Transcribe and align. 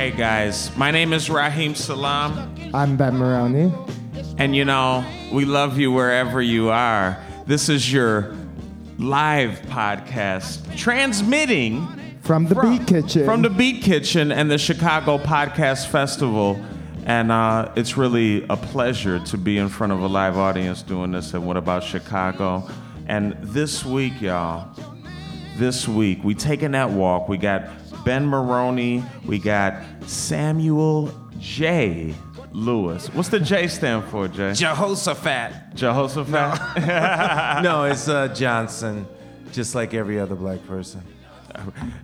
Hey 0.00 0.12
guys, 0.12 0.74
my 0.78 0.90
name 0.90 1.12
is 1.12 1.28
Raheem 1.28 1.74
Salam, 1.74 2.54
I'm 2.72 2.96
Ben 2.96 3.18
Maroney. 3.18 3.70
and 4.38 4.56
you 4.56 4.64
know, 4.64 5.04
we 5.30 5.44
love 5.44 5.78
you 5.78 5.92
wherever 5.92 6.40
you 6.40 6.70
are. 6.70 7.22
This 7.46 7.68
is 7.68 7.92
your 7.92 8.34
live 8.98 9.60
podcast 9.66 10.74
transmitting 10.74 11.86
From 12.22 12.46
the 12.46 12.54
Beat 12.54 12.86
Kitchen. 12.86 13.26
from 13.26 13.42
the 13.42 13.50
Beat 13.50 13.82
Kitchen 13.82 14.32
and 14.32 14.50
the 14.50 14.56
Chicago 14.56 15.18
Podcast 15.18 15.88
Festival. 15.88 16.58
And 17.04 17.30
uh, 17.30 17.70
it's 17.76 17.98
really 17.98 18.46
a 18.48 18.56
pleasure 18.56 19.18
to 19.26 19.36
be 19.36 19.58
in 19.58 19.68
front 19.68 19.92
of 19.92 20.00
a 20.00 20.06
live 20.06 20.38
audience 20.38 20.82
doing 20.82 21.12
this 21.12 21.34
at 21.34 21.42
What 21.42 21.58
About 21.58 21.84
Chicago? 21.84 22.66
And 23.06 23.36
this 23.42 23.84
week, 23.84 24.22
y'all, 24.22 24.74
this 25.58 25.86
week, 25.86 26.24
we 26.24 26.34
taking 26.34 26.70
that 26.70 26.88
walk. 26.88 27.28
We 27.28 27.36
got 27.36 27.68
Ben 28.04 28.26
Maroney, 28.26 29.04
we 29.26 29.38
got 29.38 29.82
Samuel 30.06 31.12
J. 31.38 32.14
Lewis. 32.52 33.08
What's 33.14 33.28
the 33.28 33.40
J 33.40 33.68
stand 33.68 34.04
for, 34.06 34.26
Jay? 34.28 34.52
Jehoshaphat. 34.54 35.74
Jehoshaphat? 35.74 36.82
no, 37.62 37.84
it's 37.84 38.08
uh, 38.08 38.28
Johnson, 38.28 39.06
just 39.52 39.74
like 39.74 39.94
every 39.94 40.18
other 40.18 40.34
black 40.34 40.66
person. 40.66 41.02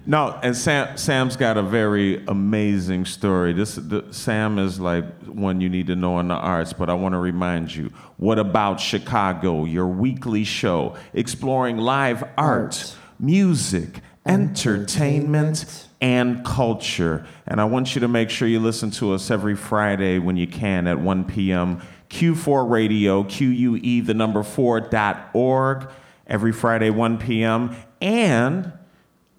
No, 0.05 0.39
and 0.43 0.57
Sam, 0.57 0.97
Sam's 0.97 1.37
got 1.37 1.57
a 1.57 1.63
very 1.63 2.25
amazing 2.27 3.05
story. 3.07 3.53
This 3.53 3.77
the, 3.77 4.05
Sam 4.11 4.59
is 4.59 4.79
like 4.79 5.05
one 5.25 5.61
you 5.61 5.69
need 5.69 5.87
to 5.87 5.97
know 5.97 6.19
in 6.19 6.29
the 6.29 6.35
arts, 6.35 6.73
but 6.73 6.91
I 6.91 6.95
want 6.95 7.15
to 7.15 7.19
remind 7.19 7.75
you, 7.75 7.91
what 8.17 8.39
about 8.39 8.81
Chicago? 8.81 9.65
Your 9.65 9.87
weekly 9.87 10.45
show 10.45 10.97
exploring 11.15 11.79
live 11.79 12.23
art, 12.37 12.37
Art. 12.37 12.97
music, 13.19 14.01
entertainment, 14.27 14.67
Entertainment. 14.67 15.86
And 16.01 16.45
culture. 16.45 17.27
And 17.47 17.61
I 17.61 17.65
want 17.65 17.95
you 17.95 18.01
to 18.01 18.09
make 18.09 18.31
sure 18.31 18.49
you 18.49 18.61
listen 18.61 18.91
to 18.93 19.15
us 19.15 19.31
every 19.31 19.57
Friday 19.57 20.19
when 20.19 20.37
you 20.37 20.47
can 20.47 20.87
at 20.87 20.99
1 20.99 21.25
p.m. 21.25 21.81
Q4 22.11 22.71
Radio, 22.71 23.25
QUE, 23.25 24.05
the 24.05 24.15
number 24.15 24.43
4 24.43 24.81
dot 24.81 25.31
org, 25.33 25.89
every 26.27 26.53
Friday, 26.53 26.91
1 26.91 27.19
p.m. 27.19 27.75
And 28.01 28.73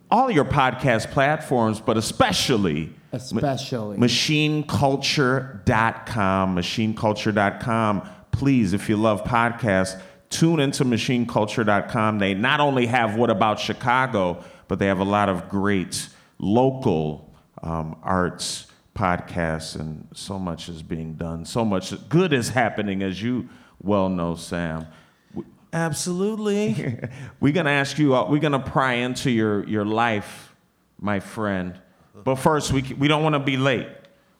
all 0.09 0.31
your 0.31 0.45
podcast 0.45 1.11
platforms, 1.11 1.79
but 1.79 1.97
especially 1.97 2.93
Especially. 3.11 3.97
machineculture.com. 3.97 6.55
Machineculture.com. 6.55 8.09
Please, 8.31 8.73
if 8.73 8.89
you 8.89 8.97
love 8.97 9.23
podcasts, 9.23 9.99
tune 10.29 10.59
into 10.59 10.83
machineculture.com. 10.85 12.19
They 12.19 12.33
not 12.33 12.59
only 12.59 12.85
have 12.87 13.15
What 13.15 13.29
About 13.29 13.59
Chicago, 13.59 14.43
but 14.67 14.79
they 14.79 14.87
have 14.87 14.99
a 14.99 15.05
lot 15.05 15.29
of 15.29 15.49
great 15.49 16.09
local 16.39 17.33
um, 17.63 17.97
arts 18.03 18.67
podcasts, 18.95 19.79
and 19.79 20.07
so 20.13 20.39
much 20.39 20.69
is 20.69 20.81
being 20.81 21.13
done. 21.13 21.45
So 21.45 21.63
much 21.63 21.93
good 22.09 22.33
is 22.33 22.49
happening, 22.49 23.03
as 23.03 23.21
you 23.21 23.47
well 23.81 24.09
know, 24.09 24.35
Sam. 24.35 24.87
Absolutely. 25.71 26.99
We're 27.39 27.53
gonna 27.53 27.69
ask 27.69 27.99
you. 27.99 28.15
Uh, 28.15 28.29
we're 28.29 28.39
gonna 28.39 28.59
pry 28.59 28.93
into 28.93 29.29
your 29.29 29.67
your 29.67 29.85
life, 29.85 30.55
my 30.99 31.19
friend. 31.19 31.75
But 32.23 32.35
first, 32.35 32.71
we 32.71 32.81
we 32.97 33.07
don't 33.07 33.21
want 33.21 33.33
to 33.33 33.39
be 33.39 33.57
late. 33.57 33.87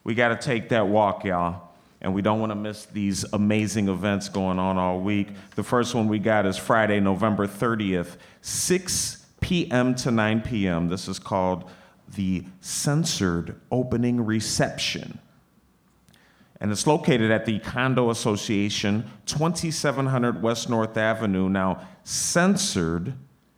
We 0.04 0.16
got 0.16 0.30
to 0.30 0.38
take 0.38 0.70
that 0.70 0.88
walk, 0.88 1.26
y'all, 1.26 1.74
and 2.00 2.14
we 2.14 2.22
don't 2.22 2.40
want 2.40 2.52
to 2.52 2.56
miss 2.56 2.86
these 2.86 3.26
amazing 3.34 3.90
events 3.90 4.30
going 4.30 4.58
on 4.58 4.78
all 4.78 5.02
week. 5.02 5.28
The 5.56 5.64
first 5.64 5.94
one 5.94 6.08
we 6.08 6.18
got 6.18 6.46
is 6.46 6.58
Friday, 6.58 7.02
November 7.02 7.46
30th, 7.46 8.16
6 8.42 9.26
p.m. 9.42 9.96
to 9.96 10.12
9 10.12 10.42
p.m. 10.42 10.88
This 10.88 11.10
is 11.10 11.20
called 11.20 11.70
the 12.16 12.44
Censored 12.62 13.60
Opening 13.72 14.26
Reception 14.26 15.20
and 16.60 16.72
it's 16.72 16.88
located 16.88 17.30
at 17.30 17.46
the 17.46 17.60
Condo 17.60 18.10
Association, 18.10 19.08
2700 19.28 20.42
West 20.42 20.70
North 20.70 20.98
Avenue. 20.98 21.50
Now, 21.50 21.88
censored, 22.04 23.14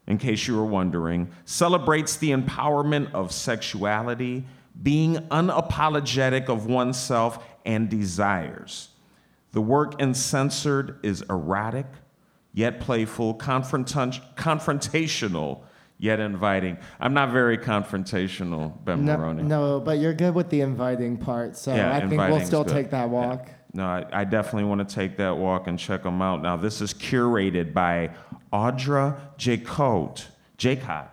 in 0.06 0.18
case 0.18 0.48
you 0.48 0.58
were 0.58 0.66
wondering, 0.66 1.32
celebrates 1.46 2.18
the 2.18 2.32
empowerment 2.32 3.14
of 3.14 3.32
sexuality, 3.32 4.44
being 4.81 5.16
unapologetic 5.30 6.50
of 6.50 6.66
oneself 6.66 7.42
and 7.66 7.90
desires. 7.90 8.90
The 9.54 9.62
work 9.62 10.02
in 10.02 10.14
Censored 10.14 11.00
is 11.02 11.22
erotic, 11.30 11.86
yet 12.54 12.81
playful, 12.81 13.36
confrontational, 13.36 15.62
yet 16.00 16.20
inviting. 16.20 16.78
I'm 17.00 17.14
not 17.14 17.32
very 17.32 17.58
confrontational, 17.58 18.74
Ben 18.84 19.06
no, 19.06 19.18
Maroney. 19.18 19.44
no, 19.44 19.80
but 19.80 20.00
you're 20.00 20.14
good 20.14 20.34
with 20.34 20.50
the 20.50 20.62
inviting 20.62 21.18
part, 21.18 21.56
so 21.56 21.76
Yeah, 21.76 21.96
I 21.96 22.00
think 22.08 22.20
we'll 22.20 22.40
still 22.42 22.64
good. 22.64 22.74
take 22.74 22.90
that 22.92 23.10
walk. 23.10 23.50
No, 23.74 23.86
I, 23.86 24.06
I 24.12 24.24
definitely 24.24 24.64
want 24.64 24.88
to 24.88 24.96
take 24.96 25.18
that 25.18 25.38
walk 25.38 25.68
and 25.68 25.78
check 25.78 26.02
them 26.04 26.22
out. 26.24 26.42
Now, 26.42 26.56
this 26.58 26.82
is 26.82 26.92
curated 26.94 27.72
by 27.74 28.12
Audra 28.52 29.20
Jacote. 29.38 30.26
Jacot. 30.58 31.10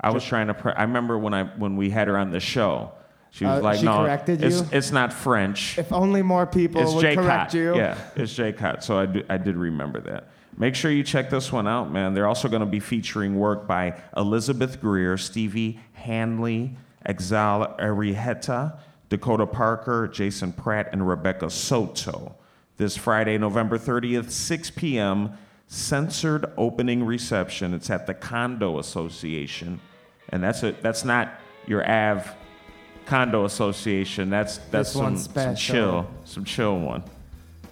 I 0.00 0.10
was 0.10 0.24
trying 0.24 0.48
to. 0.48 0.54
Pre- 0.54 0.72
I 0.72 0.82
remember 0.82 1.16
when 1.18 1.32
I 1.32 1.44
when 1.44 1.76
we 1.76 1.90
had 1.90 2.08
her 2.08 2.18
on 2.18 2.30
the 2.30 2.40
show. 2.40 2.92
She 3.30 3.44
was 3.44 3.60
Uh, 3.60 3.62
like, 3.62 3.78
she 3.78 3.84
"No, 3.84 4.04
it's, 4.04 4.60
you? 4.60 4.66
it's 4.72 4.90
not 4.92 5.12
French. 5.12 5.78
If 5.78 5.92
only 5.92 6.22
more 6.22 6.46
people 6.46 6.80
It's 6.82 6.92
would 6.94 7.04
Jacot. 7.04 7.16
correct 7.16 7.54
you. 7.54 7.76
Yeah, 7.76 7.96
it's 8.14 8.32
Jacot. 8.36 8.82
So 8.82 8.98
I, 8.98 9.06
do, 9.06 9.22
I 9.28 9.36
did 9.36 9.56
remember 9.56 10.00
that. 10.00 10.28
Make 10.58 10.74
sure 10.74 10.90
you 10.90 11.02
check 11.02 11.28
this 11.28 11.52
one 11.52 11.68
out, 11.68 11.92
man. 11.92 12.14
They're 12.14 12.26
also 12.26 12.48
going 12.48 12.60
to 12.60 12.66
be 12.66 12.80
featuring 12.80 13.38
work 13.38 13.66
by 13.66 14.00
Elizabeth 14.16 14.80
Greer, 14.80 15.18
Stevie 15.18 15.80
Hanley, 15.92 16.76
Exal 17.06 17.78
Arrieta, 17.78 18.78
Dakota 19.08 19.46
Parker, 19.46 20.08
Jason 20.08 20.52
Pratt, 20.52 20.88
and 20.92 21.06
Rebecca 21.06 21.50
Soto. 21.50 22.34
This 22.78 22.96
Friday, 22.96 23.36
November 23.38 23.78
30th, 23.78 24.30
6 24.30 24.70
p.m., 24.70 25.36
censored 25.68 26.46
opening 26.56 27.04
reception. 27.04 27.74
It's 27.74 27.90
at 27.90 28.06
the 28.06 28.14
Condo 28.14 28.78
Association. 28.78 29.80
And 30.30 30.42
that's 30.42 30.62
it. 30.62 30.82
That's 30.82 31.04
not 31.04 31.38
your 31.66 31.88
Av 31.88 32.34
Condo 33.04 33.44
Association. 33.44 34.30
That's 34.30 34.58
that's 34.70 34.92
some, 34.92 35.16
some 35.16 35.54
chill, 35.54 36.06
some 36.24 36.44
chill 36.44 36.78
one. 36.78 37.04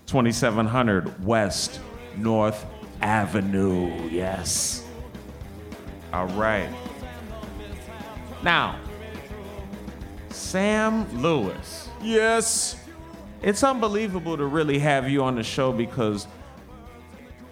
2700 0.07 1.25
West 1.25 1.81
North 2.17 2.67
Avenue. 3.01 4.09
Yes. 4.09 4.85
All 6.13 6.27
right. 6.29 6.69
Now, 8.43 8.79
Sam 10.31 11.23
Lewis. 11.23 11.89
yes. 12.03 12.77
It's 13.43 13.63
unbelievable 13.63 14.39
to 14.39 14.47
really 14.47 14.79
have 14.79 15.09
you 15.11 15.23
on 15.23 15.35
the 15.35 15.43
show 15.43 15.71
because, 15.71 16.27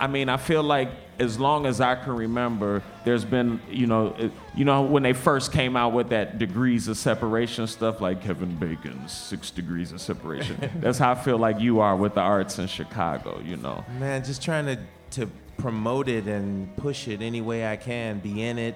I 0.00 0.06
mean, 0.06 0.30
I 0.30 0.38
feel 0.38 0.62
like 0.62 0.88
as 1.18 1.38
long 1.38 1.66
as 1.66 1.82
I 1.82 1.96
can 1.96 2.14
remember, 2.16 2.82
there's 3.04 3.26
been, 3.26 3.60
you 3.68 3.86
know, 3.86 4.16
you 4.54 4.64
know, 4.64 4.82
when 4.82 5.02
they 5.02 5.12
first 5.12 5.52
came 5.52 5.76
out 5.76 5.92
with 5.92 6.08
that 6.08 6.38
degrees 6.38 6.88
of 6.88 6.96
separation 6.96 7.66
stuff, 7.66 8.00
like 8.00 8.22
Kevin 8.22 8.56
Bacon's 8.56 9.12
six 9.12 9.50
degrees 9.50 9.92
of 9.92 10.00
separation. 10.00 10.70
That's 10.80 10.96
how 10.98 11.12
I 11.12 11.14
feel 11.14 11.36
like 11.36 11.60
you 11.60 11.80
are 11.80 11.94
with 11.94 12.14
the 12.14 12.22
arts 12.22 12.58
in 12.58 12.66
Chicago. 12.68 13.40
You 13.40 13.58
know. 13.58 13.84
Man, 13.98 14.24
just 14.24 14.42
trying 14.42 14.64
to, 14.66 14.78
to 15.12 15.28
promote 15.58 16.08
it 16.08 16.26
and 16.26 16.74
push 16.76 17.06
it 17.08 17.22
any 17.22 17.40
way 17.40 17.70
I 17.70 17.76
can, 17.76 18.18
be 18.18 18.42
in 18.42 18.58
it, 18.58 18.74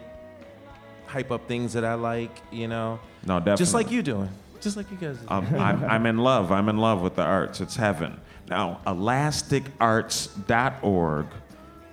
hype 1.07 1.31
up 1.33 1.49
things 1.49 1.73
that 1.73 1.85
I 1.85 1.95
like, 1.95 2.31
you 2.53 2.69
know. 2.69 3.01
No, 3.27 3.39
definitely. 3.39 3.57
Just 3.59 3.75
like 3.75 3.91
you 3.91 4.03
doing. 4.03 4.29
Just 4.61 4.77
like 4.77 4.91
you 4.91 4.97
guys 4.97 5.19
are 5.29 5.41
doing. 5.43 5.55
Um, 5.55 5.61
I'm, 5.61 5.85
I'm 5.85 6.07
in 6.07 6.19
love. 6.19 6.53
I'm 6.53 6.69
in 6.69 6.79
love 6.79 7.03
with 7.03 7.17
the 7.17 7.23
arts. 7.23 7.61
It's 7.61 7.77
heaven. 7.77 8.21
Now, 8.49 8.81
elasticarts.org, 9.97 11.27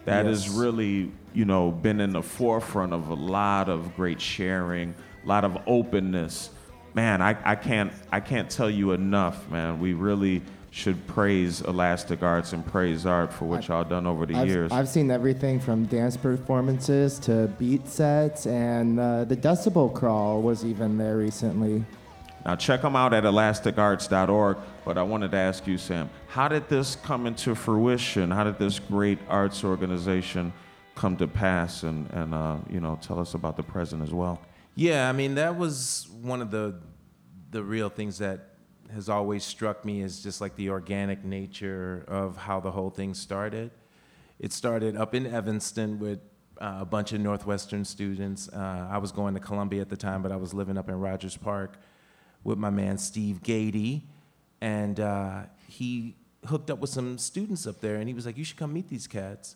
that 0.06 0.26
has 0.26 0.46
Yes. 0.48 0.56
really, 0.56 1.12
you 1.34 1.46
know, 1.46 1.72
been 1.72 2.00
in 2.00 2.12
the 2.14 2.22
forefront 2.22 2.94
of 2.94 3.10
a 3.10 3.14
lot 3.16 3.70
of 3.70 3.96
great 3.96 4.22
sharing, 4.22 4.94
a 5.24 5.28
lot 5.28 5.44
of 5.46 5.58
openness. 5.68 6.50
Man, 6.94 7.22
I, 7.24 7.36
I 7.44 7.56
can't 7.56 7.92
I 8.12 8.20
can't 8.20 8.50
tell 8.52 8.70
you 8.70 8.92
enough, 8.92 9.50
man. 9.50 9.80
We 9.80 9.94
really 9.94 10.44
should 10.74 11.06
praise 11.06 11.62
Elastic 11.62 12.24
Arts 12.24 12.52
and 12.52 12.66
praise 12.66 13.06
art 13.06 13.32
for 13.32 13.46
what 13.46 13.68
y'all 13.68 13.84
done 13.84 14.08
over 14.08 14.26
the 14.26 14.34
I've, 14.34 14.48
years. 14.48 14.72
I've 14.72 14.90
seen 14.90 15.12
everything 15.12 15.60
from 15.60 15.86
dance 15.86 16.18
performances 16.18 17.20
to 17.20 17.48
beat 17.60 17.88
sets, 17.88 18.48
and 18.48 19.00
uh, 19.00 19.24
the 19.26 19.38
Decibel 19.38 19.94
Crawl 19.94 20.42
was 20.42 20.66
even 20.66 20.98
there 20.98 21.18
recently. 21.18 21.86
Now 22.44 22.56
check 22.56 22.82
them 22.82 22.96
out 22.96 23.14
at 23.14 23.24
elasticarts.org. 23.24 24.58
But 24.84 24.98
I 24.98 25.04
wanted 25.04 25.30
to 25.32 25.38
ask 25.38 25.68
you, 25.68 25.78
Sam, 25.78 26.10
how 26.28 26.48
did 26.48 26.68
this 26.68 26.96
come 26.96 27.28
into 27.28 27.54
fruition? 27.54 28.32
How 28.32 28.44
did 28.44 28.58
this 28.58 28.80
great 28.80 29.20
arts 29.30 29.64
organization 29.64 30.52
come 30.96 31.16
to 31.18 31.28
pass? 31.28 31.84
And, 31.84 32.10
and 32.10 32.34
uh, 32.34 32.58
you 32.68 32.82
know, 32.82 32.98
tell 33.00 33.20
us 33.20 33.36
about 33.36 33.58
the 33.58 33.64
present 33.64 34.02
as 34.02 34.12
well. 34.12 34.42
Yeah, 34.74 35.08
I 35.08 35.12
mean 35.12 35.36
that 35.36 35.56
was 35.56 36.08
one 36.24 36.42
of 36.42 36.50
the 36.50 36.82
the 37.52 37.64
real 37.64 37.90
things 37.90 38.18
that 38.18 38.53
has 38.94 39.10
always 39.10 39.44
struck 39.44 39.84
me 39.84 40.02
as 40.02 40.22
just 40.22 40.42
like 40.42 40.56
the 40.56 40.70
organic 40.70 41.24
nature 41.24 42.06
of 42.08 42.38
how 42.38 42.60
the 42.60 42.72
whole 42.72 42.90
thing 42.90 43.14
started. 43.14 43.72
It 44.40 44.54
started 44.54 44.96
up 44.96 45.16
in 45.16 45.28
Evanston 45.28 46.00
with 46.00 46.20
uh, 46.60 46.78
a 46.82 46.86
bunch 46.86 47.14
of 47.14 47.22
Northwestern 47.22 47.86
students. 47.86 48.50
Uh, 48.50 48.88
I 48.90 48.98
was 48.98 49.12
going 49.12 49.34
to 49.34 49.40
Columbia 49.40 49.82
at 49.82 49.90
the 49.90 49.98
time, 49.98 50.22
but 50.22 50.32
I 50.32 50.36
was 50.36 50.54
living 50.54 50.78
up 50.78 50.90
in 50.90 50.96
Rogers 51.00 51.38
Park 51.38 51.78
with 52.44 52.58
my 52.58 52.70
man 52.70 52.98
Steve 52.98 53.42
Gady, 53.42 54.04
and 54.62 55.00
uh, 55.00 55.44
he 55.68 56.16
hooked 56.46 56.70
up 56.70 56.80
with 56.80 56.90
some 56.90 57.18
students 57.18 57.66
up 57.68 57.80
there, 57.82 57.96
and 57.96 58.08
he 58.08 58.14
was 58.14 58.26
like, 58.26 58.38
"You 58.38 58.44
should 58.44 58.58
come 58.58 58.74
meet 58.74 58.90
these 58.90 59.08
cats." 59.08 59.56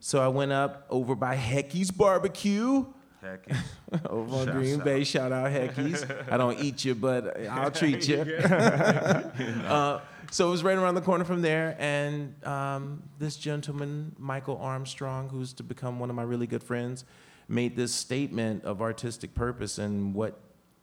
So 0.00 0.22
I 0.22 0.28
went 0.28 0.52
up 0.52 0.86
over 0.88 1.14
by 1.14 1.34
Hecky's 1.34 1.90
Barbecue 1.90 2.86
Heck, 3.20 3.46
over 4.06 4.50
on 4.50 4.56
Green 4.56 4.80
out. 4.80 4.84
Bay. 4.84 5.04
Shout 5.04 5.30
out 5.30 5.50
Hecky's. 5.50 6.04
I 6.30 6.38
don't 6.38 6.58
eat 6.58 6.84
you, 6.84 6.94
but 6.94 7.38
I'll 7.48 7.70
treat 7.70 8.08
you. 8.08 8.22
uh, 8.44 10.00
so 10.30 10.48
it 10.48 10.50
was 10.50 10.62
right 10.62 10.78
around 10.78 10.94
the 10.94 11.02
corner 11.02 11.24
from 11.24 11.42
there, 11.42 11.76
and 11.78 12.34
um, 12.46 13.02
this 13.18 13.36
gentleman, 13.36 14.14
Michael 14.18 14.56
Armstrong, 14.58 15.28
who's 15.28 15.52
to 15.54 15.62
become 15.62 15.98
one 15.98 16.08
of 16.08 16.16
my 16.16 16.22
really 16.22 16.46
good 16.46 16.62
friends, 16.62 17.04
made 17.48 17.76
this 17.76 17.92
statement 17.92 18.64
of 18.64 18.80
artistic 18.80 19.34
purpose 19.34 19.78
and 19.78 20.14
what 20.14 20.38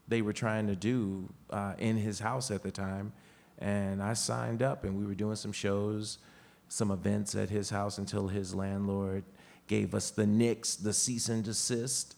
they 0.07 0.21
were 0.21 0.33
trying 0.33 0.67
to 0.67 0.75
do 0.75 1.29
uh, 1.49 1.73
in 1.79 1.97
his 1.97 2.19
house 2.19 2.51
at 2.51 2.61
the 2.61 2.71
time. 2.71 3.13
And 3.57 4.03
I 4.03 4.13
signed 4.13 4.61
up, 4.61 4.83
and 4.83 4.99
we 4.99 5.05
were 5.05 5.15
doing 5.15 5.37
some 5.37 5.51
shows, 5.51 6.19
some 6.67 6.91
events 6.91 7.33
at 7.33 7.49
his 7.49 7.71
house 7.71 7.97
until 7.97 8.27
his 8.27 8.53
landlord 8.53 9.23
gave 9.67 9.95
us 9.95 10.11
the 10.11 10.27
nix, 10.27 10.75
the 10.75 10.93
cease 10.93 11.29
and 11.29 11.43
desist. 11.43 12.16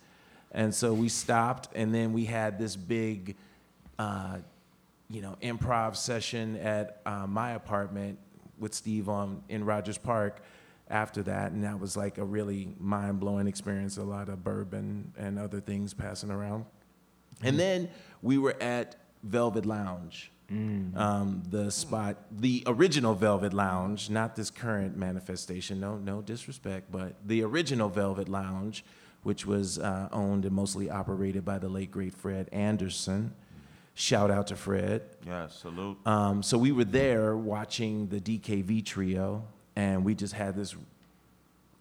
And 0.51 0.74
so 0.74 0.94
we 0.94 1.10
stopped, 1.10 1.69
and 1.75 1.94
then 1.94 2.13
we 2.13 2.25
had 2.25 2.57
this 2.57 2.75
big, 2.75 3.36
uh, 3.98 4.38
you 5.10 5.22
know, 5.22 5.38
improv 5.42 5.96
session 5.96 6.56
at 6.57 7.01
uh, 7.06 7.28
my 7.28 7.51
apartment 7.51 8.19
with 8.57 8.74
Steve 8.74 9.10
on 9.10 9.44
in 9.50 9.63
Rogers 9.63 9.98
Park. 9.98 10.42
After 10.92 11.22
that, 11.22 11.51
and 11.51 11.63
that 11.66 11.80
was 11.80 11.96
like 11.96 12.18
a 12.18 12.25
really 12.25 12.74
mind-blowing 12.80 13.46
experience. 13.46 13.98
A 13.98 14.04
lot 14.04 14.28
of 14.28 14.44
bourbon 14.44 15.13
and 15.19 15.38
other 15.38 15.60
things 15.60 15.94
passing 15.94 16.31
around. 16.31 16.66
And 17.44 17.60
then 17.60 17.90
we 18.24 18.40
were 18.40 18.56
at 18.60 18.96
Velvet 19.22 19.68
Lounge, 19.68 20.31
um, 20.96 21.44
the 21.48 21.69
spot, 21.69 22.18
the 22.31 22.63
original 22.66 23.13
Velvet 23.13 23.54
Lounge, 23.54 24.10
not 24.10 24.36
this 24.36 24.50
current 24.50 24.98
manifestation. 24.98 25.80
No, 25.80 25.98
no 25.98 26.24
disrespect, 26.24 26.92
but 26.92 27.13
the 27.24 27.44
original 27.44 27.90
Velvet 27.90 28.28
Lounge, 28.28 28.84
which 29.24 29.45
was 29.45 29.80
uh, 29.80 30.10
owned 30.12 30.45
and 30.45 30.56
mostly 30.56 30.89
operated 30.89 31.44
by 31.45 31.57
the 31.60 31.69
late 31.69 31.92
great 31.92 32.13
Fred 32.13 32.50
Anderson. 32.51 33.33
Shout 33.94 34.31
out 34.31 34.48
to 34.48 34.56
Fred. 34.56 35.01
yeah, 35.25 35.48
salute. 35.48 35.98
Um, 36.06 36.42
so 36.42 36.57
we 36.57 36.71
were 36.71 36.86
there 36.86 37.36
watching 37.36 38.07
the 38.07 38.21
DKV 38.21 38.86
trio, 38.86 39.44
and 39.75 40.06
we 40.06 40.16
just 40.16 40.33
had 40.33 40.56
this 40.56 40.75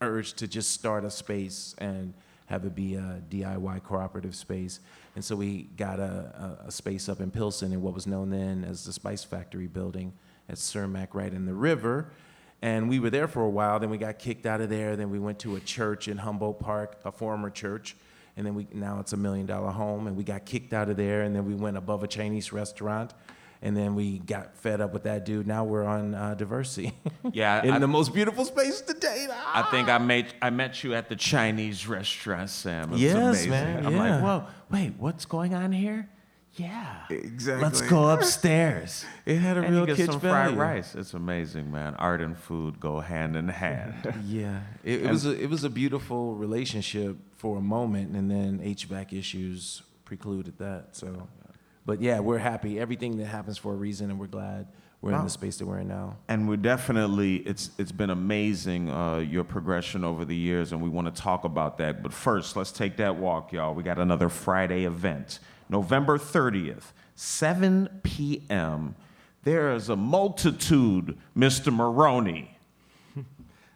urge 0.01 0.33
to 0.35 0.49
just 0.49 0.73
start 0.73 1.05
a 1.05 1.11
space 1.11 1.75
and 1.79 2.13
have 2.47 2.65
it 2.65 2.75
be 2.75 2.95
a 2.95 3.23
DIY 3.31 3.83
cooperative 3.85 4.35
space. 4.35 4.81
And 5.15 5.25
so 5.25 5.37
we 5.37 5.69
got 5.77 6.01
a, 6.01 6.59
a, 6.63 6.69
a 6.69 6.71
space 6.71 7.09
up 7.09 7.21
in 7.21 7.31
Pilsen 7.31 7.73
in 7.73 7.83
what 7.83 7.95
was 7.95 8.07
known 8.07 8.31
then 8.31 8.65
as 8.65 8.85
the 8.85 8.93
Spice 8.93 9.23
Factory 9.23 9.67
building 9.67 10.13
at 10.49 10.57
Cermak, 10.57 11.09
right 11.13 11.33
in 11.33 11.45
the 11.45 11.55
river. 11.55 12.11
And 12.61 12.89
we 12.89 12.99
were 12.99 13.11
there 13.11 13.29
for 13.29 13.43
a 13.43 13.49
while. 13.49 13.79
Then 13.79 13.91
we 13.91 13.99
got 13.99 14.19
kicked 14.19 14.45
out 14.47 14.61
of 14.61 14.69
there. 14.69 14.97
Then 14.97 15.11
we 15.11 15.19
went 15.19 15.39
to 15.41 15.57
a 15.57 15.61
church 15.61 16.09
in 16.09 16.19
Humboldt 16.19 16.59
Park, 16.59 16.97
a 17.05 17.13
former 17.13 17.51
church. 17.51 17.97
And 18.37 18.47
then 18.47 18.55
we 18.55 18.67
now 18.73 18.99
it's 19.01 19.13
a 19.13 19.17
million 19.17 19.47
dollar 19.47 19.71
home. 19.71 20.07
And 20.09 20.17
we 20.17 20.25
got 20.25 20.45
kicked 20.45 20.73
out 20.73 20.89
of 20.89 20.97
there. 20.97 21.23
And 21.23 21.35
then 21.37 21.45
we 21.47 21.55
went 21.55 21.77
above 21.77 22.03
a 22.03 22.09
Chinese 22.09 22.53
restaurant. 22.53 23.15
And 23.61 23.77
then 23.77 23.97
we 23.97 24.21
got 24.21 24.57
fed 24.57 24.81
up 24.81 24.93
with 24.93 25.03
that 25.05 25.25
dude. 25.25 25.47
Now 25.49 25.65
we're 25.65 25.85
on 25.85 26.15
uh, 26.15 26.35
Diversey. 26.37 26.93
Yeah, 27.33 27.63
in 27.65 27.73
I- 27.73 27.79
the 27.81 27.89
most 27.89 28.15
beautiful 28.15 28.45
space 28.45 28.81
to 28.83 28.95
date. 28.95 29.29
I 29.31 29.63
think 29.71 29.89
I 29.89 29.99
met 29.99 30.33
I 30.41 30.51
met 30.51 30.83
you 30.83 30.95
at 30.95 31.09
the 31.09 31.17
Chinese 31.17 31.87
restaurant, 31.87 32.51
Sam. 32.51 32.93
It 32.95 33.01
Yes, 33.01 33.17
amazing. 33.17 33.51
man, 33.51 33.87
I'm 33.87 33.93
yeah. 33.95 34.15
like, 34.15 34.23
whoa, 34.23 34.47
wait, 34.71 34.93
what's 34.99 35.25
going 35.27 35.55
on 35.55 35.73
here? 35.73 36.09
Yeah, 36.59 36.97
Exactly. 37.11 37.63
Let's 37.63 37.81
go 37.83 38.09
upstairs. 38.09 39.05
It 39.25 39.37
had 39.39 39.57
a 39.57 39.63
and 39.63 39.71
real 39.75 39.81
you 39.89 39.95
get 39.95 39.99
kitsch 39.99 40.13
some 40.13 40.21
fried 40.21 40.55
value. 40.55 40.59
rice. 40.61 40.95
It's 40.95 41.15
amazing, 41.15 41.71
man. 41.71 41.95
Art 41.95 42.21
and 42.21 42.37
food 42.37 42.81
go 42.81 43.01
hand 43.01 43.37
in 43.37 43.49
hand. 43.49 43.95
Yeah, 44.27 44.61
it, 44.85 45.05
it 45.05 45.11
was 45.11 45.25
a, 45.27 45.41
it 45.43 45.49
was 45.49 45.65
a 45.65 45.71
beautiful 45.71 46.35
relationship 46.35 47.17
for 47.37 47.59
a 47.59 47.63
moment, 47.63 48.15
and 48.17 48.31
then 48.31 48.59
HVAC 48.61 49.13
issues 49.19 49.83
precluded 50.05 50.59
that. 50.59 50.89
So, 50.93 51.29
but 51.87 52.01
yeah, 52.03 52.21
we're 52.21 52.39
happy. 52.39 52.79
Everything 52.81 53.17
that 53.19 53.27
happens 53.27 53.57
for 53.59 53.73
a 53.73 53.77
reason, 53.77 54.11
and 54.11 54.19
we're 54.19 54.27
glad 54.27 54.67
we're 55.01 55.13
in 55.13 55.23
the 55.23 55.31
space 55.31 55.59
that 55.59 55.67
we're 55.67 55.79
in 55.79 55.87
now. 55.89 56.17
and 56.29 56.49
we're 56.49 56.57
definitely 56.57 57.37
it's 57.37 57.71
it's 57.79 57.93
been 57.93 58.11
amazing 58.11 58.91
uh, 58.91 59.19
your 59.19 59.45
progression 59.45 60.03
over 60.05 60.25
the 60.25 60.35
years, 60.37 60.73
and 60.73 60.83
we 60.83 60.89
want 60.89 61.15
to 61.15 61.23
talk 61.23 61.45
about 61.45 61.79
that. 61.79 62.03
But 62.03 62.13
first, 62.13 62.57
let's 62.57 62.73
take 62.73 62.97
that 62.97 63.15
walk, 63.17 63.53
y'all. 63.53 63.75
We 63.75 63.85
got 63.85 63.99
another 63.99 64.29
Friday 64.29 64.85
event, 64.85 65.39
November 65.69 66.19
30th, 66.19 66.93
7 67.15 68.01
p.m. 68.03 68.95
There 69.45 69.73
is 69.75 69.89
a 69.89 69.97
multitude, 69.97 71.19
Mr. 71.37 71.73
Maroney, 71.73 72.57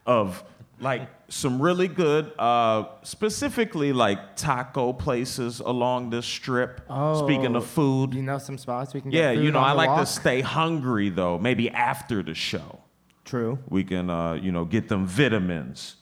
of 0.06 0.42
like 0.80 1.08
some 1.28 1.62
really 1.62 1.86
good, 1.88 2.32
uh, 2.38 2.84
specifically 3.02 3.92
like 3.92 4.36
taco 4.36 4.92
places 4.92 5.60
along 5.60 6.10
this 6.10 6.26
strip. 6.26 6.80
Oh, 6.90 7.24
Speaking 7.24 7.54
of 7.54 7.66
food, 7.66 8.14
You 8.14 8.22
know 8.22 8.38
some 8.38 8.58
spots 8.58 8.92
we 8.92 9.00
can 9.00 9.12
yeah, 9.12 9.30
you 9.30 9.50
know, 9.52 9.60
I 9.60 9.72
like 9.72 9.98
to 10.00 10.06
stay 10.06 10.40
hungry 10.40 11.08
though. 11.08 11.38
Maybe 11.38 11.70
after 11.70 12.22
the 12.22 12.34
show, 12.34 12.80
True. 13.24 13.58
we 13.68 13.84
can, 13.84 14.10
uh, 14.10 14.34
you 14.34 14.50
know, 14.50 14.64
get 14.64 14.88
them 14.88 15.06
vitamins 15.06 15.96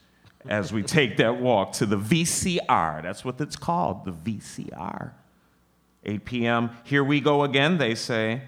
as 0.49 0.73
we 0.73 0.83
take 0.83 1.19
that 1.19 1.39
walk 1.41 1.73
to 1.73 1.85
the 1.87 1.99
VCR. 1.99 3.03
That's 3.03 3.25
what 3.25 3.39
it's 3.41 3.57
called, 3.57 4.07
the 4.07 4.13
VCR. 4.13 5.13
8 6.05 6.25
p.m. 6.25 6.71
Here 6.85 7.05
we 7.05 7.21
go 7.21 7.45
again, 7.45 7.79
they 7.79 7.95
say, 7.95 8.43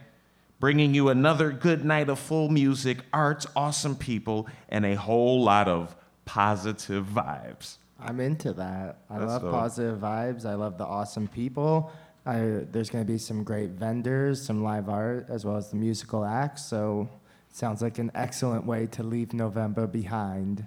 bringing 0.59 0.95
you 0.95 1.09
another 1.09 1.51
good 1.51 1.85
night 1.85 2.09
of 2.09 2.19
full 2.19 2.49
music, 2.49 2.99
arts, 3.13 3.47
awesome 3.55 3.97
people, 3.97 4.47
and 4.69 4.87
a 4.87 4.95
whole 4.95 5.43
lot 5.43 5.69
of 5.69 5.95
positive 6.25 7.07
vibes. 7.07 7.77
I'm 8.01 8.21
into 8.21 8.53
that. 8.55 8.99
I 9.11 9.19
That's 9.19 9.31
love 9.31 9.43
dope. 9.43 9.53
positive 9.53 9.99
vibes. 9.99 10.45
I 10.45 10.55
love 10.55 10.79
the 10.79 10.87
awesome 10.87 11.29
people. 11.29 11.93
I, 12.25 12.65
there's 12.71 12.91
going 12.91 13.05
to 13.05 13.11
be 13.11 13.19
some 13.19 13.45
great 13.45 13.71
vendors, 13.71 14.45
some 14.45 14.63
live 14.63 14.89
art, 14.89 15.27
as 15.29 15.45
well 15.45 15.57
as 15.57 15.71
the 15.71 15.77
musical 15.77 16.25
acts. 16.25 16.65
So, 16.65 17.09
sounds 17.51 17.83
like 17.83 17.99
an 17.99 18.11
excellent 18.15 18.65
way 18.65 18.87
to 18.89 19.03
leave 19.03 19.33
November 19.33 19.87
behind. 19.87 20.67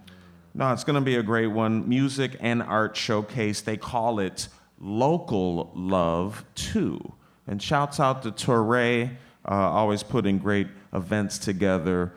No, 0.54 0.72
it's 0.72 0.84
going 0.84 0.96
to 0.96 1.02
be 1.02 1.16
a 1.16 1.24
great 1.24 1.48
one. 1.48 1.88
Music 1.88 2.38
and 2.40 2.62
art 2.62 2.96
showcase. 2.96 3.62
They 3.62 3.78
call 3.78 4.20
it 4.20 4.48
Local 4.80 5.72
Love 5.74 6.46
2. 6.56 7.00
And 7.48 7.62
shouts 7.62 8.00
out 8.00 8.24
to 8.24 8.32
Torre, 8.32 9.10
uh, 9.48 9.52
always 9.52 10.04
putting 10.04 10.40
great 10.40 10.68
events 10.94 11.38
together, 11.38 12.14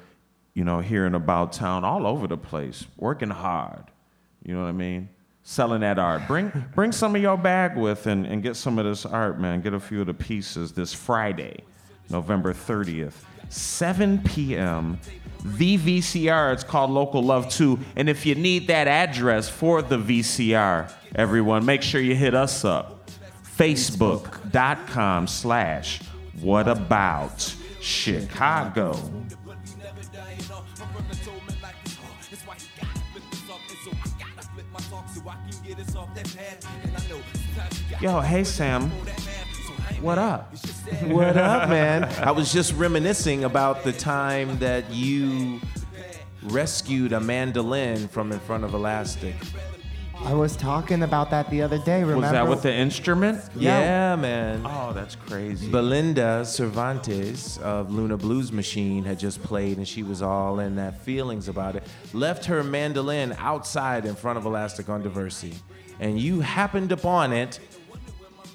you 0.54 0.64
know, 0.64 0.80
here 0.80 1.06
in 1.06 1.14
About 1.14 1.52
Town, 1.52 1.84
all 1.84 2.06
over 2.06 2.26
the 2.26 2.38
place, 2.38 2.86
working 2.96 3.30
hard. 3.30 3.84
You 4.42 4.54
know 4.54 4.62
what 4.62 4.68
I 4.68 4.72
mean? 4.72 5.10
Selling 5.42 5.80
that 5.80 5.98
art. 5.98 6.26
Bring, 6.26 6.50
bring 6.74 6.92
some 6.92 7.14
of 7.14 7.22
your 7.22 7.36
bag 7.36 7.76
with 7.76 8.06
and, 8.06 8.26
and 8.26 8.42
get 8.42 8.56
some 8.56 8.78
of 8.78 8.84
this 8.86 9.04
art, 9.04 9.38
man. 9.38 9.60
Get 9.60 9.74
a 9.74 9.80
few 9.80 10.00
of 10.00 10.06
the 10.06 10.14
pieces 10.14 10.72
this 10.72 10.94
Friday, 10.94 11.64
November 12.08 12.54
30th, 12.54 13.12
7 13.50 14.18
p.m. 14.24 14.98
The 15.44 15.78
VCR, 15.78 16.52
it's 16.52 16.64
called 16.64 16.90
Local 16.90 17.22
Love 17.22 17.48
2. 17.50 17.78
And 17.96 18.08
if 18.08 18.26
you 18.26 18.34
need 18.34 18.66
that 18.68 18.88
address 18.88 19.48
for 19.48 19.82
the 19.82 19.98
VCR, 19.98 20.90
everyone, 21.14 21.64
make 21.64 21.82
sure 21.82 22.00
you 22.00 22.14
hit 22.14 22.34
us 22.34 22.64
up. 22.64 23.10
Facebook.com 23.56 25.26
slash 25.26 26.00
what 26.40 26.68
about 26.68 27.54
Chicago. 27.80 28.92
Yo, 38.00 38.20
hey 38.20 38.44
Sam. 38.44 38.90
What 40.00 40.18
up? 40.18 40.54
What 41.02 41.36
up, 41.36 41.68
man? 41.68 42.04
I 42.22 42.30
was 42.30 42.52
just 42.52 42.72
reminiscing 42.74 43.44
about 43.44 43.84
the 43.84 43.92
time 43.92 44.58
that 44.58 44.90
you 44.90 45.60
rescued 46.44 47.12
a 47.12 47.20
mandolin 47.20 48.08
from 48.08 48.32
in 48.32 48.38
front 48.40 48.64
of 48.64 48.74
Elastic. 48.74 49.34
I 50.24 50.34
was 50.34 50.56
talking 50.56 51.02
about 51.04 51.30
that 51.30 51.48
the 51.48 51.62
other 51.62 51.78
day. 51.78 52.00
Remember? 52.00 52.22
Was 52.22 52.32
that 52.32 52.46
with 52.46 52.62
the 52.62 52.72
instrument? 52.72 53.42
Yeah, 53.54 54.14
man. 54.16 54.62
Oh, 54.64 54.92
that's 54.92 55.14
crazy. 55.14 55.70
Belinda 55.70 56.44
Cervantes 56.44 57.56
of 57.58 57.90
Luna 57.92 58.16
Blues 58.16 58.52
Machine 58.52 59.04
had 59.04 59.18
just 59.18 59.42
played, 59.42 59.78
and 59.78 59.88
she 59.88 60.02
was 60.02 60.20
all 60.20 60.58
in 60.60 60.76
that 60.76 61.00
feelings 61.02 61.48
about 61.48 61.76
it. 61.76 61.84
Left 62.12 62.44
her 62.46 62.62
mandolin 62.62 63.34
outside 63.38 64.04
in 64.04 64.14
front 64.14 64.38
of 64.38 64.44
Elastic 64.44 64.88
on 64.88 65.02
Diversey, 65.02 65.54
and 65.98 66.20
you 66.20 66.40
happened 66.40 66.92
upon 66.92 67.32
it, 67.32 67.58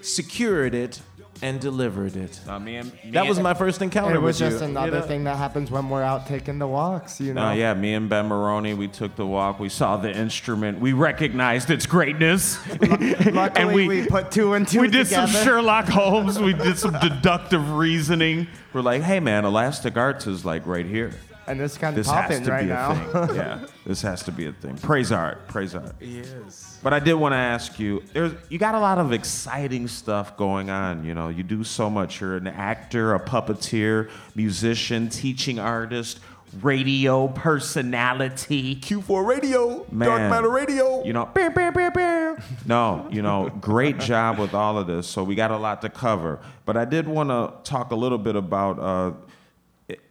secured 0.01 0.75
it, 0.75 1.01
and 1.43 1.59
delivered 1.59 2.15
it. 2.15 2.39
Uh, 2.47 2.57
me 2.57 2.77
and, 2.77 2.91
me 3.03 3.11
That 3.11 3.27
was 3.27 3.37
my 3.37 3.53
first 3.53 3.81
encounter 3.81 4.15
It 4.15 4.21
was 4.21 4.39
with 4.39 4.51
just 4.51 4.63
you. 4.63 4.69
another 4.69 4.87
you 4.87 4.99
know? 4.99 5.01
thing 5.01 5.23
that 5.25 5.37
happens 5.37 5.69
when 5.69 5.89
we're 5.89 6.01
out 6.01 6.25
taking 6.25 6.57
the 6.57 6.67
walks, 6.67 7.19
you 7.19 7.33
know. 7.33 7.47
Uh, 7.47 7.53
yeah, 7.53 7.73
me 7.73 7.93
and 7.93 8.07
Ben 8.07 8.27
Maroney, 8.27 8.73
we 8.73 8.87
took 8.87 9.17
the 9.17 9.25
walk. 9.25 9.59
We 9.59 9.67
saw 9.67 9.97
the 9.97 10.09
instrument. 10.09 10.79
We 10.79 10.93
recognized 10.93 11.69
its 11.69 11.85
greatness. 11.85 12.57
Luckily, 12.79 13.51
and 13.57 13.73
we, 13.73 13.87
we, 13.87 14.07
put 14.07 14.31
two 14.31 14.53
and 14.53 14.65
two 14.65 14.79
we 14.79 14.87
did 14.87 15.05
together. 15.05 15.31
some 15.31 15.43
Sherlock 15.43 15.89
Holmes. 15.89 16.39
We 16.39 16.53
did 16.53 16.79
some 16.79 16.97
deductive 17.01 17.71
reasoning. 17.71 18.47
We're 18.71 18.81
like, 18.81 19.01
hey, 19.01 19.19
man, 19.19 19.43
Elastic 19.43 19.97
Arts 19.97 20.25
is 20.25 20.45
like 20.45 20.65
right 20.65 20.85
here. 20.85 21.11
And 21.47 21.59
it's 21.61 21.77
kind 21.77 21.97
of 21.97 22.03
This 22.03 22.11
has 22.13 22.21
popping 22.23 22.43
to 22.43 22.51
right 22.51 22.63
be 22.65 22.69
a 22.71 22.73
now. 22.73 23.25
thing. 23.25 23.35
Yeah, 23.35 23.65
this 23.85 24.01
has 24.01 24.23
to 24.23 24.31
be 24.31 24.45
a 24.47 24.53
thing. 24.53 24.77
Praise 24.77 25.11
art. 25.11 25.47
Praise 25.47 25.75
art. 25.75 25.93
Yes. 25.99 26.79
But 26.83 26.93
I 26.93 26.99
did 26.99 27.13
want 27.15 27.33
to 27.33 27.37
ask 27.37 27.79
you, 27.79 28.03
there's 28.13 28.33
you 28.49 28.57
got 28.59 28.75
a 28.75 28.79
lot 28.79 28.97
of 28.97 29.11
exciting 29.13 29.87
stuff 29.87 30.35
going 30.37 30.69
on. 30.69 31.03
You 31.05 31.13
know, 31.13 31.29
you 31.29 31.43
do 31.43 31.63
so 31.63 31.89
much. 31.89 32.21
You're 32.21 32.35
an 32.37 32.47
actor, 32.47 33.13
a 33.13 33.19
puppeteer, 33.19 34.09
musician, 34.35 35.09
teaching 35.09 35.59
artist, 35.59 36.19
radio 36.61 37.27
personality. 37.29 38.75
Q4 38.75 39.25
Radio, 39.25 39.85
Man. 39.91 40.07
Dark 40.07 40.21
Matter 40.29 40.49
Radio. 40.49 41.03
You 41.03 41.13
know, 41.13 41.25
bear, 41.25 41.49
bear, 41.49 41.71
bear, 41.71 41.91
bear. 41.91 42.43
no, 42.65 43.07
you 43.11 43.21
know, 43.21 43.49
great 43.61 43.97
job 44.11 44.37
with 44.39 44.53
all 44.53 44.77
of 44.77 44.87
this. 44.87 45.07
So 45.07 45.23
we 45.23 45.35
got 45.35 45.51
a 45.51 45.57
lot 45.57 45.81
to 45.81 45.89
cover. 45.89 46.39
But 46.65 46.77
I 46.77 46.85
did 46.85 47.07
want 47.07 47.29
to 47.29 47.53
talk 47.69 47.91
a 47.91 47.95
little 47.95 48.17
bit 48.17 48.35
about, 48.35 48.79
uh, 48.79 49.11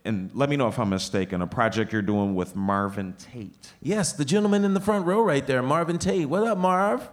and 0.04 0.30
let 0.34 0.48
me 0.48 0.56
know 0.56 0.68
if 0.68 0.78
I'm 0.78 0.90
mistaken, 0.90 1.40
a 1.42 1.46
project 1.46 1.92
you're 1.92 2.02
doing 2.02 2.34
with 2.34 2.54
Marvin 2.54 3.14
Tate. 3.14 3.72
Yes, 3.80 4.12
the 4.12 4.24
gentleman 4.24 4.64
in 4.64 4.74
the 4.74 4.80
front 4.80 5.06
row 5.06 5.22
right 5.22 5.46
there, 5.46 5.62
Marvin 5.62 5.98
Tate. 5.98 6.28
What 6.28 6.46
up, 6.46 6.58
Marv? 6.58 7.08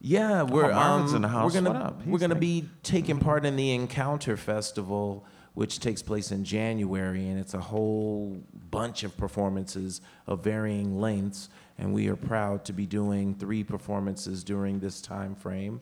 Yeah, 0.00 0.42
we're 0.42 0.70
Marvin's 0.72 1.10
um, 1.10 1.16
in 1.16 1.22
the 1.22 1.28
house. 1.28 1.52
We're 1.54 1.60
gonna 1.60 1.72
What 1.78 1.86
up? 1.86 2.06
we're 2.06 2.18
gonna 2.18 2.34
like- 2.34 2.40
be 2.40 2.68
taking 2.82 3.18
part 3.18 3.44
in 3.44 3.56
the 3.56 3.72
Encounter 3.72 4.36
Festival, 4.36 5.24
which 5.54 5.80
takes 5.80 6.02
place 6.02 6.30
in 6.30 6.44
January, 6.44 7.26
and 7.28 7.38
it's 7.40 7.54
a 7.54 7.60
whole 7.60 8.40
bunch 8.70 9.02
of 9.02 9.16
performances 9.16 10.00
of 10.26 10.44
varying 10.44 11.00
lengths. 11.00 11.48
And 11.78 11.92
we 11.92 12.08
are 12.08 12.16
proud 12.16 12.64
to 12.66 12.72
be 12.72 12.86
doing 12.86 13.34
three 13.34 13.64
performances 13.64 14.44
during 14.44 14.78
this 14.80 15.00
time 15.00 15.34
frame, 15.34 15.80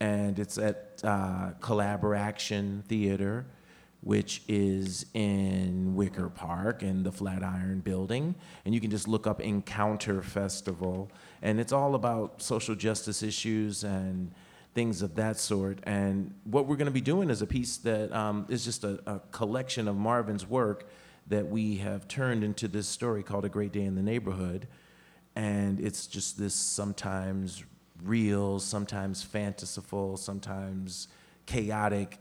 and 0.00 0.38
it's 0.38 0.56
at 0.58 1.00
uh, 1.04 1.50
Collaboration 1.60 2.82
Theater 2.88 3.46
which 4.02 4.42
is 4.48 5.06
in 5.14 5.94
Wicker 5.94 6.28
Park 6.28 6.82
in 6.82 7.04
the 7.04 7.12
Flatiron 7.12 7.80
Building. 7.80 8.34
And 8.64 8.74
you 8.74 8.80
can 8.80 8.90
just 8.90 9.06
look 9.06 9.26
up 9.28 9.40
Encounter 9.40 10.22
Festival. 10.22 11.10
And 11.40 11.60
it's 11.60 11.72
all 11.72 11.94
about 11.94 12.42
social 12.42 12.74
justice 12.74 13.22
issues 13.22 13.84
and 13.84 14.32
things 14.74 15.02
of 15.02 15.14
that 15.14 15.38
sort. 15.38 15.78
And 15.84 16.34
what 16.44 16.66
we're 16.66 16.76
going 16.76 16.86
to 16.86 16.92
be 16.92 17.00
doing 17.00 17.30
is 17.30 17.42
a 17.42 17.46
piece 17.46 17.76
that 17.78 18.12
um, 18.12 18.46
is 18.48 18.64
just 18.64 18.82
a, 18.82 19.00
a 19.06 19.20
collection 19.30 19.86
of 19.86 19.96
Marvin's 19.96 20.46
work 20.48 20.88
that 21.28 21.46
we 21.46 21.76
have 21.76 22.08
turned 22.08 22.42
into 22.42 22.66
this 22.66 22.88
story 22.88 23.22
called 23.22 23.44
A 23.44 23.48
Great 23.48 23.72
Day 23.72 23.84
in 23.84 23.94
the 23.94 24.02
Neighborhood. 24.02 24.66
And 25.36 25.78
it's 25.78 26.08
just 26.08 26.38
this 26.38 26.54
sometimes 26.54 27.62
real, 28.02 28.58
sometimes 28.58 29.22
fantastical, 29.22 30.16
sometimes 30.16 31.06
chaotic 31.46 32.18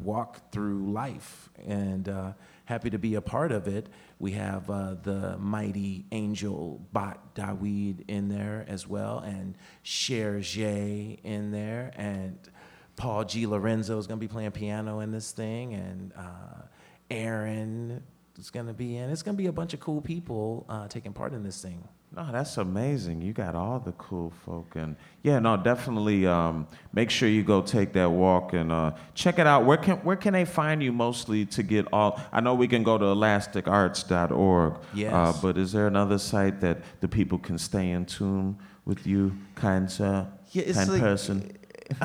walk 0.00 0.50
through 0.52 0.92
life 0.92 1.50
and 1.66 2.08
uh, 2.08 2.32
happy 2.64 2.90
to 2.90 2.98
be 2.98 3.14
a 3.14 3.20
part 3.20 3.52
of 3.52 3.66
it. 3.66 3.88
We 4.18 4.32
have 4.32 4.70
uh, 4.70 4.94
the 5.02 5.36
mighty 5.38 6.06
Angel 6.12 6.80
Bat 6.92 7.18
Dawid 7.34 8.04
in 8.08 8.28
there 8.28 8.64
as 8.68 8.86
well, 8.86 9.18
and 9.18 9.56
Cher 9.82 10.40
J 10.40 11.18
in 11.24 11.50
there, 11.50 11.92
and 11.96 12.38
Paul 12.96 13.24
Giallorenzo 13.24 13.98
is 13.98 14.06
going 14.06 14.18
to 14.18 14.26
be 14.26 14.28
playing 14.28 14.50
piano 14.52 15.00
in 15.00 15.10
this 15.10 15.32
thing, 15.32 15.74
and 15.74 16.12
uh, 16.16 16.62
Aaron 17.10 18.02
is 18.38 18.50
going 18.50 18.66
to 18.66 18.74
be 18.74 18.96
in. 18.96 19.10
It's 19.10 19.22
going 19.22 19.36
to 19.36 19.42
be 19.42 19.48
a 19.48 19.52
bunch 19.52 19.74
of 19.74 19.80
cool 19.80 20.00
people 20.00 20.66
uh, 20.68 20.88
taking 20.88 21.12
part 21.12 21.32
in 21.32 21.42
this 21.42 21.60
thing. 21.62 21.86
No, 22.12 22.28
that's 22.32 22.56
amazing. 22.58 23.22
You 23.22 23.32
got 23.32 23.54
all 23.54 23.78
the 23.78 23.92
cool 23.92 24.32
folk, 24.44 24.72
and 24.74 24.96
yeah, 25.22 25.38
no, 25.38 25.56
definitely. 25.56 26.26
Um, 26.26 26.66
make 26.92 27.08
sure 27.08 27.28
you 27.28 27.44
go 27.44 27.62
take 27.62 27.92
that 27.92 28.10
walk 28.10 28.52
and 28.52 28.72
uh, 28.72 28.92
check 29.14 29.38
it 29.38 29.46
out. 29.46 29.64
Where 29.64 29.76
can 29.76 29.98
where 29.98 30.16
can 30.16 30.32
they 30.32 30.44
find 30.44 30.82
you 30.82 30.92
mostly 30.92 31.46
to 31.46 31.62
get 31.62 31.86
all? 31.92 32.20
I 32.32 32.40
know 32.40 32.54
we 32.54 32.66
can 32.66 32.82
go 32.82 32.98
to 32.98 33.04
elasticarts.org. 33.04 34.74
Yes. 34.92 35.12
Uh, 35.12 35.32
but 35.40 35.56
is 35.56 35.70
there 35.70 35.86
another 35.86 36.18
site 36.18 36.60
that 36.62 36.78
the 37.00 37.06
people 37.06 37.38
can 37.38 37.56
stay 37.58 37.90
in 37.92 38.06
tune 38.06 38.58
with 38.84 39.06
you, 39.06 39.36
kind 39.54 39.88
sir, 39.88 40.26
Yeah, 40.50 40.64
it's 40.64 40.78
kind 40.78 40.90
like- 40.90 41.00
person? 41.00 41.56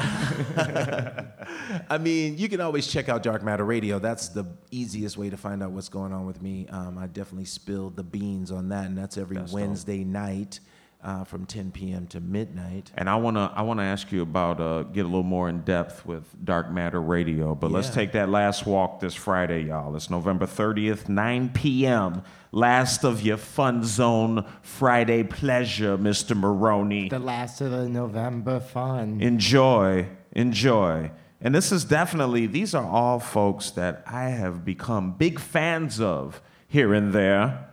I 1.90 1.98
mean, 2.00 2.38
you 2.38 2.50
can 2.50 2.62
always 2.62 2.88
check 2.88 3.10
out 3.10 3.24
Dark 3.24 3.44
Matter 3.44 3.66
Radio. 3.66 4.00
That's 4.00 4.30
the 4.30 4.46
easiest 4.72 5.18
way 5.18 5.30
to 5.30 5.38
find 5.38 5.62
out 5.62 5.72
what's 5.72 5.90
going 5.90 6.14
on 6.14 6.26
with 6.26 6.42
me. 6.42 6.68
Um, 6.70 6.98
I 6.98 7.08
definitely 7.08 7.46
spilled 7.46 7.96
the 7.96 8.04
beans 8.04 8.52
on 8.52 8.70
that, 8.70 8.86
and 8.86 8.98
that's 8.98 9.18
every 9.18 9.38
That's 9.38 9.52
dope. 9.52 9.62
Wednesday 9.62 10.04
night 10.04 10.60
uh, 11.06 11.24
from 11.24 11.46
10 11.46 11.72
p.m. 11.72 12.08
to 12.08 12.20
midnight. 12.20 12.92
And 12.96 13.08
I 13.08 13.16
wanna 13.16 13.54
I 13.56 13.62
wanna 13.62 13.84
ask 13.84 14.12
you 14.12 14.24
about 14.24 14.60
uh, 14.60 14.84
get 14.84 15.02
a 15.02 15.08
little 15.08 15.24
more 15.24 15.48
in 15.48 15.62
depth 15.62 16.06
with 16.06 16.24
Dark 16.44 16.72
Matter 16.72 17.00
Radio. 17.00 17.54
But 17.54 17.72
let's 17.72 17.92
take 17.92 18.14
that 18.14 18.28
last 18.28 18.66
walk 18.66 19.00
this 19.00 19.14
Friday, 19.14 19.66
y'all. 19.66 19.96
It's 19.96 20.10
November 20.10 20.48
30th, 20.48 21.08
9 21.08 21.50
p.m. 21.50 22.24
Last 22.52 23.04
of 23.04 23.22
your 23.22 23.38
fun 23.38 23.84
zone 23.84 24.46
Friday 24.64 25.24
pleasure, 25.24 25.98
Mr. 25.98 26.36
Maroney. 26.36 27.10
The 27.10 27.20
last 27.20 27.62
of 27.62 27.70
the 27.70 27.88
November 27.88 28.60
fun. 28.60 29.22
Enjoy, 29.22 30.08
enjoy. 30.32 31.12
And 31.40 31.54
this 31.54 31.72
is 31.72 31.86
definitely, 31.86 32.48
these 32.48 32.74
are 32.74 32.86
all 32.86 33.20
folks 33.20 33.70
that 33.72 34.04
I 34.08 34.30
have 34.30 34.66
become 34.66 35.12
big 35.12 35.40
fans 35.40 36.00
of 36.00 36.42
here 36.68 36.94
and 36.94 37.14
there. 37.14 37.70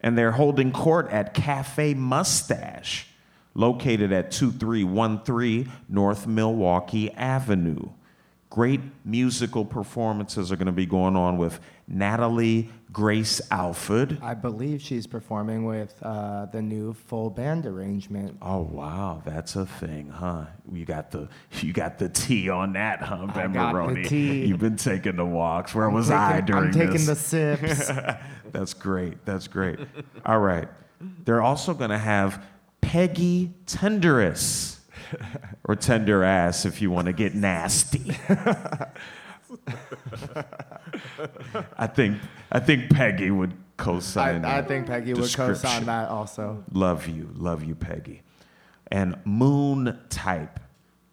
And 0.00 0.16
they're 0.16 0.32
holding 0.32 0.72
court 0.72 1.10
at 1.10 1.34
Cafe 1.34 1.94
Mustache, 1.94 3.06
located 3.54 4.12
at 4.12 4.30
2313 4.30 5.70
North 5.88 6.26
Milwaukee 6.26 7.10
Avenue. 7.12 7.88
Great 8.50 8.80
musical 9.04 9.64
performances 9.64 10.52
are 10.52 10.56
going 10.56 10.66
to 10.66 10.72
be 10.72 10.86
going 10.86 11.16
on 11.16 11.36
with 11.36 11.60
Natalie 11.88 12.70
Grace 12.92 13.40
Alford. 13.50 14.18
I 14.22 14.34
believe 14.34 14.80
she's 14.80 15.06
performing 15.06 15.66
with 15.66 15.94
uh, 16.02 16.46
the 16.46 16.62
new 16.62 16.94
full 16.94 17.30
band 17.30 17.66
arrangement. 17.66 18.38
Oh 18.40 18.62
wow, 18.62 19.22
that's 19.24 19.54
a 19.56 19.66
thing, 19.66 20.08
huh? 20.08 20.46
You 20.72 20.84
got 20.84 21.10
the 21.10 21.28
you 21.60 21.72
got 21.72 21.98
the 21.98 22.08
tea 22.08 22.48
on 22.48 22.72
that, 22.72 23.02
huh, 23.02 23.26
Ben 23.34 23.52
got 23.52 23.72
the 23.72 23.78
Maroney? 23.78 24.04
tea. 24.04 24.46
You've 24.46 24.60
been 24.60 24.76
taking 24.76 25.16
the 25.16 25.26
walks. 25.26 25.74
Where 25.74 25.90
was 25.90 26.10
I 26.10 26.40
Taking- 26.40 26.46
during 26.46 26.64
I'm 26.68 26.72
taking 26.72 26.92
this? 26.92 27.06
the 27.06 27.14
sips. 27.56 27.90
That's 28.52 28.72
great. 28.74 29.24
That's 29.26 29.46
great. 29.46 29.78
All 30.24 30.40
right. 30.40 30.68
They're 31.24 31.42
also 31.42 31.74
going 31.74 31.90
to 31.90 31.98
have 31.98 32.42
Peggy 32.80 33.52
Tenderous, 33.66 34.80
or 35.64 35.76
Tender 35.76 36.24
Ass 36.24 36.64
if 36.64 36.80
you 36.80 36.90
want 36.90 37.06
to 37.08 37.12
get 37.12 37.34
nasty. 37.34 38.16
I 41.78 41.86
think 41.86 42.18
I 42.52 42.60
think 42.60 42.90
Peggy 42.90 43.30
would 43.30 43.54
co-sign. 43.76 44.44
I, 44.44 44.58
I 44.58 44.62
think 44.62 44.86
Peggy 44.86 45.14
would 45.14 45.32
co-sign 45.32 45.86
that 45.86 46.08
also. 46.08 46.64
Love 46.72 47.08
you, 47.08 47.30
love 47.34 47.64
you, 47.64 47.74
Peggy. 47.74 48.22
And 48.90 49.16
Moon 49.24 49.98
Type 50.08 50.60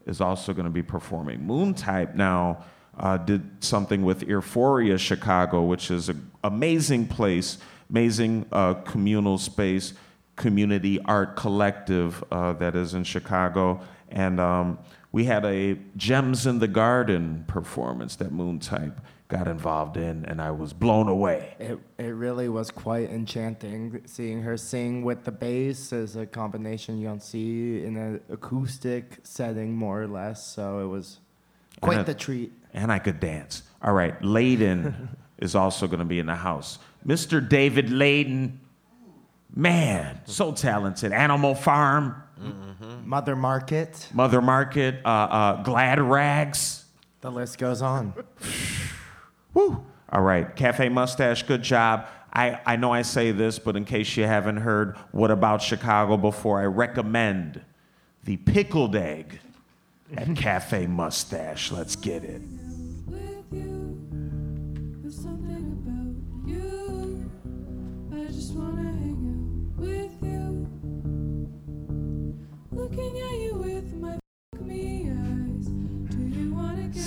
is 0.05 0.21
also 0.21 0.53
going 0.53 0.65
to 0.65 0.71
be 0.71 0.83
performing. 0.83 1.45
Moon 1.45 1.73
Type 1.73 2.15
now 2.15 2.63
uh, 2.97 3.17
did 3.17 3.63
something 3.63 4.03
with 4.03 4.23
Euphoria 4.23 4.97
Chicago, 4.97 5.63
which 5.63 5.89
is 5.89 6.09
an 6.09 6.31
amazing 6.43 7.07
place, 7.07 7.57
amazing 7.89 8.45
uh, 8.51 8.75
communal 8.75 9.37
space, 9.37 9.93
community 10.35 10.99
art 11.05 11.35
collective 11.35 12.23
uh, 12.31 12.53
that 12.53 12.75
is 12.75 12.93
in 12.93 13.03
Chicago. 13.03 13.81
And 14.09 14.39
um, 14.39 14.77
we 15.13 15.25
had 15.25 15.45
a 15.45 15.75
Gems 15.95 16.45
in 16.47 16.59
the 16.59 16.67
Garden 16.67 17.45
performance 17.47 18.15
that 18.17 18.31
Moon 18.31 18.59
Type 18.59 18.99
got 19.27 19.47
involved 19.47 19.95
in, 19.95 20.25
and 20.25 20.41
I 20.41 20.51
was 20.51 20.73
blown 20.73 21.07
away. 21.07 21.53
It, 21.59 21.79
it 21.99 22.03
really 22.03 22.49
was 22.49 22.71
quite 22.71 23.09
enchanting 23.11 24.01
seeing 24.05 24.41
her 24.41 24.57
sing 24.57 25.03
with 25.03 25.23
the 25.23 25.31
bass 25.31 25.93
as 25.93 26.15
a 26.15 26.25
combination 26.25 26.99
you 26.99 27.07
don't 27.07 27.21
see 27.23 27.83
in 27.83 27.95
an 27.95 28.21
acoustic 28.29 29.19
setting, 29.23 29.75
more 29.75 30.01
or 30.01 30.07
less. 30.07 30.45
So 30.45 30.79
it 30.79 30.87
was 30.87 31.19
quite 31.79 31.99
I- 31.99 32.03
the 32.03 32.15
treat. 32.15 32.51
And 32.73 32.91
I 32.91 32.97
could 32.97 33.19
dance. 33.19 33.61
All 33.83 33.93
right, 33.93 34.19
Layden 34.21 35.09
is 35.37 35.53
also 35.53 35.85
going 35.85 35.99
to 35.99 36.05
be 36.05 36.17
in 36.17 36.25
the 36.25 36.35
house. 36.35 36.79
Mr. 37.05 37.47
David 37.47 37.87
Layden, 37.89 38.57
man, 39.55 40.21
so 40.25 40.53
talented. 40.53 41.11
Animal 41.11 41.53
Farm, 41.53 42.23
Mother 43.05 43.35
Market, 43.35 44.09
Mother 44.13 44.41
Market, 44.41 44.95
uh, 45.05 45.07
uh, 45.07 45.63
Glad 45.63 45.99
Rags. 46.01 46.85
the 47.21 47.31
list 47.31 47.57
goes 47.57 47.81
on. 47.81 48.13
Woo! 49.53 49.85
All 50.09 50.21
right, 50.21 50.55
Cafe 50.55 50.89
Mustache, 50.89 51.43
good 51.43 51.63
job. 51.63 52.07
I, 52.31 52.59
I 52.65 52.75
know 52.77 52.91
I 52.91 53.03
say 53.03 53.31
this, 53.31 53.59
but 53.59 53.75
in 53.75 53.85
case 53.85 54.17
you 54.17 54.23
haven't 54.23 54.57
heard 54.57 54.97
What 55.11 55.29
About 55.29 55.61
Chicago 55.61 56.17
before, 56.17 56.59
I 56.59 56.65
recommend 56.65 57.61
the 58.23 58.37
Pickled 58.37 58.95
Egg 58.95 59.39
at 60.15 60.35
Cafe 60.35 60.87
Mustache. 60.87 61.71
Let's 61.71 61.95
get 61.95 62.23
it. 62.23 62.41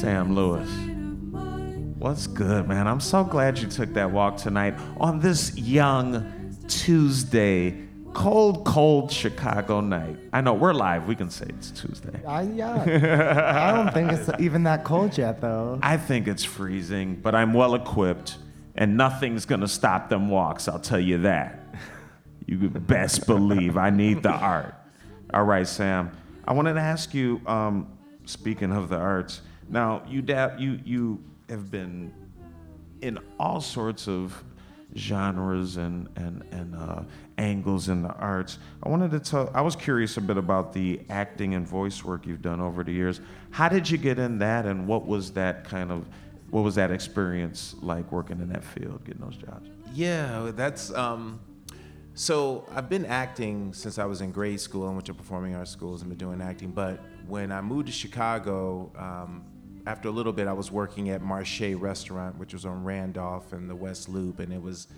Sam 0.00 0.34
Lewis. 0.34 0.68
inside 0.68 0.90
of 0.90 1.22
mine? 1.32 1.94
What's 1.98 2.26
good, 2.26 2.68
man? 2.68 2.86
I'm 2.86 3.00
so 3.00 3.24
glad 3.24 3.58
you 3.58 3.66
took 3.66 3.94
that 3.94 4.10
walk 4.10 4.36
tonight 4.36 4.74
on 4.98 5.20
this 5.20 5.56
young 5.56 6.54
Tuesday, 6.68 7.74
cold, 8.12 8.66
cold 8.66 9.10
Chicago 9.10 9.80
night. 9.80 10.18
I 10.34 10.42
know 10.42 10.52
we're 10.52 10.74
live. 10.74 11.08
We 11.08 11.16
can 11.16 11.30
say 11.30 11.46
it's 11.48 11.70
Tuesday. 11.70 12.20
I, 12.26 12.42
yeah. 12.42 13.72
I 13.72 13.72
don't 13.74 13.94
think 13.94 14.12
it's 14.12 14.28
even 14.38 14.64
that 14.64 14.84
cold 14.84 15.16
yet, 15.16 15.40
though. 15.40 15.78
I 15.82 15.96
think 15.96 16.28
it's 16.28 16.44
freezing, 16.44 17.14
but 17.14 17.34
I'm 17.34 17.54
well 17.54 17.74
equipped, 17.74 18.36
and 18.74 18.98
nothing's 18.98 19.46
gonna 19.46 19.66
stop 19.66 20.10
them 20.10 20.28
walks. 20.28 20.68
I'll 20.68 20.78
tell 20.78 21.00
you 21.00 21.18
that. 21.22 21.58
You 22.44 22.68
best 22.68 23.26
believe 23.26 23.78
I 23.78 23.88
need 23.88 24.22
the 24.22 24.30
art. 24.30 24.74
All 25.32 25.44
right, 25.44 25.66
Sam. 25.66 26.10
I 26.46 26.52
wanted 26.52 26.74
to 26.74 26.80
ask 26.80 27.14
you. 27.14 27.40
Um, 27.46 27.92
speaking 28.26 28.72
of 28.72 28.88
the 28.88 28.96
arts, 28.96 29.40
now 29.68 30.02
you 30.08 30.22
dab, 30.22 30.58
you 30.60 30.80
you 30.84 31.22
have 31.48 31.70
been 31.70 32.12
in 33.00 33.18
all 33.38 33.60
sorts 33.60 34.08
of 34.08 34.42
genres 34.96 35.76
and 35.76 36.08
and 36.16 36.42
and 36.52 36.74
uh, 36.74 37.02
angles 37.38 37.88
in 37.88 38.02
the 38.02 38.12
arts. 38.14 38.58
I 38.82 38.88
wanted 38.88 39.10
to 39.12 39.20
tell. 39.20 39.50
I 39.54 39.60
was 39.60 39.76
curious 39.76 40.16
a 40.16 40.20
bit 40.20 40.36
about 40.36 40.72
the 40.72 41.00
acting 41.10 41.54
and 41.54 41.66
voice 41.66 42.04
work 42.04 42.26
you've 42.26 42.42
done 42.42 42.60
over 42.60 42.84
the 42.84 42.92
years. 42.92 43.20
How 43.50 43.68
did 43.68 43.90
you 43.90 43.98
get 43.98 44.18
in 44.18 44.38
that, 44.38 44.66
and 44.66 44.86
what 44.86 45.06
was 45.06 45.32
that 45.32 45.64
kind 45.64 45.90
of, 45.90 46.06
what 46.50 46.62
was 46.62 46.74
that 46.76 46.90
experience 46.90 47.74
like 47.80 48.10
working 48.12 48.40
in 48.40 48.48
that 48.50 48.64
field, 48.64 49.04
getting 49.04 49.22
those 49.22 49.36
jobs? 49.36 49.68
Yeah, 49.92 50.52
that's 50.54 50.92
um, 50.94 51.40
so 52.14 52.66
I've 52.74 52.88
been 52.88 53.04
acting 53.04 53.74
since 53.74 53.98
I 53.98 54.06
was 54.06 54.22
in 54.22 54.30
grade 54.30 54.60
school. 54.60 54.88
I 54.88 54.92
went 54.92 55.04
to 55.04 55.14
performing 55.14 55.54
arts 55.54 55.70
schools 55.70 56.00
and 56.00 56.08
been 56.08 56.16
doing 56.16 56.40
acting. 56.40 56.70
But 56.70 56.98
when 57.28 57.52
I 57.52 57.60
moved 57.60 57.88
to 57.88 57.92
Chicago, 57.92 58.90
um, 58.96 59.44
after 59.86 60.08
a 60.08 60.10
little 60.10 60.32
bit, 60.32 60.48
I 60.48 60.52
was 60.52 60.70
working 60.70 61.10
at 61.10 61.22
Marche 61.22 61.74
Restaurant, 61.74 62.38
which 62.38 62.52
was 62.52 62.66
on 62.66 62.82
Randolph 62.82 63.52
and 63.52 63.70
the 63.70 63.76
West 63.76 64.08
Loop, 64.08 64.40
and 64.40 64.52
it 64.52 64.60
was 64.60 64.88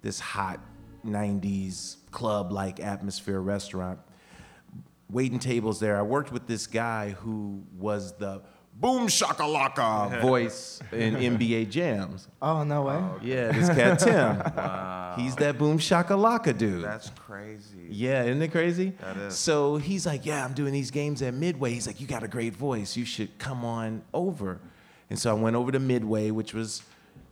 this 0.00 0.18
hot 0.18 0.58
'90s 1.04 1.96
club-like 2.10 2.80
atmosphere 2.80 3.40
restaurant. 3.40 4.00
Waiting 5.10 5.38
tables 5.38 5.80
there. 5.80 5.98
I 5.98 6.02
worked 6.02 6.32
with 6.32 6.46
this 6.46 6.66
guy 6.66 7.10
who 7.10 7.62
was 7.78 8.16
the 8.16 8.42
boom 8.80 9.08
shakalaka 9.08 10.20
voice 10.22 10.80
in 10.92 11.14
NBA 11.14 11.70
jams. 11.70 12.28
Oh, 12.40 12.62
no 12.64 12.82
way. 12.82 13.02
Yeah, 13.22 13.52
this 13.52 13.68
cat 13.68 13.98
Tim. 13.98 14.36
He's 15.24 15.34
that 15.36 15.58
boom 15.58 15.78
shakalaka 15.78 16.56
dude. 16.56 16.84
That's 16.84 17.10
crazy. 17.10 17.86
yeah, 17.90 18.22
isn't 18.24 18.40
it 18.42 18.52
crazy? 18.52 18.92
That 19.00 19.16
is. 19.16 19.36
So 19.36 19.76
he's 19.76 20.06
like, 20.06 20.24
Yeah, 20.24 20.44
I'm 20.44 20.52
doing 20.54 20.72
these 20.72 20.90
games 20.90 21.22
at 21.22 21.34
Midway. 21.34 21.72
He's 21.72 21.86
like, 21.86 22.00
You 22.00 22.06
got 22.06 22.22
a 22.22 22.28
great 22.28 22.54
voice. 22.54 22.96
You 22.96 23.04
should 23.04 23.36
come 23.38 23.64
on 23.64 24.02
over. 24.14 24.60
And 25.10 25.18
so 25.18 25.30
I 25.30 25.34
went 25.34 25.56
over 25.56 25.72
to 25.72 25.78
Midway, 25.80 26.30
which 26.30 26.54
was 26.54 26.82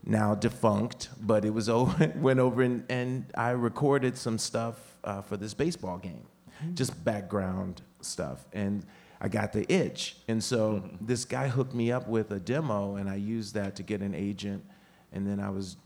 now 0.05 0.35
defunct, 0.35 1.11
but 1.21 1.45
it 1.45 1.50
was 1.55 1.69
over. 1.79 2.12
Went 2.17 2.41
over 2.41 2.62
and, 2.62 2.85
and 2.88 3.26
I 3.37 3.50
recorded 3.50 4.17
some 4.17 4.38
stuff 4.38 4.97
uh, 5.05 5.21
for 5.23 5.37
this 5.37 5.55
baseball 5.55 5.99
game, 5.99 6.26
just 6.75 7.05
background 7.05 7.83
stuff. 8.00 8.45
And 8.53 8.85
I 9.20 9.28
got 9.28 9.52
the 9.52 9.70
itch. 9.73 10.16
And 10.28 10.42
so 10.42 10.82
this 11.00 11.25
guy 11.25 11.49
hooked 11.49 11.75
me 11.75 11.90
up 11.90 12.06
with 12.08 12.30
a 12.30 12.40
demo, 12.40 12.96
and 12.96 13.08
I 13.08 13.16
used 13.16 13.54
that 13.54 13.76
to 13.76 13.82
get 13.82 14.00
an 14.00 14.14
agent. 14.14 14.64
And 15.12 15.26
then 15.26 15.40
I 15.40 15.50
was 15.50 15.76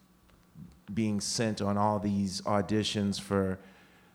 being 0.92 1.20
sent 1.20 1.62
on 1.62 1.78
all 1.78 1.98
these 1.98 2.40
auditions 2.42 3.20
for 3.20 3.58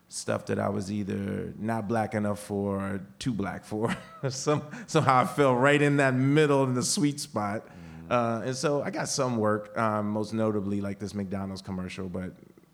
stuff 0.08 0.46
that 0.46 0.58
I 0.58 0.68
was 0.68 0.92
either 0.92 1.52
not 1.58 1.88
black 1.88 2.14
enough 2.14 2.38
for 2.38 2.76
or 2.76 3.00
too 3.18 3.32
black 3.32 3.64
for. 3.64 3.96
Some, 4.28 4.62
somehow 4.86 5.22
I 5.22 5.24
fell 5.24 5.54
right 5.54 5.80
in 5.80 5.96
that 5.96 6.14
middle 6.14 6.64
in 6.64 6.74
the 6.74 6.82
sweet 6.82 7.18
spot. 7.20 7.66
Uh, 8.08 8.42
and 8.44 8.56
so 8.56 8.82
I 8.82 8.90
got 8.90 9.08
some 9.08 9.36
work, 9.36 9.76
um, 9.76 10.10
most 10.10 10.32
notably 10.32 10.80
like 10.80 11.00
this 11.00 11.12
McDonald's 11.12 11.60
commercial, 11.60 12.08
but 12.08 12.30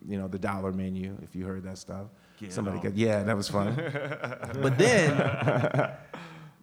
you 0.06 0.18
know, 0.18 0.28
the 0.28 0.38
dollar 0.38 0.72
menu, 0.72 1.16
if 1.22 1.34
you 1.34 1.46
heard 1.46 1.64
that 1.64 1.78
stuff. 1.78 2.08
Somebody 2.48 2.80
got, 2.80 2.96
yeah, 2.96 3.22
that 3.22 3.36
was 3.36 3.48
fun. 3.48 3.76
but 4.60 4.76
then, 4.76 5.12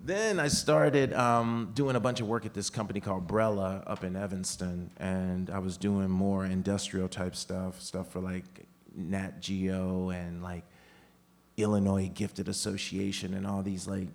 then 0.02 0.40
I 0.40 0.48
started 0.48 1.14
um, 1.14 1.72
doing 1.74 1.96
a 1.96 2.00
bunch 2.00 2.22
of 2.22 2.28
work 2.28 2.46
at 2.46 2.54
this 2.54 2.70
company 2.70 3.00
called 3.00 3.28
Brella 3.28 3.84
up 3.86 4.04
in 4.04 4.16
Evanston, 4.16 4.92
and 4.98 5.50
I 5.50 5.60
was 5.60 5.78
doing 5.78 6.10
more 6.10 6.46
industrial 6.46 7.10
type 7.10 7.36
stuff, 7.36 7.82
stuff 7.82 8.12
for 8.12 8.20
like 8.20 8.46
Nat 8.96 9.42
Geo 9.42 10.10
and 10.10 10.42
like 10.42 10.64
Illinois 11.58 12.10
Gifted 12.14 12.48
Association 12.48 13.34
and 13.34 13.46
all 13.46 13.62
these 13.62 13.88
like 13.88 14.08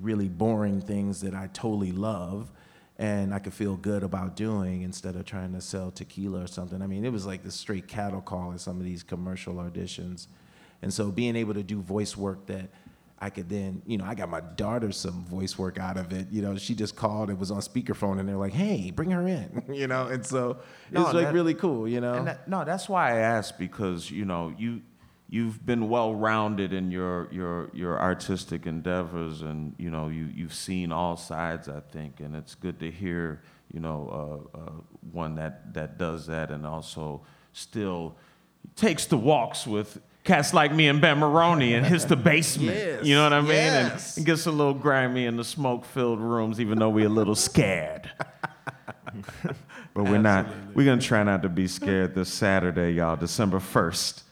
really 0.00 0.28
boring 0.28 0.80
things 0.80 1.20
that 1.22 1.34
I 1.34 1.48
totally 1.52 1.92
love 1.92 2.50
and 2.98 3.34
I 3.34 3.38
could 3.38 3.54
feel 3.54 3.76
good 3.76 4.02
about 4.02 4.36
doing 4.36 4.82
instead 4.82 5.16
of 5.16 5.24
trying 5.24 5.52
to 5.54 5.60
sell 5.60 5.90
tequila 5.90 6.44
or 6.44 6.46
something. 6.46 6.80
I 6.80 6.86
mean, 6.86 7.04
it 7.04 7.12
was 7.12 7.26
like 7.26 7.42
the 7.42 7.50
straight 7.50 7.88
cattle 7.88 8.20
call 8.20 8.52
in 8.52 8.58
some 8.58 8.78
of 8.78 8.84
these 8.84 9.02
commercial 9.02 9.54
auditions. 9.54 10.28
And 10.80 10.92
so 10.92 11.10
being 11.10 11.34
able 11.34 11.54
to 11.54 11.62
do 11.62 11.80
voice 11.80 12.16
work 12.16 12.46
that 12.46 12.70
I 13.18 13.30
could 13.30 13.48
then, 13.48 13.80
you 13.86 13.96
know, 13.96 14.04
I 14.04 14.14
got 14.14 14.28
my 14.28 14.40
daughter 14.40 14.90
some 14.92 15.24
voice 15.24 15.56
work 15.56 15.78
out 15.78 15.96
of 15.96 16.12
it. 16.12 16.26
You 16.30 16.42
know, 16.42 16.56
she 16.56 16.74
just 16.74 16.96
called, 16.96 17.30
it 17.30 17.38
was 17.38 17.50
on 17.50 17.60
speakerphone, 17.60 18.18
and 18.20 18.28
they're 18.28 18.36
like, 18.36 18.52
hey, 18.52 18.90
bring 18.90 19.10
her 19.12 19.26
in, 19.26 19.62
you 19.72 19.86
know? 19.86 20.08
And 20.08 20.26
so 20.26 20.50
it 20.50 20.92
No, 20.92 21.04
was 21.04 21.14
like 21.14 21.26
that- 21.26 21.34
really 21.34 21.54
cool, 21.54 21.88
you 21.88 22.00
know? 22.00 22.14
And 22.14 22.26
that, 22.26 22.48
no, 22.48 22.64
that's 22.64 22.88
why 22.88 23.12
I 23.12 23.18
asked 23.18 23.58
because 23.58 24.10
you 24.10 24.24
know 24.24 24.52
you 24.58 24.82
you've 25.30 25.64
been 25.64 25.88
well 25.88 26.14
rounded 26.14 26.72
in 26.72 26.90
your 26.90 27.28
your 27.32 27.70
your 27.72 27.98
artistic 28.00 28.66
endeavors, 28.66 29.42
and 29.42 29.74
you 29.78 29.90
know 29.90 30.08
you 30.08 30.28
you've 30.34 30.52
seen 30.54 30.92
all 30.92 31.16
sides. 31.16 31.68
I 31.68 31.80
think, 31.80 32.20
and 32.20 32.34
it's 32.36 32.54
good 32.54 32.78
to 32.80 32.90
hear 32.90 33.42
you 33.72 33.80
know 33.80 34.48
uh, 34.54 34.58
uh, 34.58 34.70
one 35.12 35.36
that 35.36 35.72
that 35.74 35.98
does 35.98 36.26
that, 36.26 36.50
and 36.50 36.66
also 36.66 37.22
still 37.52 38.16
takes 38.76 39.06
the 39.06 39.16
walks 39.16 39.66
with. 39.66 40.00
Cats 40.24 40.54
like 40.54 40.74
me 40.74 40.88
and 40.88 41.00
Ben 41.00 41.18
Maroney 41.18 41.74
and 41.74 41.84
hits 41.84 42.06
the 42.06 42.16
basement. 42.16 42.76
Yes, 42.78 43.04
you 43.04 43.14
know 43.14 43.24
what 43.24 43.34
I 43.34 43.40
mean? 43.42 43.50
yes. 43.50 44.16
And, 44.16 44.22
and 44.22 44.26
gets 44.26 44.46
a 44.46 44.50
little 44.50 44.74
grimy 44.74 45.26
in 45.26 45.36
the 45.36 45.44
smoke 45.44 45.84
filled 45.84 46.20
rooms, 46.20 46.60
even 46.60 46.78
though 46.78 46.88
we're 46.88 47.06
a 47.06 47.10
little 47.10 47.34
scared. 47.34 48.10
But 49.94 50.04
we're 50.04 50.18
not. 50.18 50.48
We're 50.74 50.84
gonna 50.84 51.00
try 51.00 51.22
not 51.22 51.42
to 51.42 51.48
be 51.48 51.68
scared 51.68 52.16
this 52.16 52.28
Saturday, 52.28 52.94
y'all, 52.94 53.16
December 53.16 53.60
first. 53.60 54.24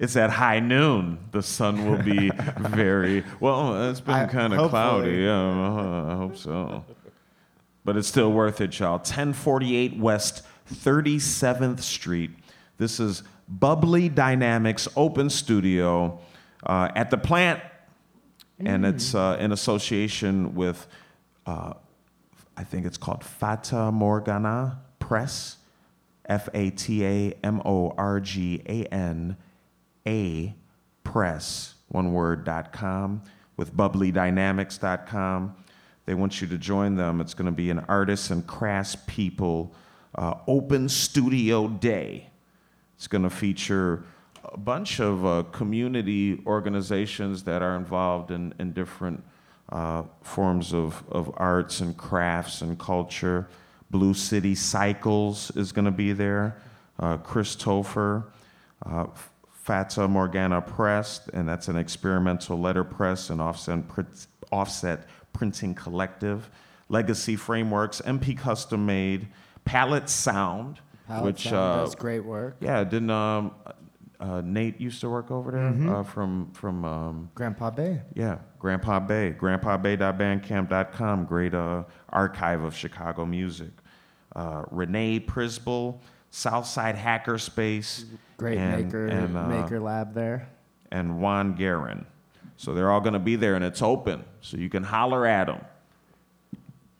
It's 0.00 0.16
at 0.16 0.28
high 0.28 0.58
noon. 0.58 1.18
The 1.30 1.40
sun 1.40 1.88
will 1.88 2.02
be 2.02 2.30
very 2.58 3.24
well. 3.38 3.90
It's 3.90 4.00
been 4.00 4.28
kind 4.28 4.52
of 4.52 4.70
cloudy. 4.70 5.12
Yeah, 5.12 5.40
uh, 5.40 6.12
I 6.12 6.16
hope 6.16 6.36
so. 6.36 6.84
But 7.84 7.96
it's 7.96 8.08
still 8.08 8.32
worth 8.32 8.60
it, 8.60 8.76
y'all. 8.76 8.94
1048 8.94 9.98
West 9.98 10.42
37th 10.72 11.80
Street. 11.80 12.32
This 12.78 12.98
is 12.98 13.22
Bubbly 13.48 14.08
Dynamics 14.08 14.88
Open 14.96 15.30
Studio 15.30 16.20
uh, 16.64 16.88
at 16.94 17.10
the 17.10 17.18
plant, 17.18 17.60
and 18.58 18.86
it's 18.86 19.14
uh, 19.14 19.36
in 19.40 19.52
association 19.52 20.54
with 20.54 20.86
uh, 21.46 21.74
I 22.56 22.64
think 22.64 22.86
it's 22.86 22.96
called 22.96 23.24
Fata 23.24 23.90
Morgana 23.90 24.80
Press, 24.98 25.56
F 26.26 26.48
A 26.54 26.70
T 26.70 27.04
A 27.04 27.34
M 27.42 27.60
O 27.64 27.92
R 27.96 28.20
G 28.20 28.62
A 28.66 28.84
N 28.86 29.36
A 30.06 30.54
Press, 31.02 31.74
one 31.88 32.12
word, 32.12 32.44
dot 32.44 32.72
com, 32.72 33.22
with 33.56 33.74
bubblydynamics.com. 33.74 35.56
They 36.06 36.14
want 36.14 36.40
you 36.40 36.46
to 36.48 36.58
join 36.58 36.96
them. 36.96 37.20
It's 37.20 37.34
going 37.34 37.46
to 37.46 37.52
be 37.52 37.70
an 37.70 37.80
artists 37.88 38.30
and 38.30 38.46
crafts 38.46 38.96
people 39.06 39.74
uh, 40.14 40.34
open 40.46 40.88
studio 40.88 41.68
day. 41.68 42.30
It's 42.96 43.06
going 43.06 43.24
to 43.24 43.30
feature 43.30 44.04
a 44.44 44.58
bunch 44.58 45.00
of 45.00 45.24
uh, 45.24 45.42
community 45.52 46.42
organizations 46.46 47.42
that 47.44 47.62
are 47.62 47.76
involved 47.76 48.30
in, 48.30 48.54
in 48.58 48.72
different 48.72 49.22
uh, 49.70 50.02
forms 50.22 50.72
of, 50.72 51.02
of 51.10 51.32
arts 51.36 51.80
and 51.80 51.96
crafts 51.96 52.60
and 52.60 52.78
culture. 52.78 53.48
Blue 53.90 54.14
City 54.14 54.54
Cycles 54.54 55.50
is 55.56 55.72
going 55.72 55.84
to 55.86 55.90
be 55.90 56.12
there. 56.12 56.60
Uh, 56.98 57.16
Chris 57.16 57.56
Topher, 57.56 58.24
uh, 58.86 59.06
Fata 59.52 60.06
Morgana 60.06 60.60
Press, 60.60 61.26
and 61.32 61.48
that's 61.48 61.68
an 61.68 61.76
experimental 61.76 62.58
letterpress 62.60 63.30
and 63.30 63.40
offset, 63.40 63.88
print, 63.88 64.26
offset 64.52 65.08
printing 65.32 65.74
collective. 65.74 66.50
Legacy 66.88 67.34
Frameworks, 67.34 68.00
MP 68.02 68.36
Custom 68.36 68.84
Made, 68.84 69.28
Palette 69.64 70.08
Sound, 70.08 70.80
Which 71.22 71.42
Sound 71.44 71.54
uh, 71.56 71.76
does 71.84 71.94
great 71.94 72.24
work. 72.24 72.56
yeah, 72.60 72.82
didn't 72.84 73.10
um, 73.10 73.52
uh, 74.20 74.40
Nate 74.44 74.80
used 74.80 75.00
to 75.02 75.10
work 75.10 75.30
over 75.30 75.50
there 75.50 75.94
uh, 75.96 76.02
from 76.02 76.50
from 76.52 76.84
um, 76.84 77.30
Grandpa 77.34 77.70
Bay. 77.70 78.00
yeah 78.14 78.38
Grandpa 78.58 78.98
Bay, 79.00 79.34
GrandpaBay.bandcamp.com. 79.38 81.24
Great 81.26 81.54
uh, 81.54 81.84
archive 82.08 82.62
of 82.62 82.74
Chicago 82.74 83.24
music. 83.26 83.70
Uh, 84.34 84.64
Renee 84.70 85.20
Prisbel, 85.20 86.00
Southside 86.30 86.96
Hackerspace, 86.96 88.04
Great 88.36 88.58
and- 88.58 88.84
maker 88.86 89.06
and, 89.06 89.36
uh, 89.36 89.46
maker 89.46 89.78
lab 89.80 90.14
there. 90.14 90.48
and 90.90 91.20
Juan 91.20 91.54
Guerin. 91.54 92.06
So 92.56 92.72
they're 92.72 92.90
all 92.90 93.00
going 93.00 93.12
to 93.14 93.18
be 93.18 93.36
there, 93.36 93.54
and 93.56 93.64
it's 93.64 93.82
open, 93.82 94.24
so 94.40 94.56
you 94.56 94.68
can 94.70 94.84
holler 94.84 95.26
at 95.26 95.46
them, 95.48 95.60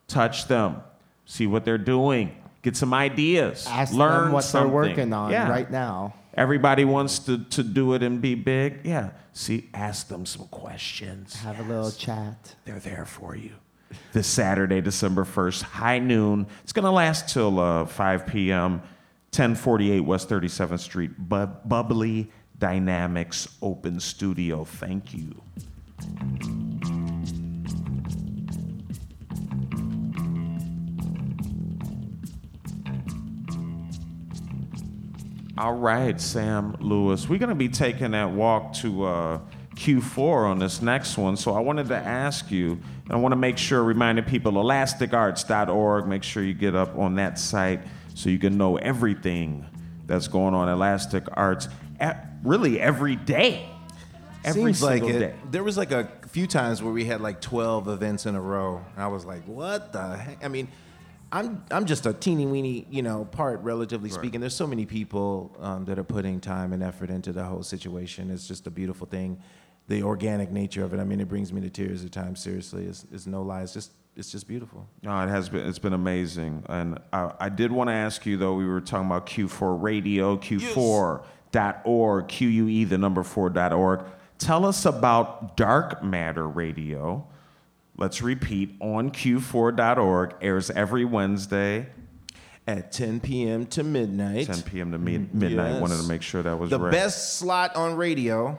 touch 0.09 0.47
them, 0.49 0.83
see 1.27 1.47
what 1.47 1.65
they're 1.65 1.79
doing, 1.79 2.35
get 2.65 2.77
some 2.77 2.93
ideas, 2.93 3.67
Ask 3.69 3.93
learn 3.95 4.25
them 4.25 4.33
what 4.33 4.43
something. 4.43 4.69
they're 4.73 4.75
working 4.75 5.13
on 5.13 5.31
Yeah. 5.31 5.49
right 5.49 5.71
now. 5.71 6.15
Everybody 6.37 6.85
wants 6.85 7.21
to, 7.21 7.39
to 7.45 7.63
do 7.63 7.95
it 7.95 8.03
and 8.03 8.21
be 8.21 8.35
big. 8.35 8.81
Yeah. 8.83 9.11
See, 9.33 9.69
ask 9.73 10.09
them 10.09 10.27
some 10.27 10.47
questions. 10.49 11.37
Have 11.37 11.61
a 11.61 11.63
little 11.63 11.93
chat. 11.93 12.57
They're 12.65 12.81
there 12.81 13.05
for 13.05 13.37
you. 13.37 13.53
This 14.13 14.27
Saturday, 14.27 14.81
December 14.81 15.25
1st, 15.25 15.63
high 15.63 16.01
noon. 16.01 16.49
It's 16.65 16.73
going 16.73 16.85
to 16.87 16.91
last 16.91 17.29
till 17.29 17.61
uh, 17.61 17.85
5 17.87 18.27
p.m., 18.27 18.81
1048 19.31 20.01
West 20.01 20.29
37th 20.29 20.81
Street. 20.81 21.11
Bu- 21.19 21.47
Bubbly 21.65 22.31
Dynamics 22.59 23.47
Open 23.63 24.01
Studio. 24.01 24.65
Thank 24.65 25.13
you. 25.15 25.41
All 35.57 35.75
right, 35.75 36.21
Sam 36.21 36.77
Lewis. 36.81 37.29
We're 37.29 37.39
going 37.39 37.51
to 37.51 37.55
be 37.55 37.69
taking 37.69 38.11
that 38.11 38.29
walk 38.33 38.73
to 38.75 39.05
uh, 39.05 39.41
Q4 39.77 40.51
on 40.51 40.59
this 40.59 40.83
next 40.83 41.17
one. 41.17 41.37
So 41.37 41.55
I 41.55 41.61
wanted 41.61 41.87
to 41.89 41.97
ask 41.97 42.51
you, 42.51 42.73
and 42.73 43.13
I 43.13 43.17
want 43.17 43.31
to 43.33 43.37
make 43.37 43.57
sure, 43.57 43.85
reminding 43.85 44.25
people, 44.25 44.51
elasticarts.org, 44.55 46.09
make 46.09 46.25
sure 46.25 46.43
you 46.43 46.55
get 46.55 46.75
up 46.75 46.99
on 46.99 47.15
that 47.17 47.39
site 47.39 47.83
so 48.15 48.31
you 48.31 48.39
can 48.41 48.59
know 48.59 48.79
everything 48.79 49.65
that's 50.07 50.27
going 50.27 50.55
on 50.55 50.69
at 50.69 50.73
Elastic 50.73 51.23
Arts 51.35 51.69
at 52.01 52.27
really 52.43 52.81
every 52.81 53.15
day. 53.15 53.69
Every 54.45 54.75
Seems 54.75 54.83
like 54.83 55.03
single 55.03 55.23
it. 55.23 55.27
day. 55.29 55.35
There 55.53 55.63
was 55.63 55.77
like 55.77 55.93
a 55.93 56.09
few 56.31 56.49
times 56.49 56.83
where 56.83 56.93
we 56.93 57.05
had 57.05 57.21
like 57.21 57.41
12 57.41 57.87
events 57.89 58.27
in 58.27 58.35
a 58.35 58.41
row. 58.41 58.85
And 58.95 59.05
I 59.05 59.07
was 59.07 59.25
like, 59.25 59.47
what 59.47 59.93
the 59.93 60.17
heck? 60.17 60.45
I 60.45 60.49
mean, 60.49 60.67
I'm 61.35 61.65
I'm 61.73 61.85
just 61.85 62.07
a 62.07 62.13
teeny 62.13 62.47
weeny, 62.47 62.87
you 62.91 63.03
know, 63.03 63.25
part 63.25 63.61
relatively 63.63 64.09
speaking. 64.09 64.41
There's 64.41 64.55
so 64.55 64.69
many 64.69 64.87
people 64.87 65.55
um, 65.59 65.85
that 65.87 65.99
are 65.99 66.05
putting 66.05 66.39
time 66.41 66.73
and 66.73 66.81
effort 66.81 67.11
into 67.11 67.33
the 67.33 67.43
whole 67.43 67.65
situation. 67.65 68.31
It's 68.31 68.47
just 68.47 68.69
a 68.69 68.71
beautiful 68.71 69.09
thing. 69.09 69.41
The 69.89 70.05
organic 70.05 70.53
nature 70.53 70.85
of 70.85 70.95
it. 70.95 71.01
I 71.01 71.05
mean, 71.05 71.19
it 71.21 71.29
brings 71.29 71.53
me 71.53 71.61
to 71.63 71.71
tears 71.71 72.05
at 72.05 72.13
times. 72.13 72.41
Seriously, 72.41 72.87
it's, 72.87 73.05
it's 73.13 73.27
no 73.27 73.43
lie. 73.43 73.63
It's 73.63 73.73
just 73.73 73.91
it's 74.17 74.31
just 74.31 74.47
beautiful. 74.47 74.87
No, 75.03 75.21
it 75.23 75.29
has 75.29 75.49
been. 75.49 75.67
It's 75.67 75.81
been 75.81 75.93
amazing, 75.93 76.63
and 76.69 77.01
I, 77.13 77.33
I 77.41 77.49
did 77.49 77.73
want 77.73 77.89
to 77.91 77.95
ask 77.95 78.25
you 78.25 78.37
though. 78.37 78.55
We 78.55 78.67
were 78.67 78.81
talking 78.81 79.07
about 79.07 79.27
Q4 79.27 79.83
Radio, 79.83 80.37
Q4.org, 80.37 82.29
QUE, 82.29 82.85
the 82.89 82.99
number 82.99 83.25
four 83.25 83.51
dot 83.51 83.73
org. 83.73 84.05
Tell 84.39 84.65
us 84.65 84.87
about 84.87 85.57
Dark 85.57 86.05
Matter 86.05 86.47
Radio. 86.47 87.27
Let's 87.97 88.23
repeat 88.23 88.75
on 88.81 89.11
Q4.org. 89.11 90.35
Airs 90.41 90.71
every 90.71 91.05
Wednesday, 91.05 91.87
At 92.67 92.91
10 92.91 93.21
p.m. 93.21 93.67
to 93.67 93.85
midnight. 93.85 94.47
10 94.47 94.63
p.m. 94.63 94.91
to 94.93 94.99
mid- 94.99 95.33
midnight. 95.35 95.73
Yes. 95.73 95.81
Wanted 95.81 96.03
to 96.03 96.09
make 96.09 96.23
sure 96.23 96.43
that 96.43 96.59
was 96.59 96.71
the 96.71 96.81
right. 96.81 96.91
best 96.91 97.39
slot 97.39 97.77
on 97.77 97.95
radio. 97.95 98.59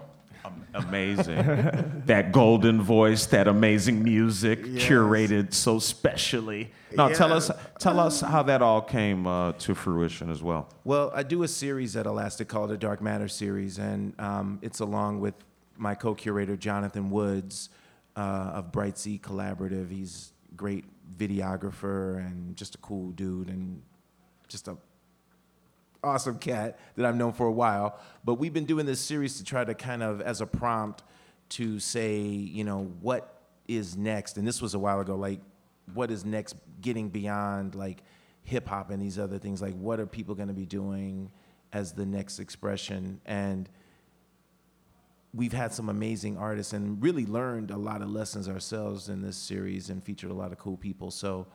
Amazing. 0.74 2.04
that 2.06 2.32
golden 2.32 2.82
voice, 2.82 3.26
that 3.28 3.48
amazing 3.48 4.04
music, 4.04 4.64
curated 4.64 5.54
so 5.54 5.80
specially. 5.80 6.72
Now, 6.94 7.10
tell 7.10 7.34
us, 7.34 7.50
tell 7.80 8.00
us 8.00 8.22
how 8.22 8.44
that 8.44 8.62
all 8.62 8.82
came 8.82 9.26
uh, 9.26 9.54
to 9.54 9.74
fruition 9.74 10.30
as 10.30 10.44
well. 10.44 10.70
Well, 10.84 11.12
I 11.14 11.24
do 11.24 11.44
a 11.44 11.48
series 11.48 11.96
at 11.96 12.06
Elastic 12.06 12.48
called 12.48 12.70
the 12.70 12.78
Dark 12.78 13.02
Matter 13.02 13.28
series, 13.28 13.80
and 13.80 14.14
um, 14.20 14.60
it's 14.62 14.80
along 14.80 15.20
with 15.20 15.34
my 15.78 15.96
co-curator 15.96 16.56
Jonathan 16.56 17.10
Woods 17.10 17.70
uh, 18.16 18.52
of 18.56 18.72
Bright 18.72 18.98
Sea 18.98 19.20
Collaborative. 19.22 19.92
He's 19.92 20.34
great 20.56 20.86
videographer 21.18 22.18
and 22.18 22.56
just 22.56 22.76
a 22.76 22.78
cool 22.80 23.12
dude, 23.12 23.50
and 23.50 23.82
just 24.48 24.68
a 24.68 24.78
awesome 26.04 26.38
cat 26.38 26.80
that 26.96 27.06
I've 27.06 27.16
known 27.16 27.34
for 27.34 27.48
a 27.48 27.52
while. 27.52 28.00
But 28.24 28.36
we've 28.36 28.54
been 28.54 28.66
doing 28.66 28.86
this 28.86 29.00
series 29.00 29.38
to 29.38 29.44
try 29.44 29.66
to 29.66 29.74
kind 29.74 30.04
of 30.04 30.22
as 30.22 30.40
a 30.40 30.46
prompt 30.46 31.04
to 31.50 31.80
say, 31.80 32.22
you 32.22 32.64
know, 32.64 32.92
what 33.02 33.42
is 33.68 33.98
next? 33.98 34.38
And 34.38 34.48
this 34.48 34.62
was 34.62 34.74
a 34.74 34.80
while 34.80 35.00
ago, 35.00 35.16
like, 35.16 35.40
what 35.94 36.12
is 36.12 36.26
next 36.26 36.56
getting 36.82 37.10
beyond 37.10 37.76
like 37.76 38.04
hip 38.44 38.68
hop 38.68 38.92
and 38.92 39.02
these 39.02 39.20
other 39.20 39.38
things? 39.38 39.62
Like, 39.62 39.76
what 39.76 40.00
are 40.00 40.06
people 40.06 40.36
going 40.36 40.48
to 40.48 40.54
be 40.54 40.66
doing 40.66 41.32
as 41.74 41.94
the 41.94 42.06
next 42.06 42.40
expression? 42.40 43.20
And 43.26 43.70
we've 45.36 45.54
had 45.54 45.74
some 45.74 45.90
amazing 45.90 46.38
artists 46.38 46.74
and 46.74 47.02
really 47.04 47.26
learned 47.26 47.72
a 47.72 47.78
lot 47.78 48.02
of 48.02 48.10
lessons 48.10 48.48
ourselves 48.48 49.10
in 49.10 49.22
this 49.22 49.36
series 49.36 49.90
and 49.90 50.04
featured 50.04 50.32
a 50.32 50.34
lot 50.34 50.52
of 50.52 50.58
cool 50.58 50.78
people. 50.78 51.12
So 51.12 51.48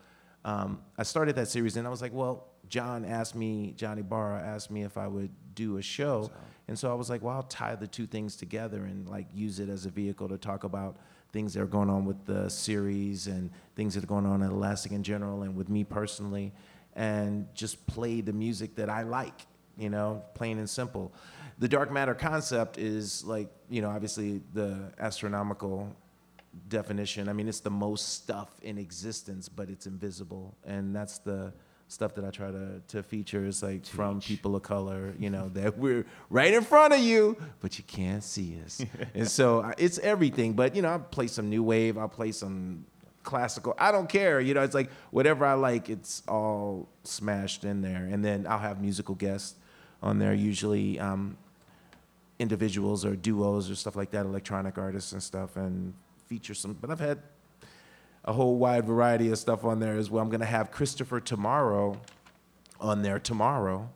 um, 0.45 0.81
I 0.99 1.03
started 1.03 1.37
that 1.37 1.49
series 1.49 1.77
and 1.77 1.87
I 1.87 1.91
was 1.91 2.03
like, 2.03 2.13
well, 2.13 2.47
John 2.69 3.05
asked 3.05 3.35
me, 3.35 3.75
Johnny 3.77 4.03
Barra 4.03 4.41
asked 4.41 4.71
me 4.71 4.83
if 4.83 4.99
I 4.99 5.07
would 5.07 5.31
do 5.55 5.79
a 5.79 5.83
show. 5.83 6.31
And 6.69 6.79
so 6.79 6.91
I 6.91 6.95
was 6.95 7.11
like, 7.11 7.23
well, 7.23 7.37
I'll 7.37 7.43
tie 7.43 7.75
the 7.75 7.87
two 7.87 8.07
things 8.07 8.37
together 8.37 8.85
and 8.85 9.09
like 9.09 9.27
use 9.35 9.61
it 9.61 9.69
as 9.69 9.87
a 9.87 9.91
vehicle 9.91 10.29
to 10.29 10.39
talk 10.39 10.65
about 10.65 10.99
things 11.33 11.55
that 11.55 11.63
are 11.63 11.67
going 11.67 11.91
on 11.91 12.05
with 12.05 12.27
the 12.27 12.49
series 12.49 13.27
and 13.27 13.51
things 13.77 13.95
that 13.95 14.05
are 14.05 14.09
going 14.09 14.27
on 14.27 14.43
at 14.43 14.51
Elastic 14.51 14.93
in 14.93 15.03
general 15.03 15.43
and 15.43 15.57
with 15.57 15.69
me 15.69 15.85
personally 15.85 16.53
and 16.95 17.47
just 17.55 17.87
play 17.87 18.21
the 18.21 18.33
music 18.33 18.75
that 18.77 18.91
I 18.91 19.03
like, 19.03 19.47
you 19.79 19.91
know, 19.91 20.23
plain 20.35 20.59
and 20.59 20.69
simple. 20.69 21.13
The 21.61 21.69
dark 21.69 21.93
matter 21.93 22.15
concept 22.15 22.79
is 22.79 23.23
like, 23.25 23.49
you 23.69 23.83
know, 23.83 23.91
obviously 23.91 24.41
the 24.55 24.93
astronomical 24.99 25.95
definition. 26.69 27.29
I 27.29 27.33
mean, 27.35 27.49
it's 27.49 27.61
the 27.61 27.71
most 27.71 28.15
stuff 28.15 28.49
in 28.63 28.79
existence, 28.79 29.49
but 29.49 29.69
it's 29.71 29.87
invisible. 29.87 30.55
And 30.65 30.97
that's 30.97 31.19
the 31.19 31.53
stuff 31.89 32.15
that 32.15 32.25
I 32.25 32.31
try 32.31 32.51
to, 32.51 32.81
to 32.89 33.03
feature 33.03 33.45
is 33.45 33.63
like 33.63 33.85
from 33.85 34.21
people 34.21 34.57
of 34.57 34.63
color, 34.63 35.13
you 35.19 35.29
know, 35.29 35.51
that 35.51 35.77
we're 35.77 36.07
right 36.31 36.53
in 36.55 36.63
front 36.63 36.95
of 36.95 37.01
you, 37.01 37.37
but 37.61 37.77
you 37.79 37.85
can't 37.85 38.25
see 38.25 38.59
us. 38.65 38.83
and 39.15 39.29
so 39.29 39.61
I- 39.63 39.75
it's 39.77 39.99
everything. 39.99 40.55
But, 40.55 40.75
you 40.75 40.83
know, 40.83 40.89
I'll 40.89 40.99
play 41.01 41.27
some 41.27 41.51
new 41.51 41.63
wave, 41.63 41.99
I'll 41.99 42.09
play 42.09 42.33
some 42.33 42.87
classical. 43.23 43.75
I 43.79 43.93
don't 43.93 44.09
care. 44.09 44.41
You 44.41 44.55
know, 44.55 44.63
it's 44.63 44.75
like 44.75 44.91
whatever 45.11 45.45
I 45.45 45.55
like, 45.55 45.91
it's 45.91 46.23
all 46.27 46.89
smashed 47.05 47.65
in 47.65 47.83
there. 47.83 48.09
And 48.11 48.25
then 48.25 48.47
I'll 48.49 48.59
have 48.59 48.81
musical 48.81 49.15
guests 49.15 49.57
on 50.03 50.19
there, 50.19 50.33
usually 50.33 50.99
um, 50.99 51.37
individuals 52.41 53.05
or 53.05 53.15
duos 53.15 53.71
or 53.71 53.75
stuff 53.75 53.95
like 53.95 54.11
that, 54.11 54.27
electronic 54.27 54.79
artists 54.79 55.13
and 55.13 55.23
stuff, 55.23 55.57
and 55.57 55.95
feature 56.27 56.55
some. 56.55 56.73
But 56.73 56.91
I've 56.91 57.01
had 57.01 57.19
a 58.25 58.33
whole 58.33 58.57
wide 58.57 58.87
variety 58.87 59.31
of 59.31 59.39
stuff 59.39 59.65
on 59.65 59.79
there 59.79 59.97
as 59.97 60.11
well. 60.11 60.23
I'm 60.23 60.31
gonna 60.31 60.45
have 60.45 60.71
Christopher 60.71 61.21
Tomorrow 61.21 62.01
on 62.81 63.03
there 63.03 63.19
tomorrow. 63.19 63.91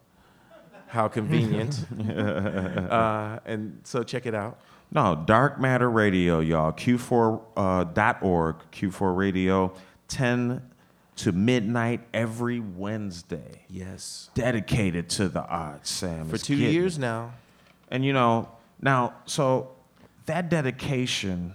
How 0.86 1.08
convenient. 1.08 1.84
uh, 2.08 3.40
and 3.44 3.80
so 3.82 4.02
check 4.04 4.26
it 4.26 4.34
out. 4.34 4.60
No, 4.92 5.20
Dark 5.26 5.58
Matter 5.58 5.90
Radio, 5.90 6.38
y'all. 6.38 6.70
Q4.org, 6.70 7.46
uh, 7.56 8.58
Q4 8.70 9.16
Radio, 9.16 9.72
10 10.06 10.62
to 11.16 11.32
midnight 11.32 12.00
every 12.12 12.60
Wednesday. 12.60 13.62
Yes. 13.68 14.30
Dedicated 14.34 15.08
to 15.10 15.28
the 15.28 15.42
arts, 15.42 15.90
Sam. 15.90 16.28
For 16.28 16.38
two 16.38 16.54
years 16.54 16.98
now. 16.98 17.32
And 17.94 18.04
you 18.04 18.12
know, 18.12 18.48
now, 18.82 19.14
so 19.24 19.70
that 20.26 20.48
dedication 20.48 21.54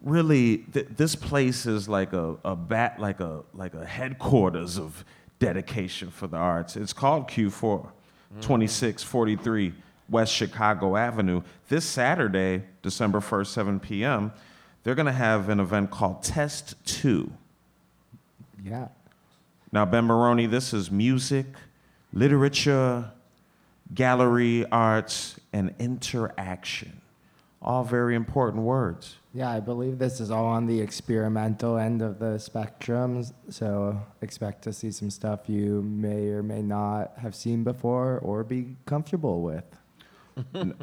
really, 0.00 0.58
th- 0.58 0.86
this 0.96 1.16
place 1.16 1.66
is 1.66 1.88
like 1.88 2.12
a, 2.12 2.36
a 2.44 2.54
bat, 2.54 3.00
like 3.00 3.18
a, 3.18 3.42
like 3.52 3.74
a 3.74 3.84
headquarters 3.84 4.78
of 4.78 5.04
dedication 5.40 6.08
for 6.08 6.28
the 6.28 6.36
arts. 6.36 6.76
It's 6.76 6.92
called 6.92 7.26
Q4, 7.26 7.88
2643 8.42 9.74
West 10.08 10.32
Chicago 10.32 10.96
Avenue. 10.96 11.42
This 11.68 11.84
Saturday, 11.84 12.62
December 12.82 13.18
1st, 13.18 13.46
7 13.48 13.80
p.m., 13.80 14.32
they're 14.84 14.94
going 14.94 15.06
to 15.06 15.12
have 15.12 15.48
an 15.48 15.58
event 15.58 15.90
called 15.90 16.22
Test 16.22 16.76
2. 16.84 17.28
Yeah. 18.64 18.86
Now, 19.72 19.84
Ben 19.84 20.04
Maroney, 20.04 20.46
this 20.46 20.72
is 20.72 20.92
music, 20.92 21.46
literature, 22.12 23.10
gallery 23.94 24.64
arts, 24.70 25.38
and 25.52 25.74
interaction. 25.78 27.00
All 27.60 27.84
very 27.84 28.14
important 28.14 28.64
words. 28.64 29.16
Yeah, 29.34 29.50
I 29.50 29.60
believe 29.60 29.98
this 29.98 30.20
is 30.20 30.30
all 30.30 30.46
on 30.46 30.66
the 30.66 30.80
experimental 30.80 31.78
end 31.78 32.02
of 32.02 32.18
the 32.18 32.38
spectrum. 32.38 33.24
So 33.50 34.00
expect 34.20 34.62
to 34.64 34.72
see 34.72 34.90
some 34.90 35.10
stuff 35.10 35.48
you 35.48 35.82
may 35.82 36.28
or 36.28 36.42
may 36.42 36.60
not 36.60 37.12
have 37.18 37.34
seen 37.34 37.62
before 37.62 38.18
or 38.18 38.42
be 38.42 38.76
comfortable 38.84 39.42
with. 39.42 39.64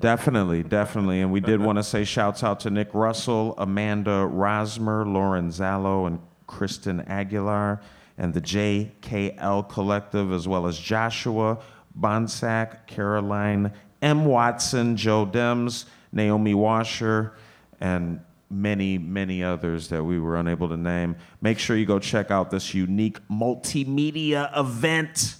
Definitely, 0.00 0.62
definitely. 0.62 1.20
And 1.20 1.32
we 1.32 1.40
did 1.40 1.60
want 1.60 1.78
to 1.78 1.82
say 1.82 2.04
shouts 2.04 2.44
out 2.44 2.60
to 2.60 2.70
Nick 2.70 2.94
Russell, 2.94 3.54
Amanda 3.58 4.24
Rosmer, 4.24 5.04
Lauren 5.04 5.48
Zallo, 5.48 6.06
and 6.06 6.20
Kristen 6.46 7.00
Aguilar, 7.00 7.80
and 8.16 8.32
the 8.32 8.40
JKL 8.40 9.68
Collective, 9.68 10.32
as 10.32 10.46
well 10.46 10.68
as 10.68 10.78
Joshua 10.78 11.58
Bonsack, 11.98 12.86
Caroline 12.86 13.72
M. 14.00 14.24
Watson, 14.24 14.96
Joe 14.96 15.26
Dems, 15.26 15.84
Naomi 16.12 16.54
Washer, 16.54 17.34
and 17.80 18.20
many, 18.50 18.98
many 18.98 19.42
others 19.42 19.88
that 19.88 20.04
we 20.04 20.18
were 20.18 20.36
unable 20.36 20.68
to 20.68 20.76
name. 20.76 21.16
Make 21.40 21.58
sure 21.58 21.76
you 21.76 21.86
go 21.86 21.98
check 21.98 22.30
out 22.30 22.50
this 22.50 22.74
unique 22.74 23.18
multimedia 23.28 24.56
event. 24.58 25.36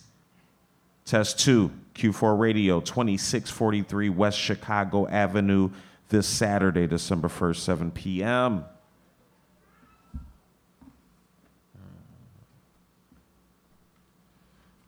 Test 1.04 1.40
2, 1.40 1.70
Q4 1.94 2.38
Radio, 2.38 2.80
2643 2.80 4.08
West 4.08 4.38
Chicago 4.38 5.06
Avenue, 5.08 5.70
this 6.08 6.26
Saturday, 6.26 6.86
December 6.86 7.28
1st, 7.28 7.56
7 7.56 7.90
p.m. 7.90 8.64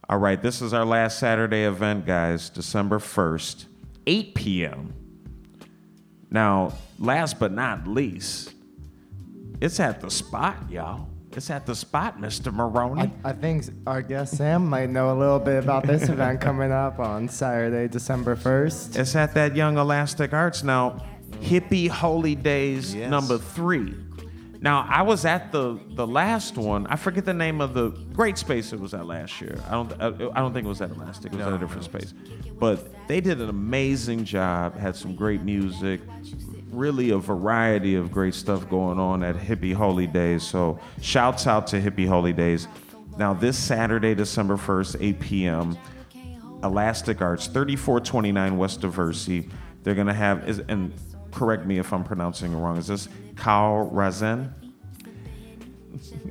All 0.08 0.18
right, 0.18 0.40
this 0.40 0.60
is 0.60 0.74
our 0.74 0.84
last 0.84 1.18
Saturday 1.18 1.64
event, 1.64 2.04
guys, 2.04 2.50
December 2.50 2.98
1st, 2.98 3.64
8 4.06 4.34
p.m. 4.34 4.94
Now, 6.30 6.74
last 6.98 7.38
but 7.38 7.52
not 7.52 7.86
least, 7.86 8.52
it's 9.60 9.80
at 9.80 10.00
the 10.00 10.10
spot, 10.10 10.56
y'all. 10.70 11.08
It's 11.32 11.50
at 11.50 11.64
the 11.66 11.74
spot, 11.74 12.20
Mr. 12.20 12.52
Maroney. 12.52 13.10
I, 13.24 13.30
I 13.30 13.32
think 13.32 13.64
our 13.86 14.02
guest 14.02 14.36
Sam 14.36 14.66
might 14.68 14.90
know 14.90 15.10
a 15.12 15.18
little 15.18 15.40
bit 15.40 15.62
about 15.64 15.86
this 15.86 16.08
event 16.08 16.40
coming 16.40 16.70
up 16.70 16.98
on 17.00 17.28
Saturday, 17.28 17.88
December 17.88 18.36
1st. 18.36 18.96
It's 18.98 19.16
at 19.16 19.34
that 19.34 19.56
Young 19.56 19.78
Elastic 19.78 20.32
Arts 20.32 20.62
now. 20.62 21.02
Hippie 21.40 21.88
Holy 21.88 22.34
Days 22.36 22.94
Yes. 22.94 23.10
number 23.10 23.38
three. 23.38 23.94
Now 24.64 24.88
I 24.88 25.02
was 25.02 25.26
at 25.26 25.52
the 25.52 25.78
the 25.90 26.06
last 26.06 26.56
one. 26.56 26.86
I 26.86 26.96
forget 26.96 27.26
the 27.26 27.34
name 27.34 27.60
of 27.60 27.74
the 27.74 27.90
great 28.14 28.38
space 28.38 28.72
it 28.72 28.80
was 28.80 28.94
at 28.94 29.04
last 29.04 29.38
year. 29.42 29.58
I 29.68 29.72
don't 29.72 29.92
I, 30.00 30.06
I 30.06 30.40
don't 30.40 30.54
think 30.54 30.64
it 30.64 30.68
was 30.70 30.80
at 30.80 30.90
Elastic. 30.90 31.34
It 31.34 31.36
was 31.36 31.44
No, 31.44 31.52
at 31.52 31.56
a 31.56 31.58
different 31.58 31.84
space. 31.84 32.14
But 32.58 33.06
they 33.06 33.20
did 33.20 33.42
an 33.42 33.50
amazing 33.50 34.24
job. 34.24 34.78
Had 34.78 34.96
some 34.96 35.14
great 35.14 35.42
music. 35.42 36.00
Really 36.70 37.10
a 37.10 37.18
variety 37.18 37.94
of 37.94 38.10
great 38.10 38.32
stuff 38.32 38.66
going 38.70 38.98
on 38.98 39.22
at 39.22 39.36
Hippie 39.36 39.74
Holy 39.74 40.06
Days. 40.06 40.42
So 40.42 40.80
shouts 41.02 41.46
out 41.46 41.66
to 41.68 41.78
Hippie 41.78 42.08
Holy 42.08 42.32
Days. 42.32 42.66
Now 43.18 43.34
this 43.34 43.58
Saturday, 43.58 44.14
December 44.14 44.56
1st, 44.56 44.96
8 44.98 45.20
p.m. 45.20 45.78
Elastic 46.62 47.20
Arts, 47.20 47.48
3429 47.48 48.56
West 48.56 48.80
Diversey. 48.80 49.50
They're 49.82 49.94
gonna 49.94 50.14
have 50.14 50.48
is 50.48 50.60
and 50.60 50.94
correct 51.34 51.66
me 51.66 51.78
if 51.78 51.92
I'm 51.92 52.04
pronouncing 52.04 52.52
it 52.52 52.56
wrong. 52.56 52.76
Is 52.78 52.86
this 52.86 53.08
Kyle 53.36 53.90
Razen? 53.92 54.52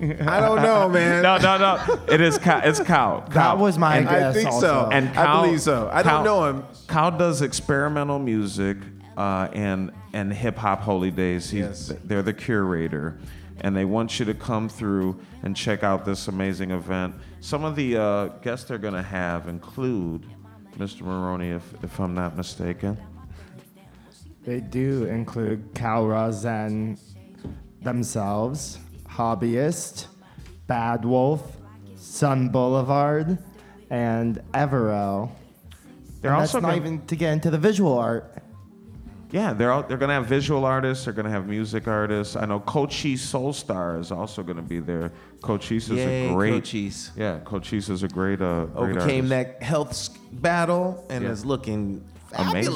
I 0.02 0.40
don't 0.40 0.62
know, 0.62 0.90
man. 0.94 1.24
No, 1.24 1.38
no, 1.38 1.58
no. 1.58 2.00
It 2.12 2.20
is 2.22 2.38
Kyle. 2.38 2.62
It's 2.68 2.80
Kyle. 2.80 3.22
That 3.22 3.32
Kyle. 3.32 3.58
was 3.58 3.78
my 3.78 3.98
and, 3.98 4.08
guess. 4.08 4.36
I 4.36 4.40
think 4.40 4.50
also. 4.52 4.68
so. 4.68 4.90
and 4.92 5.10
I 5.18 5.42
believe 5.42 5.62
so. 5.62 5.90
I 5.92 6.04
Kyle- 6.04 6.24
don't 6.24 6.26
know 6.26 6.46
him. 6.50 6.64
Kyle 6.88 7.12
does 7.18 7.42
experimental 7.42 8.20
music 8.20 8.78
uh, 9.18 9.48
and 9.54 9.92
and 10.14 10.32
hip 10.34 10.58
hop 10.58 10.82
holy 10.82 11.12
days. 11.12 11.50
He's, 11.50 11.62
Yes. 11.90 11.94
They're 12.04 12.22
the 12.24 12.34
curator, 12.34 13.18
and 13.62 13.76
they 13.76 13.86
want 13.86 14.20
you 14.20 14.26
to 14.26 14.34
come 14.34 14.68
through 14.70 15.20
and 15.44 15.56
check 15.56 15.84
out 15.84 16.06
this 16.06 16.28
amazing 16.28 16.72
event. 16.72 17.16
Some 17.40 17.64
of 17.64 17.76
the 17.76 17.98
uh, 17.98 18.26
guests 18.42 18.66
they're 18.68 18.78
gonna 18.78 19.02
have 19.04 19.48
include 19.48 20.26
Mr. 20.78 21.02
Maroney, 21.02 21.50
if 21.52 21.64
if 21.84 22.00
I'm 22.00 22.14
not 22.14 22.36
mistaken. 22.36 22.98
They 24.46 24.60
do 24.60 25.06
include 25.06 25.74
Cal 25.74 26.06
Rosen 26.06 26.98
themselves, 27.82 28.80
Hobbyist, 29.08 30.08
Bad 30.68 31.06
Wolf, 31.06 31.58
Sun 31.96 32.50
Boulevard, 32.50 33.38
and 33.90 34.42
Evero. 34.54 35.30
They're 36.22 36.32
and 36.32 36.42
also 36.42 36.60
that's 36.60 36.64
not 36.64 36.70
gonna- 36.70 36.76
even 36.76 37.06
to 37.08 37.16
get 37.16 37.34
into 37.34 37.50
the 37.50 37.58
visual 37.58 37.98
art. 37.98 38.30
Yeah, 39.32 39.52
they're 39.54 39.72
all, 39.72 39.82
they're 39.84 39.98
gonna 39.98 40.14
have 40.14 40.28
visual 40.28 40.64
artists. 40.64 41.06
They're 41.06 41.14
gonna 41.14 41.30
have 41.32 41.48
music 41.48 41.88
artists. 41.88 42.36
I 42.36 42.46
know 42.46 42.60
Cochise 42.60 43.26
Soulstar 43.32 44.00
is 44.00 44.12
also 44.12 44.44
gonna 44.44 44.62
be 44.62 44.80
there. 44.80 45.12
Cochise 45.42 45.90
is 45.90 45.98
Yay, 45.98 46.30
a 46.30 46.34
great. 46.34 46.54
Cochise. 46.64 47.12
Yeah, 47.16 47.40
Cochise 47.44 47.90
is 47.90 48.04
a 48.04 48.08
great. 48.08 48.42
Uh, 48.42 48.66
great 48.66 48.76
Overcame 48.98 49.32
artist. 49.32 49.60
that 49.60 49.64
health 49.64 50.10
battle 50.34 51.04
and 51.10 51.24
Yeah. 51.24 51.32
is 51.32 51.46
looking 51.46 52.04
Amazing. 52.36 52.74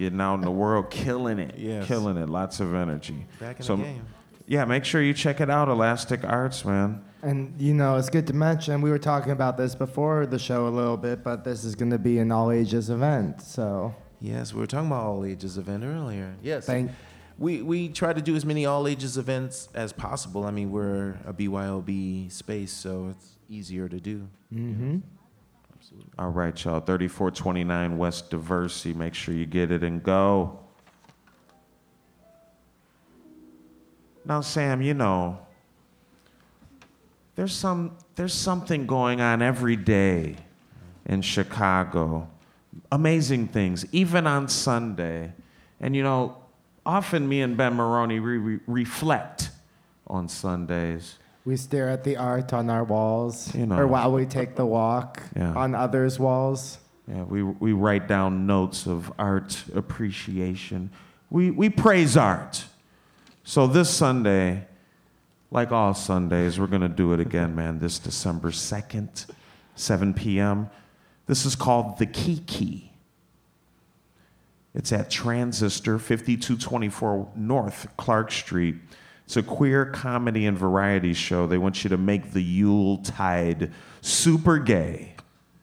Fabulous. 0.00 0.10
Getting 0.10 0.20
out 0.20 0.34
in 0.34 0.40
the 0.42 0.50
world, 0.50 0.90
killing 0.90 1.38
it. 1.38 1.54
Yes. 1.56 1.86
Killing 1.86 2.16
it. 2.16 2.28
Lots 2.28 2.60
of 2.60 2.74
energy. 2.74 3.26
Back 3.38 3.58
in 3.58 3.62
so, 3.64 3.76
the 3.76 3.84
game. 3.84 4.06
Yeah, 4.46 4.64
make 4.64 4.84
sure 4.84 5.00
you 5.00 5.14
check 5.14 5.40
it 5.40 5.48
out, 5.48 5.68
Elastic 5.68 6.24
Arts, 6.24 6.64
man. 6.64 7.04
And 7.22 7.54
you 7.60 7.74
know, 7.74 7.96
it's 7.96 8.08
good 8.08 8.26
to 8.28 8.32
mention. 8.32 8.80
We 8.80 8.90
were 8.90 8.98
talking 8.98 9.32
about 9.32 9.56
this 9.56 9.74
before 9.74 10.26
the 10.26 10.38
show 10.38 10.66
a 10.66 10.70
little 10.70 10.96
bit, 10.96 11.22
but 11.22 11.44
this 11.44 11.64
is 11.64 11.74
going 11.74 11.90
to 11.90 11.98
be 11.98 12.18
an 12.18 12.32
all 12.32 12.50
ages 12.50 12.90
event. 12.90 13.42
So 13.42 13.94
Yes, 14.20 14.52
we 14.52 14.60
were 14.60 14.66
talking 14.66 14.88
about 14.88 15.06
all 15.06 15.24
ages 15.24 15.56
event 15.56 15.84
earlier. 15.84 16.34
Yes. 16.42 16.66
Thank- 16.66 16.90
we 17.38 17.62
we 17.62 17.88
try 17.88 18.12
to 18.12 18.20
do 18.20 18.36
as 18.36 18.44
many 18.44 18.66
all 18.66 18.86
ages 18.86 19.16
events 19.16 19.70
as 19.74 19.94
possible. 19.94 20.44
I 20.44 20.50
mean, 20.50 20.70
we're 20.70 21.16
a 21.24 21.32
BYOB 21.32 22.30
space, 22.30 22.70
so 22.70 23.08
it's 23.08 23.38
easier 23.48 23.88
to 23.88 23.98
do. 23.98 24.28
Mm-hmm. 24.54 24.98
All 26.18 26.28
right, 26.28 26.64
y'all. 26.64 26.80
3429 26.80 27.98
West 27.98 28.30
Diversey. 28.30 28.94
Make 28.94 29.14
sure 29.14 29.34
you 29.34 29.46
get 29.46 29.70
it 29.70 29.82
and 29.82 30.02
go. 30.02 30.58
Now, 34.24 34.40
Sam, 34.40 34.82
you 34.82 34.94
know, 34.94 35.38
there's 37.34 37.52
some 37.52 37.96
there's 38.16 38.34
something 38.34 38.86
going 38.86 39.20
on 39.20 39.40
every 39.40 39.76
day 39.76 40.36
in 41.06 41.22
Chicago. 41.22 42.28
Amazing 42.92 43.48
things, 43.48 43.86
even 43.92 44.26
on 44.26 44.48
Sunday. 44.48 45.32
And 45.80 45.96
you 45.96 46.02
know, 46.02 46.36
often 46.84 47.28
me 47.28 47.40
and 47.40 47.56
Ben 47.56 47.74
Maroney 47.74 48.20
we 48.20 48.36
re- 48.36 48.60
reflect 48.66 49.50
on 50.06 50.28
Sundays. 50.28 51.16
We 51.50 51.56
stare 51.56 51.88
at 51.88 52.04
the 52.04 52.16
art 52.16 52.52
on 52.52 52.70
our 52.70 52.84
walls, 52.84 53.52
You 53.56 53.66
know. 53.66 53.76
or 53.76 53.84
while 53.88 54.12
we 54.12 54.24
take 54.24 54.54
the 54.54 54.64
walk 54.64 55.20
Yeah. 55.34 55.52
on 55.54 55.74
others' 55.74 56.16
walls. 56.16 56.78
Yeah, 57.08 57.24
we, 57.24 57.42
we 57.42 57.72
write 57.72 58.06
down 58.06 58.46
notes 58.46 58.86
of 58.86 59.12
art 59.18 59.64
appreciation. 59.74 60.90
We, 61.28 61.50
we 61.50 61.68
praise 61.68 62.16
art. 62.16 62.66
So 63.42 63.66
this 63.66 63.90
Sunday, 63.90 64.68
like 65.50 65.72
all 65.72 65.92
Sundays, 65.92 66.60
we're 66.60 66.68
going 66.68 66.82
to 66.82 66.88
do 66.88 67.12
it 67.14 67.18
again, 67.18 67.56
man, 67.56 67.80
this 67.80 67.98
December 67.98 68.52
2nd, 68.52 69.26
7 69.74 70.14
p.m. 70.14 70.70
This 71.26 71.44
is 71.44 71.56
called 71.56 71.98
The 71.98 72.06
Kiki. 72.06 72.92
It's 74.72 74.92
at 74.92 75.10
Transistor, 75.10 75.98
5224 75.98 77.32
North 77.34 77.88
Clark 77.96 78.30
Street. 78.30 78.76
It's 79.30 79.36
a 79.36 79.44
queer 79.44 79.86
comedy 79.86 80.44
and 80.44 80.58
variety 80.58 81.14
show. 81.14 81.46
They 81.46 81.56
want 81.56 81.84
you 81.84 81.90
to 81.90 81.96
make 81.96 82.32
the 82.32 82.42
Yule 82.42 82.98
Tide 82.98 83.70
super 84.00 84.58
gay 84.58 85.14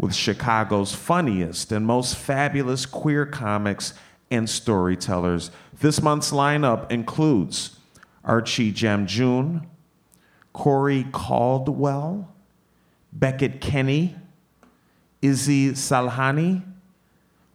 with 0.00 0.12
Chicago's 0.12 0.96
funniest 0.96 1.70
and 1.70 1.86
most 1.86 2.16
fabulous 2.16 2.86
queer 2.86 3.24
comics 3.24 3.94
and 4.32 4.50
storytellers. 4.50 5.52
This 5.78 6.02
month's 6.02 6.32
lineup 6.32 6.90
includes 6.90 7.78
Archie 8.24 8.72
Jamjoon, 8.72 9.64
Corey 10.52 11.06
Caldwell, 11.12 12.34
Beckett 13.12 13.60
Kenny, 13.60 14.16
Izzy 15.22 15.70
Salhani, 15.70 16.64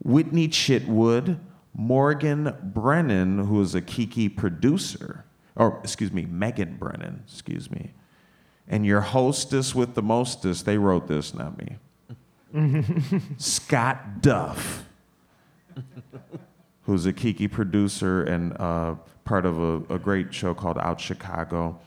Whitney 0.02 0.48
Chitwood, 0.48 1.38
Morgan 1.78 2.52
Brennan, 2.60 3.38
who 3.38 3.62
is 3.62 3.76
a 3.76 3.80
Kiki 3.80 4.28
producer, 4.28 5.24
or 5.54 5.78
excuse 5.84 6.12
me, 6.12 6.26
Megan 6.26 6.76
Brennan, 6.76 7.22
excuse 7.24 7.70
me. 7.70 7.92
And 8.66 8.84
your 8.84 9.00
hostess 9.00 9.76
with 9.76 9.94
the 9.94 10.02
mostest, 10.02 10.66
they 10.66 10.76
wrote 10.76 11.06
this, 11.06 11.32
not 11.32 11.56
me. 11.56 11.76
Scott 13.38 14.20
Duff, 14.20 14.86
who's 16.82 17.06
a 17.06 17.12
Kiki 17.12 17.46
producer 17.46 18.24
and 18.24 18.60
uh, 18.60 18.96
part 19.24 19.46
of 19.46 19.60
a, 19.60 19.94
a 19.94 19.98
great 20.00 20.34
show 20.34 20.54
called 20.54 20.78
Out 20.78 21.00
Chicago. 21.00 21.78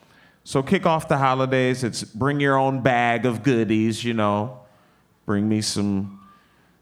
So 0.45 0.63
kick 0.63 0.85
off 0.85 1.09
the 1.09 1.17
holidays. 1.17 1.83
It's 1.83 2.01
bring 2.05 2.39
your 2.39 2.55
own 2.55 2.81
bag 2.81 3.25
of 3.25 3.43
goodies, 3.43 4.05
you 4.05 4.13
know. 4.13 4.61
Bring 5.25 5.49
me 5.49 5.59
some 5.59 6.21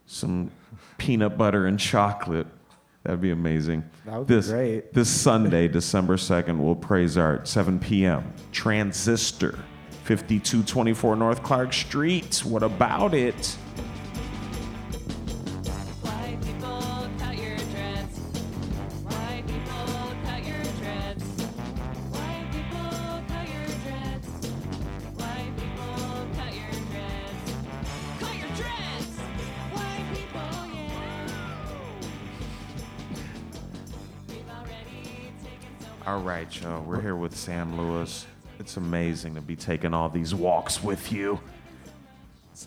some 0.06 0.52
peanut 1.00 1.40
butter 1.40 1.66
and 1.66 1.80
chocolate. 1.80 2.46
That'd 3.04 3.22
be 3.22 3.32
amazing. 3.32 3.90
That 4.06 4.18
would 4.20 4.28
be 4.28 4.36
this, 4.36 4.50
great. 4.50 4.94
This 4.94 5.10
Sunday, 5.10 5.68
December 5.70 6.18
2nd, 6.18 6.60
we'll 6.60 6.76
praise 6.76 7.18
art, 7.18 7.48
7 7.48 7.80
p.m. 7.80 8.34
Transistor, 8.52 9.58
5224 10.04 11.16
North 11.16 11.42
Clark 11.42 11.72
Street. 11.74 12.44
What 12.46 12.64
about 12.64 13.14
it? 13.14 13.58
All 36.20 36.26
right, 36.26 36.62
y'all. 36.62 36.84
We're 36.84 37.00
here 37.00 37.16
with 37.16 37.34
Sam 37.34 37.78
Lewis. 37.78 38.26
It's 38.60 38.76
amazing 38.76 39.36
to 39.36 39.42
be 39.42 39.56
taking 39.56 39.94
all 39.94 40.10
these 40.10 40.36
walks 40.36 40.84
with 40.84 41.14
you. 41.14 41.40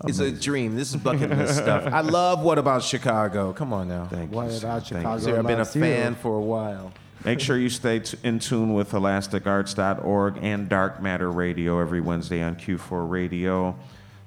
It's 0.07 0.21
a 0.21 0.33
dream. 0.33 0.75
This 0.75 0.88
is 0.95 0.97
bucket 0.97 1.29
list 1.29 1.57
stuff. 1.59 1.85
I 1.93 2.01
love 2.01 2.41
What 2.43 2.57
About 2.57 2.83
Chicago. 2.83 3.53
Come 3.53 3.75
on 3.75 3.88
now. 3.88 4.07
Thank 4.07 4.33
What 4.33 4.47
you. 4.47 4.53
sir. 4.53 4.67
about 4.69 4.87
Thank 4.87 5.05
you. 5.05 5.19
Chicago? 5.21 5.38
I've 5.38 5.47
been 5.47 5.55
a 5.57 5.59
loves 5.59 5.77
you. 5.77 5.83
fan 5.83 6.15
for 6.15 6.38
a 6.38 6.41
while. 6.41 6.95
Make 7.27 7.41
sure 7.41 7.59
you 7.59 7.69
stay 7.69 7.99
t- 7.99 8.17
in 8.23 8.38
tune 8.38 8.73
with 8.73 8.93
elasticarts.org 8.93 10.38
and 10.41 10.67
Dark 10.71 11.03
Matter 11.03 11.31
Radio 11.31 11.79
every 11.79 12.01
Wednesday 12.01 12.41
on 12.43 12.57
Q4 12.57 13.11
Radio. 13.11 13.77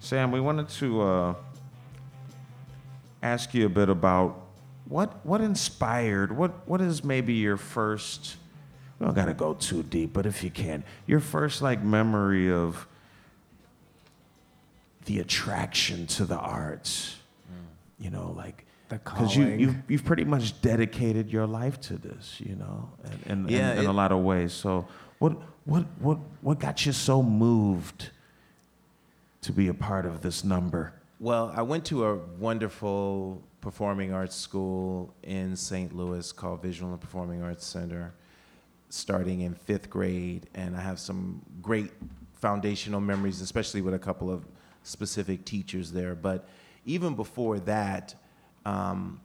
Sam, 0.01 0.31
we 0.31 0.39
wanted 0.39 0.69
to 0.69 1.01
uh, 1.01 1.33
ask 3.23 3.55
you 3.55 3.65
a 3.65 3.69
bit 3.69 3.89
about 3.89 4.39
what 4.87 5.25
what 5.25 5.41
inspired 5.41 6.31
what 6.37 6.51
what 6.67 6.79
is 6.79 7.03
maybe 7.03 7.33
your 7.33 7.57
first. 7.57 8.35
Don't 9.05 9.13
gotta 9.13 9.35
go 9.35 9.53
too 9.53 9.83
deep, 9.83 10.13
but 10.13 10.25
if 10.25 10.43
you 10.43 10.49
can, 10.49 10.83
your 11.05 11.19
first 11.19 11.61
like 11.61 11.83
memory 11.83 12.51
of 12.51 12.87
the 15.05 15.19
attraction 15.19 16.07
to 16.07 16.25
the 16.25 16.37
arts. 16.37 17.15
Mm. 17.47 18.03
You 18.03 18.09
know, 18.09 18.33
like 18.35 18.65
because 18.89 19.35
you 19.35 19.43
calling. 19.43 19.59
you 19.59 19.75
you've 19.87 20.05
pretty 20.05 20.23
much 20.23 20.59
dedicated 20.59 21.31
your 21.31 21.45
life 21.45 21.79
to 21.81 21.97
this, 21.97 22.41
you 22.43 22.55
know, 22.55 22.89
and, 23.03 23.19
and, 23.27 23.51
Yeah, 23.51 23.73
in, 23.73 23.79
in 23.81 23.85
a 23.85 23.93
lot 23.93 24.11
of 24.11 24.23
ways. 24.23 24.53
So, 24.53 24.87
what 25.19 25.37
what 25.65 25.85
what 25.99 26.17
what 26.41 26.59
got 26.59 26.83
you 26.87 26.91
so 26.91 27.21
moved 27.21 28.09
to 29.41 29.51
be 29.51 29.67
a 29.67 29.73
part 29.75 30.07
of 30.07 30.21
this 30.21 30.43
number? 30.43 30.93
Well, 31.19 31.53
I 31.55 31.61
went 31.61 31.85
to 31.85 32.05
a 32.05 32.15
wonderful 32.39 33.43
performing 33.61 34.13
arts 34.13 34.35
school 34.35 35.13
in 35.21 35.55
St. 35.55 35.95
Louis 35.95 36.31
called 36.31 36.63
Visual 36.63 36.91
and 36.91 36.99
Performing 36.99 37.43
Arts 37.43 37.67
Center, 37.67 38.15
starting 38.95 39.41
in 39.41 39.53
fifth 39.53 39.89
grade, 39.89 40.47
and 40.55 40.75
I 40.75 40.81
have 40.81 40.99
some 40.99 41.41
great 41.61 41.91
foundational 42.33 43.01
memories, 43.01 43.41
especially 43.41 43.81
with 43.81 43.93
a 43.93 43.99
couple 43.99 44.31
of 44.31 44.45
specific 44.83 45.45
teachers 45.45 45.91
there. 45.91 46.15
But 46.15 46.47
even 46.85 47.15
before 47.15 47.59
that, 47.61 48.15
um, 48.65 49.19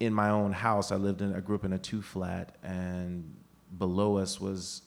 in 0.00 0.12
my 0.14 0.30
own 0.30 0.52
house, 0.52 0.90
I 0.90 0.96
lived 0.96 1.20
in, 1.20 1.34
I 1.34 1.40
grew 1.40 1.56
up 1.56 1.64
in 1.64 1.72
a 1.74 1.78
two 1.78 2.02
flat, 2.02 2.56
and 2.62 3.34
below 3.78 4.16
us 4.18 4.40
was 4.40 4.82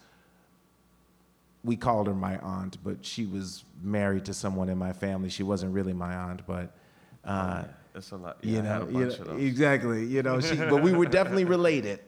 we 1.64 1.76
called 1.76 2.08
her 2.08 2.14
my 2.14 2.38
aunt, 2.40 2.78
but 2.84 3.04
she 3.04 3.26
was 3.26 3.64
married 3.82 4.26
to 4.26 4.34
someone 4.34 4.70
in 4.70 4.78
my 4.78 4.94
family. 4.94 5.30
She 5.30 5.44
wasn't 5.44 5.74
really 5.74 5.94
my 5.94 6.14
aunt, 6.16 6.46
but 6.46 6.76
uh, 7.24 7.64
It's 7.96 8.12
a 8.12 8.18
lot. 8.18 8.38
you 8.44 8.62
know, 8.62 8.88
you 8.92 9.06
know, 9.08 9.36
exactly. 9.38 10.06
You 10.06 10.22
know, 10.22 10.40
she, 10.40 10.56
but 10.56 10.84
we 10.84 10.94
were 10.94 11.06
definitely 11.06 11.46
related. 11.46 12.00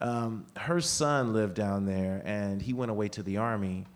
Um, 0.00 0.46
her 0.56 0.80
son 0.80 1.32
lived 1.32 1.54
down 1.54 1.84
there, 1.84 2.22
and 2.24 2.62
he 2.62 2.72
went 2.72 2.90
away 2.90 3.08
to 3.08 3.22
the 3.22 3.38
army, 3.38 3.86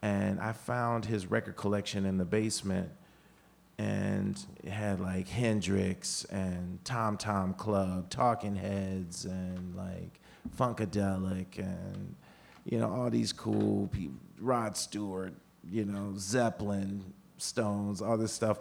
and 0.00 0.40
I 0.40 0.52
found 0.52 1.04
his 1.04 1.26
record 1.26 1.56
collection 1.56 2.06
in 2.06 2.16
the 2.16 2.24
basement, 2.24 2.90
and 3.78 4.38
it 4.64 4.70
had 4.70 5.00
like 5.00 5.28
Hendrix 5.28 6.24
and 6.24 6.82
Tom 6.84 7.16
Tom 7.16 7.52
Club, 7.54 8.08
Talking 8.08 8.56
Heads, 8.56 9.26
and 9.26 9.74
like 9.76 10.20
Funkadelic, 10.56 11.58
and 11.58 12.14
you 12.64 12.78
know 12.78 12.90
all 12.90 13.10
these 13.10 13.32
cool 13.32 13.88
people, 13.88 14.16
Rod 14.40 14.76
Stewart, 14.76 15.34
you 15.70 15.84
know 15.84 16.14
Zeppelin, 16.16 17.12
Stones, 17.36 18.00
all 18.00 18.16
this 18.16 18.32
stuff. 18.32 18.58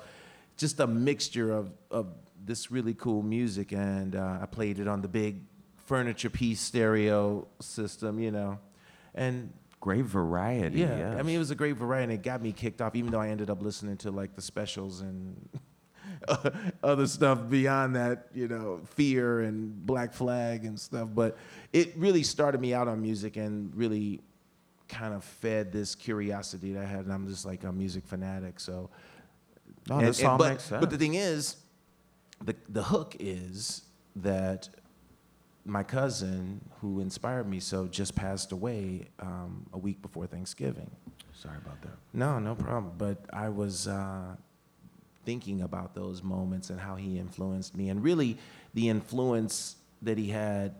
Just 0.58 0.80
a 0.82 0.88
mixture 0.88 1.54
of 1.54 1.72
of 1.90 2.08
this 2.46 2.70
really 2.70 2.94
cool 2.96 3.22
music, 3.22 3.72
and 3.72 4.16
uh, 4.16 4.40
I 4.42 4.46
played 4.46 4.80
it 4.80 4.88
on 4.88 5.02
the 5.02 5.08
big 5.08 5.42
furniture 5.92 6.30
piece 6.30 6.62
stereo 6.62 7.46
system, 7.60 8.18
you 8.20 8.32
know, 8.32 8.58
and 9.14 9.52
Great 9.82 10.06
variety. 10.06 10.80
yeah, 10.80 10.96
yes. 10.96 11.20
I 11.20 11.24
mean, 11.24 11.36
it 11.36 11.40
was 11.40 11.50
a 11.50 11.56
great 11.56 11.76
variety, 11.76 12.04
and 12.04 12.14
it 12.14 12.22
got 12.24 12.40
me 12.40 12.52
kicked 12.52 12.84
off. 12.84 12.96
Even 12.96 13.12
though 13.12 13.20
I 13.20 13.30
ended 13.30 13.50
up 13.50 13.64
listening 13.64 13.98
to 13.98 14.12
like 14.12 14.36
the 14.36 14.42
specials 14.42 15.02
and 15.02 15.50
other 16.84 17.08
stuff 17.08 17.50
beyond 17.50 17.96
that, 17.96 18.28
you 18.36 18.48
know, 18.48 18.80
Fear 18.96 19.42
and 19.42 19.84
Black 19.86 20.14
Flag 20.14 20.66
and 20.66 20.80
stuff. 20.80 21.10
But 21.16 21.36
it 21.74 21.94
really 21.98 22.22
started 22.22 22.62
me 22.62 22.76
out 22.76 22.88
on 22.88 23.02
music 23.02 23.38
and 23.38 23.76
really 23.76 24.22
kind 24.88 25.16
of 25.16 25.24
fed 25.24 25.72
this 25.72 25.96
curiosity 25.96 26.74
that 26.74 26.84
I 26.84 26.86
had. 26.86 27.00
And 27.06 27.12
I'm 27.12 27.28
just 27.28 27.44
like 27.46 27.64
a 27.64 27.72
music 27.72 28.06
fanatic, 28.06 28.60
so. 28.60 28.92
No, 29.90 29.98
and- 29.98 30.08
this 30.08 30.20
and- 30.20 30.28
all 30.28 30.38
but, 30.38 30.52
makes 30.52 30.64
sense. 30.66 30.80
But 30.80 30.92
the 30.92 30.98
thing 31.00 31.16
is, 31.16 31.56
the 32.46 32.56
the 32.70 32.84
hook 32.84 33.16
is 33.20 33.82
that 34.18 34.70
my 35.66 35.84
cousin, 35.84 36.62
who 36.80 37.00
inspired 37.00 37.48
me 37.48 37.60
so, 37.60 37.88
just 37.88 38.16
passed 38.16 38.52
away 38.52 39.08
um, 39.20 39.66
a 39.74 39.78
week 39.78 40.02
before 40.02 40.26
Thanksgiving. 40.28 40.90
Sorry 41.34 41.58
about 41.58 41.82
that. 41.82 41.94
No, 42.14 42.40
no 42.40 42.56
problem. 42.56 42.94
But 42.98 43.26
I 43.32 43.50
was 43.50 43.88
uh, 43.88 44.36
thinking 45.26 45.62
about 45.62 45.94
those 45.96 46.24
moments 46.24 46.70
and 46.70 46.80
how 46.80 46.96
he 46.96 47.18
influenced 47.18 47.76
me, 47.76 47.90
and 47.90 48.04
really 48.04 48.38
the 48.74 48.90
influence 48.90 49.76
that 50.02 50.18
he 50.18 50.30
had 50.30 50.76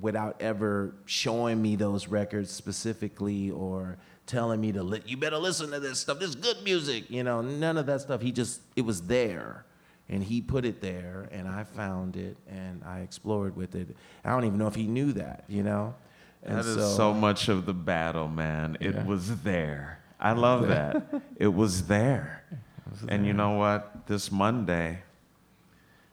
without 0.00 0.40
ever 0.40 0.94
showing 1.06 1.62
me 1.62 1.76
those 1.76 2.08
records 2.08 2.50
specifically 2.50 3.50
or 3.50 3.96
telling 4.26 4.60
me 4.60 4.72
to 4.72 4.82
li- 4.82 5.02
you 5.06 5.16
better 5.16 5.38
listen 5.38 5.70
to 5.70 5.78
this 5.78 6.00
stuff. 6.00 6.18
This 6.18 6.30
is 6.30 6.34
good 6.34 6.62
music. 6.64 7.08
You 7.10 7.22
know, 7.22 7.40
none 7.40 7.76
of 7.76 7.86
that 7.86 8.00
stuff. 8.00 8.20
He 8.20 8.32
just 8.32 8.60
it 8.74 8.82
was 8.82 9.02
there. 9.02 9.64
And 10.08 10.22
he 10.22 10.42
put 10.42 10.64
it 10.66 10.80
there, 10.82 11.28
and 11.32 11.48
I 11.48 11.64
found 11.64 12.16
it, 12.16 12.36
and 12.48 12.82
I 12.84 13.00
explored 13.00 13.56
with 13.56 13.74
it. 13.74 13.96
I 14.24 14.30
don't 14.30 14.44
even 14.44 14.58
know 14.58 14.66
if 14.66 14.74
he 14.74 14.86
knew 14.86 15.12
that, 15.14 15.44
you 15.48 15.62
know. 15.62 15.94
And 16.42 16.58
That 16.58 16.66
is 16.66 16.96
so, 16.96 17.14
much 17.14 17.48
of 17.48 17.64
the 17.64 17.72
battle, 17.72 18.28
man. 18.28 18.76
It 18.80 18.94
Yeah. 18.94 19.04
was 19.04 19.42
there. 19.42 20.00
I 20.20 20.32
love 20.32 20.68
that. 20.68 21.22
it 21.36 21.48
was 21.48 21.86
there. 21.86 22.44
And 23.08 23.26
you 23.26 23.32
know 23.32 23.52
what? 23.52 24.06
This 24.06 24.30
Monday, 24.30 25.02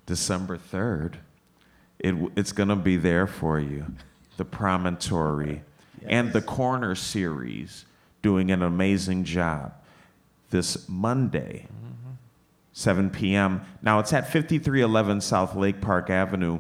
December 0.08 0.58
3rd, 0.58 1.16
it, 2.00 2.16
it's 2.36 2.52
going 2.52 2.70
to 2.70 2.76
be 2.76 2.98
there 2.98 3.28
for 3.28 3.60
you. 3.60 3.86
The 4.38 4.46
Promontory 4.46 5.62
and 6.08 6.34
the 6.34 6.42
Corner 6.42 6.96
series 6.96 7.86
doing 8.24 8.50
an 8.50 8.64
amazing 8.64 9.26
job. 9.26 9.74
This 10.50 10.90
Monday, 10.90 11.68
mm-hmm. 11.68 11.91
7 12.74 13.10
p.m. 13.10 13.62
Now 13.82 14.00
it's 14.00 14.14
at 14.14 14.26
5311 14.26 15.22
South 15.22 15.56
Lake 15.56 15.82
Park 15.82 16.10
Avenue. 16.10 16.60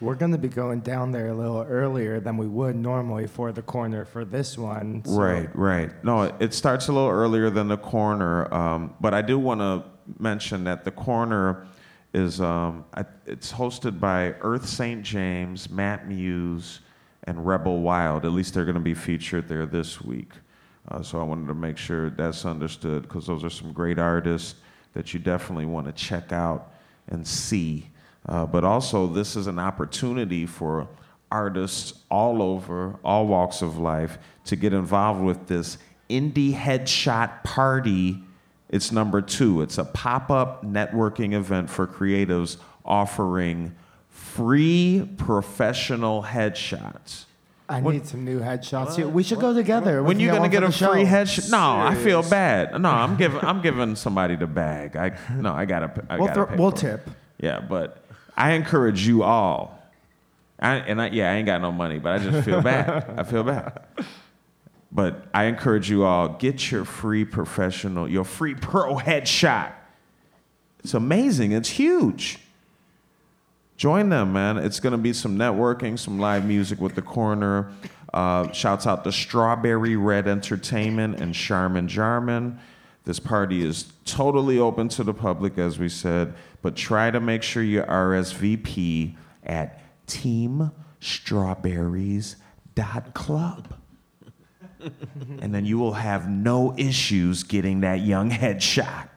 We're 0.00 0.14
going 0.14 0.32
to 0.32 0.38
be 0.38 0.48
going 0.48 0.80
down 0.80 1.10
there 1.10 1.28
a 1.28 1.34
little 1.34 1.62
earlier 1.62 2.20
than 2.20 2.36
we 2.36 2.46
would 2.46 2.76
normally 2.76 3.26
for 3.26 3.50
the 3.50 3.62
corner 3.62 4.04
for 4.04 4.26
this 4.26 4.58
one. 4.58 5.02
so- 5.06 5.12
Right, 5.12 5.48
right. 5.56 6.04
No, 6.04 6.24
it- 6.24 6.34
it 6.38 6.54
starts 6.54 6.88
a 6.88 6.92
little 6.92 7.08
earlier 7.08 7.48
than 7.48 7.68
the 7.68 7.78
corner, 7.78 8.52
um, 8.52 8.94
but 9.00 9.14
I 9.14 9.22
do 9.22 9.38
want 9.38 9.60
to 9.60 9.84
mention 10.18 10.64
that 10.64 10.84
the 10.84 10.90
corner 10.90 11.66
is 12.12 12.40
um, 12.42 12.84
I, 12.94 13.04
it's 13.26 13.50
hosted 13.52 13.98
by 13.98 14.34
Earth 14.42 14.66
St. 14.68 15.02
James, 15.02 15.70
Matt 15.70 16.06
Muse, 16.06 16.80
and 17.24 17.44
Rebel 17.46 17.80
Wild. 17.80 18.24
At 18.26 18.32
least 18.32 18.52
they're 18.54 18.64
going 18.66 18.74
to 18.76 18.80
be 18.80 18.94
featured 18.94 19.48
there 19.48 19.64
this 19.66 20.00
week. 20.02 20.32
Uh, 20.88 21.02
so 21.02 21.18
I 21.20 21.24
wanted 21.24 21.48
to 21.48 21.54
make 21.54 21.76
sure 21.78 22.10
that's 22.10 22.44
understood 22.44 23.02
because 23.02 23.26
those 23.26 23.42
are 23.44 23.50
some 23.50 23.72
great 23.72 23.98
artists 23.98 24.56
that 24.96 25.12
you 25.12 25.20
definitely 25.20 25.66
want 25.66 25.86
to 25.86 25.92
check 25.92 26.32
out 26.32 26.72
and 27.08 27.28
see. 27.28 27.86
Uh, 28.26 28.46
but 28.46 28.64
also, 28.64 29.06
this 29.06 29.36
is 29.36 29.46
an 29.46 29.58
opportunity 29.58 30.46
for 30.46 30.88
artists 31.30 32.00
all 32.10 32.40
over, 32.40 32.98
all 33.04 33.26
walks 33.26 33.60
of 33.60 33.76
life, 33.76 34.16
to 34.46 34.56
get 34.56 34.72
involved 34.72 35.20
with 35.20 35.48
this 35.48 35.76
indie 36.08 36.54
headshot 36.54 37.44
party. 37.44 38.22
It's 38.70 38.90
number 38.90 39.20
two. 39.20 39.60
It's 39.60 39.76
a 39.76 39.84
pop 39.84 40.30
up 40.30 40.64
networking 40.64 41.34
event 41.34 41.68
for 41.68 41.86
creatives 41.86 42.56
offering 42.82 43.76
free 44.08 45.06
professional 45.18 46.22
headshots. 46.22 47.25
I 47.68 47.80
What- 47.80 47.94
need 47.94 48.06
some 48.06 48.24
new 48.24 48.38
headshots. 48.40 48.94
here. 48.96 49.08
We 49.08 49.22
should 49.24 49.40
go 49.40 49.52
together. 49.52 50.00
We 50.02 50.08
When 50.08 50.16
can 50.16 50.20
you 50.20 50.26
get 50.28 50.30
gonna 50.32 50.40
one 50.42 50.50
get 50.50 50.60
for 50.60 50.66
a 50.66 50.68
the 50.68 50.92
free 50.94 51.04
headshot? 51.04 51.50
No, 51.50 51.58
I 51.86 51.94
feel 51.96 52.22
bad. 52.22 52.80
No, 52.80 52.88
I'm 52.90 53.16
giving 53.16 53.40
I'm 53.44 53.60
giving 53.60 53.96
somebody 53.96 54.36
the 54.36 54.46
bag. 54.46 54.96
I 54.96 55.16
no, 55.34 55.52
I 55.52 55.64
gotta. 55.64 55.90
I 56.08 56.16
We'll, 56.16 56.26
gotta 56.28 56.34
throw- 56.34 56.46
pay 56.46 56.56
we'll 56.56 56.70
for 56.70 56.76
it. 56.76 56.80
tip. 56.80 57.10
Yeah, 57.40 57.60
but 57.60 58.04
I 58.36 58.52
encourage 58.52 59.06
you 59.06 59.22
all. 59.24 59.76
I, 60.58 60.76
and 60.76 61.02
I, 61.02 61.08
yeah, 61.08 61.30
I 61.32 61.34
ain't 61.34 61.44
got 61.46 61.60
no 61.60 61.70
money, 61.72 61.98
but 61.98 62.12
I 62.12 62.18
just 62.18 62.44
feel 62.44 62.62
bad. 62.62 63.14
I 63.18 63.24
feel 63.24 63.42
bad. 63.42 63.78
But 64.92 65.26
I 65.34 65.44
encourage 65.44 65.90
you 65.90 66.04
all 66.04 66.28
get 66.28 66.70
your 66.70 66.84
free 66.86 67.24
professional, 67.26 68.08
your 68.08 68.24
free 68.24 68.54
pro 68.54 68.94
headshot. 68.96 69.72
It's 70.78 70.94
amazing. 70.94 71.52
It's 71.52 71.68
huge. 71.68 72.38
Join 73.76 74.08
them, 74.08 74.32
man. 74.32 74.56
It's 74.56 74.80
to 74.92 74.98
be 74.98 75.12
some 75.12 75.36
networking, 75.36 75.98
some 75.98 76.18
live 76.18 76.46
music 76.46 76.80
with 76.80 76.94
the 76.94 77.02
corner. 77.02 77.70
Uh, 78.14 78.50
shouts 78.52 78.86
out 78.86 79.04
to 79.04 79.12
Strawberry 79.12 79.96
Red 79.96 80.26
Entertainment 80.26 81.20
and 81.20 81.34
Charmin 81.34 81.86
Jarman. 81.86 82.58
This 83.04 83.20
party 83.20 83.62
is 83.62 83.92
totally 84.04 84.58
open 84.58 84.88
to 84.90 85.04
the 85.04 85.12
public, 85.12 85.58
as 85.58 85.78
we 85.78 85.88
said, 85.88 86.34
but 86.62 86.74
try 86.74 87.10
to 87.10 87.20
make 87.20 87.42
sure 87.42 87.62
you 87.62 87.82
RSVP 87.82 89.14
at 89.44 89.80
dot 92.74 93.14
club. 93.14 93.74
and 95.40 95.54
then 95.54 95.64
you 95.64 95.78
will 95.78 95.92
have 95.94 96.28
no 96.28 96.74
issues 96.76 97.42
getting 97.42 97.80
that 97.80 98.00
young 98.00 98.30
headshot. 98.30 99.08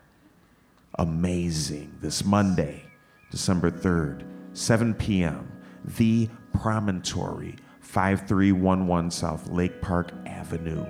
Amazing. 0.96 1.98
This 2.02 2.26
Monday, 2.26 2.84
December 3.32 3.72
3rd, 3.72 4.29
7 4.54 4.94
p.m., 4.96 5.52
The 5.84 6.30
Promontory, 6.54 7.56
5311 7.82 9.12
South 9.12 9.48
Lake 9.50 9.82
Park 9.82 10.12
Avenue. 10.26 10.86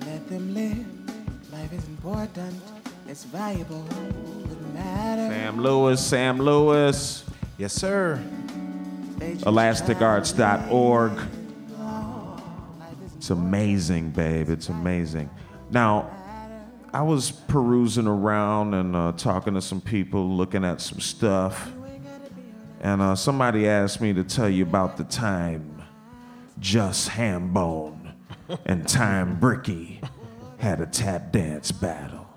Let 0.00 0.28
them 0.28 0.54
live. 0.54 0.86
Life 1.52 1.72
is 1.72 1.86
important. 1.88 2.60
It's 3.08 3.24
valuable. 3.24 3.82
Wouldn't 3.82 4.74
matter. 4.74 5.28
Sam 5.28 5.60
Lewis, 5.60 6.04
Sam 6.04 6.38
Lewis, 6.38 7.24
Yes, 7.58 7.72
sir. 7.72 8.22
elasticarts.org. 9.20 11.12
It's 13.16 13.30
amazing, 13.30 14.10
babe. 14.10 14.48
It's 14.50 14.68
amazing. 14.68 15.30
Now, 15.70 16.10
I 16.94 17.00
was 17.00 17.30
perusing 17.30 18.06
around 18.06 18.74
and 18.74 18.94
uh, 18.94 19.12
talking 19.12 19.54
to 19.54 19.62
some 19.62 19.80
people, 19.80 20.28
looking 20.28 20.62
at 20.62 20.82
some 20.82 21.00
stuff, 21.00 21.72
and 22.82 23.00
uh, 23.00 23.14
somebody 23.14 23.66
asked 23.66 24.02
me 24.02 24.12
to 24.12 24.22
tell 24.22 24.48
you 24.48 24.64
about 24.64 24.98
the 24.98 25.04
time 25.04 25.82
Just 26.58 27.08
Hambone 27.08 28.12
and 28.66 28.86
Time 28.86 29.40
Bricky 29.40 30.02
had 30.58 30.82
a 30.82 30.86
tap 30.86 31.32
dance 31.32 31.72
battle. 31.72 32.28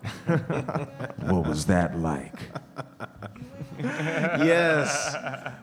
what 1.26 1.46
was 1.48 1.66
that 1.66 2.00
like? 2.00 2.40
yes. 3.80 5.16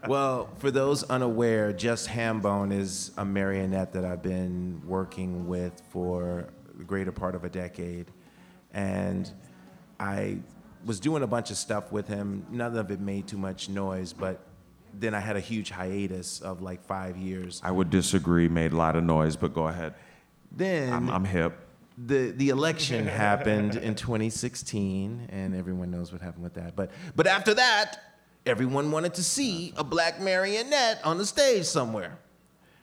Well, 0.06 0.50
for 0.58 0.70
those 0.70 1.02
unaware, 1.04 1.72
Just 1.72 2.08
Hambone 2.08 2.72
is 2.78 3.12
a 3.16 3.24
marionette 3.24 3.94
that 3.94 4.04
I've 4.04 4.22
been 4.22 4.82
working 4.84 5.48
with 5.48 5.80
for 5.88 6.48
the 6.74 6.84
greater 6.84 7.12
part 7.12 7.34
of 7.34 7.44
a 7.44 7.48
decade. 7.48 8.10
And 8.72 9.30
I 10.00 10.38
was 10.84 10.98
doing 11.00 11.22
a 11.22 11.26
bunch 11.26 11.50
of 11.50 11.56
stuff 11.56 11.92
with 11.92 12.08
him. 12.08 12.46
None 12.50 12.76
of 12.76 12.90
it 12.90 13.00
made 13.00 13.26
too 13.28 13.36
much 13.38 13.68
noise, 13.68 14.12
but 14.12 14.40
then 14.94 15.14
I 15.14 15.20
had 15.20 15.36
a 15.36 15.40
huge 15.40 15.70
hiatus 15.70 16.40
of 16.40 16.60
like 16.60 16.84
five 16.84 17.16
years. 17.16 17.60
I 17.64 17.70
would 17.70 17.90
disagree, 17.90 18.48
made 18.48 18.72
a 18.72 18.76
lot 18.76 18.96
of 18.96 19.04
noise, 19.04 19.36
but 19.36 19.54
go 19.54 19.68
ahead. 19.68 19.94
Then 20.50 20.92
I'm, 20.92 21.08
I'm 21.08 21.24
hip. 21.24 21.58
the 21.96 22.30
the 22.32 22.50
election 22.50 23.06
happened 23.06 23.76
in 23.76 23.94
2016, 23.94 25.28
and 25.30 25.54
everyone 25.54 25.90
knows 25.90 26.12
what 26.12 26.20
happened 26.20 26.44
with 26.44 26.54
that. 26.54 26.76
But 26.76 26.90
but 27.16 27.26
after 27.26 27.54
that, 27.54 27.96
everyone 28.44 28.90
wanted 28.90 29.14
to 29.14 29.22
see 29.24 29.72
a 29.76 29.84
black 29.84 30.20
marionette 30.20 31.00
on 31.04 31.16
the 31.16 31.24
stage 31.24 31.64
somewhere, 31.64 32.18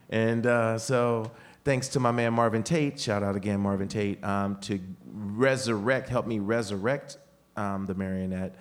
and 0.10 0.48
uh, 0.48 0.78
so 0.80 1.32
thanks 1.70 1.88
to 1.88 2.00
my 2.00 2.10
man 2.10 2.34
Marvin 2.34 2.64
Tate, 2.64 3.00
shout 3.00 3.22
out 3.22 3.36
again 3.36 3.60
Marvin 3.60 3.88
Tate, 3.88 4.24
um, 4.24 4.56
to 4.62 4.80
resurrect, 5.06 6.10
help 6.10 6.26
me 6.26 6.40
resurrect 6.40 7.18
um, 7.58 7.86
the 7.86 7.94
marionette 7.94 8.56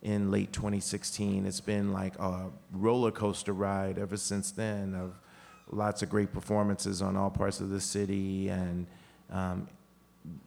in 0.00 0.30
late 0.30 0.50
2016. 0.50 1.44
It's 1.44 1.60
been 1.60 1.92
like 1.92 2.18
a 2.18 2.48
roller 2.72 3.10
coaster 3.10 3.52
ride 3.52 3.98
ever 3.98 4.16
since 4.16 4.50
then 4.50 4.94
of 4.94 5.20
lots 5.70 6.02
of 6.02 6.08
great 6.08 6.32
performances 6.32 7.02
on 7.02 7.18
all 7.18 7.28
parts 7.28 7.60
of 7.60 7.68
the 7.68 7.82
city 7.82 8.48
and 8.48 8.86
um, 9.30 9.68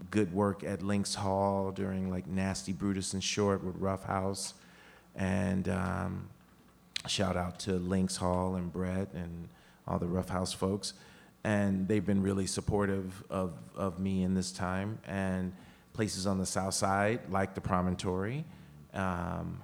good 0.10 0.34
work 0.34 0.64
at 0.64 0.82
Links 0.82 1.14
Hall 1.14 1.72
during 1.72 2.10
like 2.10 2.26
Nasty 2.26 2.74
Brutish 2.74 3.14
and 3.14 3.24
Short 3.24 3.64
with 3.64 3.76
Rough 3.76 4.06
House. 4.06 4.56
And 5.16 5.70
um, 5.70 6.30
shout 7.06 7.38
out 7.38 7.60
to 7.60 7.74
Links 7.74 8.16
Hall 8.16 8.56
and 8.56 8.74
Brett 8.74 9.10
and 9.14 9.50
all 9.88 10.00
the 10.00 10.08
Rough 10.08 10.30
House 10.30 10.52
folks. 10.52 10.96
And 11.48 11.88
they've 11.88 12.06
been 12.06 12.22
really 12.22 12.46
supportive 12.46 13.24
of, 13.30 13.54
of 13.74 14.00
me 14.00 14.24
in 14.24 14.34
this 14.34 14.52
time. 14.52 15.00
And 15.08 15.54
places 15.94 16.28
on 16.28 16.38
the 16.38 16.46
South 16.46 16.74
Side, 16.74 17.22
like 17.30 17.56
the 17.56 17.62
Promontory, 17.62 18.44
um, 18.94 19.62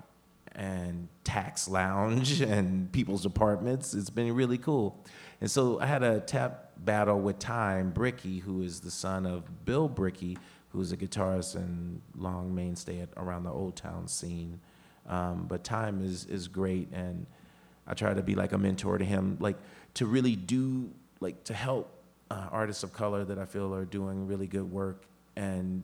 and 0.55 1.09
Tax 1.25 1.67
Lounge 1.67 2.39
and 2.55 2.89
people's 2.91 3.25
apartments. 3.25 3.93
It's 3.93 4.09
been 4.09 4.34
really 4.34 4.57
cool. 4.57 4.97
And 5.41 5.51
so 5.51 5.77
I 5.81 5.86
had 5.86 6.03
a 6.03 6.21
tap 6.21 6.71
battle 6.77 7.19
with 7.19 7.38
Time 7.38 7.91
Bricky, 7.91 8.39
who 8.39 8.61
is 8.61 8.79
the 8.79 8.91
son 8.91 9.25
of 9.25 9.65
Bill 9.65 9.89
Bricky, 9.89 10.38
who's 10.69 10.93
a 10.93 10.97
guitarist 10.97 11.55
and 11.55 12.01
long 12.15 12.55
mainstay 12.55 13.01
at, 13.01 13.09
around 13.17 13.43
the 13.43 13.51
Old 13.51 13.75
Town 13.75 14.07
scene. 14.07 14.61
Um, 15.05 15.47
but 15.49 15.65
Time 15.65 16.01
is 16.01 16.25
is 16.27 16.47
great, 16.47 16.88
and 16.93 17.25
I 17.86 17.93
try 17.93 18.13
to 18.13 18.23
be 18.23 18.36
like 18.36 18.53
a 18.53 18.57
mentor 18.57 18.97
to 18.97 19.03
him, 19.03 19.36
like 19.41 19.57
to 19.95 20.05
really 20.05 20.38
do 20.38 20.89
like 21.24 21.43
to 21.45 21.53
help 21.53 21.89
uh, 22.30 22.47
artists 22.51 22.84
of 22.84 22.93
color 22.93 23.24
that 23.26 23.39
I 23.39 23.45
feel 23.45 23.74
are 23.74 23.86
doing 23.86 24.28
really 24.28 24.47
good 24.47 24.71
work 24.71 25.05
and 25.36 25.84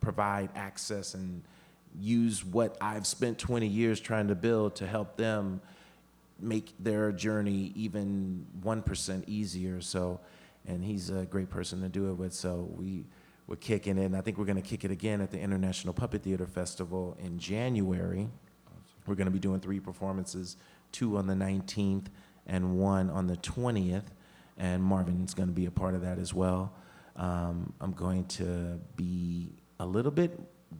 provide 0.00 0.50
access 0.54 1.14
and 1.14 1.42
use 1.98 2.44
what 2.44 2.76
I've 2.80 3.06
spent 3.06 3.38
20 3.38 3.66
years 3.66 4.00
trying 4.00 4.28
to 4.28 4.34
build 4.34 4.76
to 4.76 4.86
help 4.86 5.16
them 5.16 5.60
make 6.38 6.72
their 6.78 7.12
journey 7.12 7.72
even 7.74 8.46
1% 8.64 9.24
easier. 9.26 9.80
So, 9.80 10.20
and 10.66 10.84
he's 10.84 11.10
a 11.10 11.24
great 11.24 11.50
person 11.50 11.80
to 11.82 11.88
do 11.88 12.10
it 12.10 12.14
with. 12.14 12.32
So 12.32 12.68
we, 12.76 13.04
we're 13.46 13.56
kicking 13.56 13.98
it. 13.98 14.04
And 14.04 14.16
I 14.16 14.20
think 14.20 14.38
we're 14.38 14.44
going 14.44 14.60
to 14.60 14.68
kick 14.68 14.84
it 14.84 14.90
again 14.90 15.20
at 15.20 15.30
the 15.30 15.38
International 15.38 15.92
Puppet 15.92 16.22
Theater 16.22 16.46
Festival 16.46 17.16
in 17.22 17.38
January. 17.38 18.28
We're 19.06 19.14
going 19.14 19.26
to 19.26 19.32
be 19.32 19.38
doing 19.38 19.60
three 19.60 19.80
performances, 19.80 20.56
two 20.92 21.16
on 21.16 21.26
the 21.26 21.34
19th 21.34 22.06
and 22.46 22.78
one 22.78 23.10
on 23.10 23.26
the 23.26 23.36
20th. 23.36 24.04
And 24.60 24.82
Marvin's 24.82 25.32
going 25.32 25.48
to 25.48 25.54
be 25.54 25.66
a 25.66 25.70
part 25.70 25.94
of 25.94 26.02
that 26.02 26.18
as 26.18 26.34
well. 26.34 26.74
Um, 27.16 27.72
I'm 27.80 27.92
going 27.92 28.26
to 28.26 28.78
be 28.94 29.54
a 29.80 29.86
little 29.86 30.12
bit, 30.12 30.38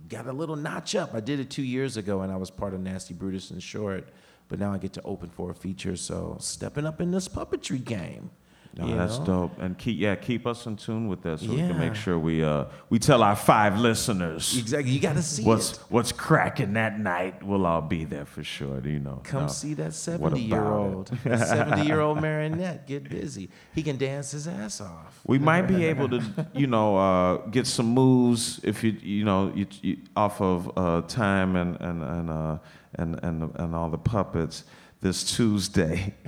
got 0.08 0.26
a 0.26 0.32
little 0.32 0.54
notch 0.54 0.94
up. 0.94 1.14
I 1.14 1.20
did 1.20 1.40
it 1.40 1.50
two 1.50 1.62
years 1.62 1.96
ago 1.96 2.20
and 2.20 2.30
I 2.30 2.36
was 2.36 2.50
part 2.50 2.74
of 2.74 2.80
Nasty 2.80 3.14
Brutish 3.14 3.50
and 3.50 3.62
Short, 3.62 4.08
but 4.48 4.58
now 4.58 4.72
I 4.72 4.78
get 4.78 4.92
to 4.92 5.02
open 5.02 5.30
for 5.30 5.50
a 5.50 5.54
feature. 5.54 5.96
So 5.96 6.36
stepping 6.38 6.84
up 6.84 7.00
in 7.00 7.10
this 7.10 7.26
puppetry 7.26 7.82
game. 7.82 8.30
No, 8.76 8.96
that's 8.96 9.18
know? 9.18 9.24
dope. 9.24 9.58
And 9.60 9.76
keep 9.76 9.98
yeah, 9.98 10.14
keep 10.14 10.46
us 10.46 10.64
in 10.66 10.76
tune 10.76 11.08
with 11.08 11.22
that 11.22 11.40
so 11.40 11.50
we 11.50 11.56
can 11.56 11.76
make 11.78 11.96
sure 11.96 12.16
we 12.18 12.44
uh 12.44 12.66
we 12.88 12.98
tell 13.00 13.22
our 13.22 13.34
five 13.34 13.78
listeners 13.78 14.56
Exactly. 14.56 14.92
You 14.92 15.00
got 15.00 15.14
to 15.14 15.22
see 15.22 15.42
what's 15.42 15.72
it. 15.72 15.78
what's 15.88 16.12
cracking 16.12 16.74
that 16.74 16.98
night. 17.00 17.42
We'll 17.42 17.66
all 17.66 17.80
be 17.82 18.04
there 18.04 18.24
for 18.24 18.44
sure. 18.44 18.80
You 18.84 19.00
know. 19.00 19.20
Come 19.24 19.42
No. 19.42 19.48
see 19.48 19.74
that 19.74 19.92
70 19.92 20.40
year 20.40 20.64
old. 20.64 21.10
70 21.24 21.82
year 21.86 22.00
old 22.00 22.20
marionette 22.20 22.86
get 22.86 23.08
busy. 23.08 23.50
He 23.74 23.82
can 23.82 23.96
dance 23.96 24.30
his 24.30 24.46
ass 24.46 24.80
off. 24.80 25.20
We 25.26 25.38
might 25.38 25.62
be 25.62 25.84
able 25.86 26.08
to, 26.10 26.22
you 26.54 26.66
know, 26.68 26.96
uh, 26.96 27.36
get 27.48 27.66
some 27.66 27.86
moves 27.86 28.60
if 28.62 28.84
you, 28.84 28.92
you 28.92 29.24
know, 29.24 29.52
you, 29.54 29.66
you, 29.82 29.96
off 30.16 30.40
of 30.40 30.70
uh, 30.76 31.02
time 31.08 31.56
and 31.56 31.76
and 31.80 32.02
and, 32.02 32.30
uh, 32.30 32.58
and 32.94 33.18
and 33.24 33.50
and 33.56 33.74
all 33.74 33.90
the 33.90 33.98
puppets 33.98 34.62
this 35.00 35.24
Tuesday. 35.36 36.14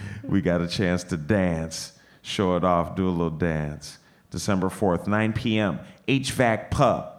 we 0.22 0.40
got 0.40 0.60
a 0.60 0.68
chance 0.68 1.04
to 1.04 1.16
dance, 1.16 1.92
show 2.22 2.56
it 2.56 2.64
off, 2.64 2.96
do 2.96 3.08
a 3.08 3.10
little 3.10 3.30
dance. 3.30 3.98
December 4.30 4.68
fourth, 4.68 5.06
9 5.06 5.32
p.m. 5.32 5.80
HVAC 6.06 6.70
Pub. 6.70 7.12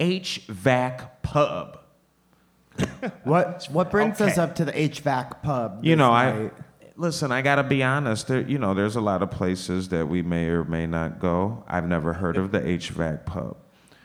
HVAC 0.00 1.08
Pub. 1.22 1.78
What 3.24 3.68
what 3.70 3.90
brings 3.90 4.20
us 4.20 4.38
up 4.38 4.54
to 4.56 4.64
the 4.64 4.72
HVAC 4.72 5.42
pub? 5.42 5.84
You 5.84 5.94
know, 5.96 6.10
I 6.10 6.50
listen. 6.96 7.30
I 7.32 7.42
gotta 7.42 7.62
be 7.62 7.82
honest. 7.82 8.28
There, 8.28 8.40
you 8.40 8.58
know, 8.58 8.74
there's 8.74 8.96
a 8.96 9.00
lot 9.00 9.22
of 9.22 9.30
places 9.30 9.88
that 9.90 10.08
we 10.08 10.22
may 10.22 10.46
or 10.46 10.64
may 10.64 10.86
not 10.86 11.20
go. 11.20 11.64
I've 11.68 11.86
never 11.86 12.14
heard 12.14 12.36
of 12.36 12.52
the 12.52 12.60
HVAC 12.60 13.26
pub. 13.26 13.56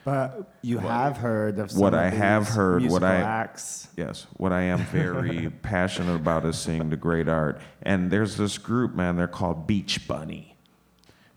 But 0.08 0.54
you 0.62 0.78
have 0.78 1.18
heard 1.18 1.60
of 1.60 1.70
some 1.70 1.82
what 1.82 1.94
of 1.94 2.00
I 2.00 2.06
have 2.08 2.48
heard, 2.48 2.82
what 2.86 3.04
I- 3.04 3.16
acts. 3.18 3.90
Yes, 3.98 4.26
what 4.38 4.54
I 4.54 4.62
am 4.62 4.80
very 4.86 5.50
passionate 5.62 6.16
about 6.16 6.46
is 6.46 6.58
seeing 6.58 6.90
the 6.90 6.96
great 6.96 7.28
art. 7.28 7.60
And 7.82 8.10
there's 8.10 8.38
this 8.38 8.58
group, 8.58 8.96
man. 8.96 9.18
They're 9.18 9.28
called 9.28 9.68
Beach 9.68 10.08
Bunny. 10.08 10.56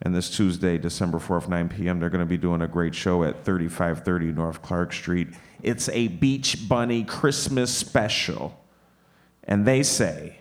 And 0.02 0.14
this 0.14 0.30
Tuesday, 0.30 0.78
December 0.78 1.18
4th, 1.18 1.48
9 1.48 1.68
p.m., 1.68 1.98
they're 1.98 2.10
going 2.10 2.20
to 2.20 2.26
be 2.26 2.38
doing 2.38 2.62
a 2.62 2.68
great 2.68 2.94
show 2.94 3.24
at 3.24 3.44
3530 3.44 4.26
North 4.38 4.62
Clark 4.62 4.92
Street. 4.92 5.30
It's 5.64 5.88
a 5.88 6.06
Beach 6.06 6.68
Bunny 6.68 7.02
Christmas 7.02 7.74
special. 7.74 8.56
And 9.42 9.66
they 9.66 9.82
say, 9.82 10.38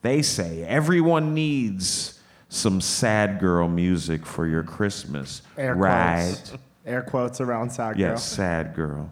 they 0.00 0.22
say, 0.22 0.62
everyone 0.62 1.34
needs 1.34 2.18
some 2.48 2.80
sad 2.80 3.38
girl 3.38 3.68
music 3.68 4.24
for 4.24 4.46
your 4.46 4.62
Christmas. 4.62 5.42
Air 5.58 5.74
right? 5.74 6.40
Air 6.86 7.02
quotes 7.02 7.40
around 7.40 7.70
sad 7.70 7.96
girl. 7.96 8.10
Yes, 8.10 8.24
sad 8.24 8.74
girl. 8.74 9.10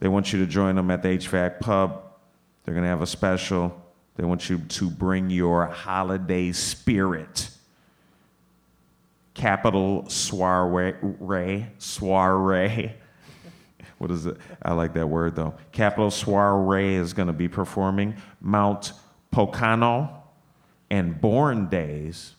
They 0.00 0.08
want 0.08 0.32
you 0.32 0.38
to 0.40 0.46
join 0.46 0.76
them 0.76 0.90
at 0.90 1.02
the 1.02 1.08
HVAC 1.08 1.60
pub. 1.60 2.02
They're 2.64 2.74
going 2.74 2.84
to 2.84 2.90
have 2.90 3.02
a 3.02 3.06
special. 3.06 3.80
They 4.16 4.24
want 4.24 4.48
you 4.48 4.58
to 4.58 4.90
bring 4.90 5.30
your 5.30 5.66
holiday 5.66 6.52
spirit. 6.52 7.50
Capital 9.34 10.08
soiree, 10.08 11.66
soiree. 11.78 12.92
What 13.98 14.10
is 14.10 14.26
it? 14.26 14.36
I 14.60 14.72
like 14.72 14.94
that 14.94 15.06
word 15.06 15.36
though. 15.36 15.54
Capital 15.70 16.10
Soiree 16.10 16.96
is 16.96 17.12
going 17.12 17.28
to 17.28 17.32
be 17.32 17.46
performing. 17.46 18.16
Mount 18.40 18.92
Pocano, 19.32 20.10
and 20.90 21.20
Born 21.20 21.68
Days. 21.68 22.36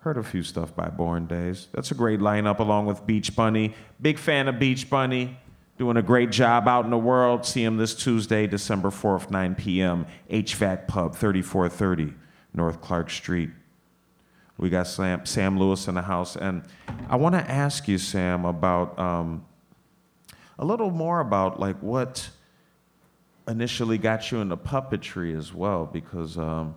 Heard 0.00 0.16
a 0.16 0.22
few 0.22 0.42
stuff 0.42 0.74
by 0.74 0.88
Born 0.88 1.26
Days. 1.26 1.68
That's 1.72 1.90
a 1.90 1.94
great 1.94 2.20
lineup 2.20 2.58
along 2.58 2.86
with 2.86 3.04
Beach 3.06 3.36
Bunny. 3.36 3.74
Big 4.00 4.18
fan 4.18 4.48
of 4.48 4.58
Beach 4.58 4.88
Bunny. 4.88 5.36
Doing 5.76 5.98
a 5.98 6.02
great 6.02 6.30
job 6.30 6.66
out 6.66 6.86
in 6.86 6.90
the 6.90 6.96
world. 6.98 7.44
See 7.44 7.62
him 7.62 7.76
this 7.76 7.94
Tuesday, 7.94 8.46
December 8.46 8.88
4th, 8.88 9.30
9 9.30 9.54
p.m. 9.56 10.06
HVAC 10.30 10.88
Pub, 10.88 11.14
3430 11.14 12.14
North 12.54 12.80
Clark 12.80 13.10
Street. 13.10 13.50
We 14.56 14.70
got 14.70 14.86
Sam, 14.86 15.26
Sam 15.26 15.58
Lewis 15.58 15.86
in 15.86 15.96
the 15.96 16.02
house. 16.02 16.34
And 16.34 16.62
I 17.10 17.16
want 17.16 17.34
to 17.34 17.50
ask 17.50 17.86
you, 17.86 17.98
Sam, 17.98 18.46
about 18.46 18.98
um, 18.98 19.44
a 20.58 20.64
little 20.64 20.90
more 20.90 21.20
about 21.20 21.60
like 21.60 21.76
what 21.82 22.30
initially 23.46 23.98
got 23.98 24.32
you 24.32 24.40
into 24.40 24.56
puppetry 24.56 25.36
as 25.36 25.52
well, 25.52 25.84
because 25.84 26.38
um, 26.38 26.74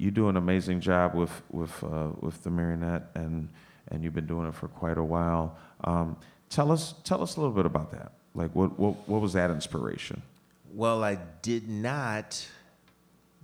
you 0.00 0.10
do 0.10 0.28
an 0.28 0.36
amazing 0.38 0.80
job 0.80 1.14
with 1.14 1.42
with 1.50 1.84
uh, 1.84 2.08
with 2.20 2.42
the 2.42 2.50
marionette, 2.50 3.10
and 3.14 3.50
and 3.88 4.02
you've 4.02 4.14
been 4.14 4.26
doing 4.26 4.48
it 4.48 4.54
for 4.54 4.68
quite 4.68 4.96
a 4.96 5.04
while. 5.04 5.58
Um, 5.84 6.16
tell 6.48 6.72
us 6.72 6.94
tell 7.04 7.22
us 7.22 7.36
a 7.36 7.40
little 7.40 7.54
bit 7.54 7.66
about 7.66 7.90
that. 7.92 8.12
Like, 8.34 8.54
what 8.54 8.78
what 8.78 9.06
what 9.06 9.20
was 9.20 9.34
that 9.34 9.50
inspiration? 9.50 10.22
Well, 10.72 11.04
I 11.04 11.18
did 11.42 11.68
not 11.68 12.46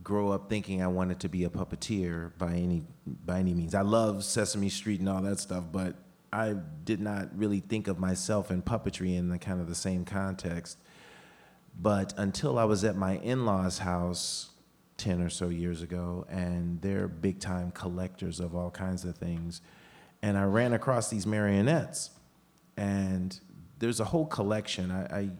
grow 0.02 0.30
up 0.30 0.48
thinking 0.48 0.82
I 0.82 0.86
wanted 0.86 1.20
to 1.20 1.28
be 1.28 1.44
a 1.44 1.50
puppeteer 1.50 2.30
by 2.38 2.54
any 2.54 2.84
by 3.04 3.40
any 3.40 3.52
means. 3.52 3.74
I 3.74 3.82
love 3.82 4.24
Sesame 4.24 4.70
Street 4.70 5.00
and 5.00 5.10
all 5.10 5.20
that 5.22 5.38
stuff, 5.38 5.64
but 5.70 5.96
I 6.32 6.54
did 6.84 7.00
not 7.00 7.36
really 7.36 7.60
think 7.60 7.86
of 7.86 7.98
myself 7.98 8.50
in 8.50 8.62
puppetry 8.62 9.14
in 9.14 9.28
the 9.28 9.38
kind 9.38 9.60
of 9.60 9.68
the 9.68 9.74
same 9.74 10.06
context. 10.06 10.78
But 11.78 12.14
until 12.16 12.58
I 12.58 12.64
was 12.64 12.82
at 12.84 12.96
my 12.96 13.18
in-laws' 13.18 13.78
house 13.78 14.52
10 14.96 15.20
or 15.20 15.28
so 15.28 15.48
years 15.48 15.82
ago, 15.82 16.26
and 16.28 16.80
they're 16.80 17.08
big 17.08 17.40
time 17.40 17.70
collectors 17.70 18.40
of 18.40 18.54
all 18.54 18.70
kinds 18.70 19.04
of 19.04 19.16
things. 19.16 19.60
And 20.22 20.38
I 20.38 20.44
ran 20.44 20.72
across 20.72 21.08
these 21.08 21.26
marionettes. 21.26 22.10
And 22.76 23.38
there's 23.78 24.00
a 24.00 24.04
whole 24.04 24.26
collection. 24.26 24.90
I, 24.90 25.18
I 25.18 25.30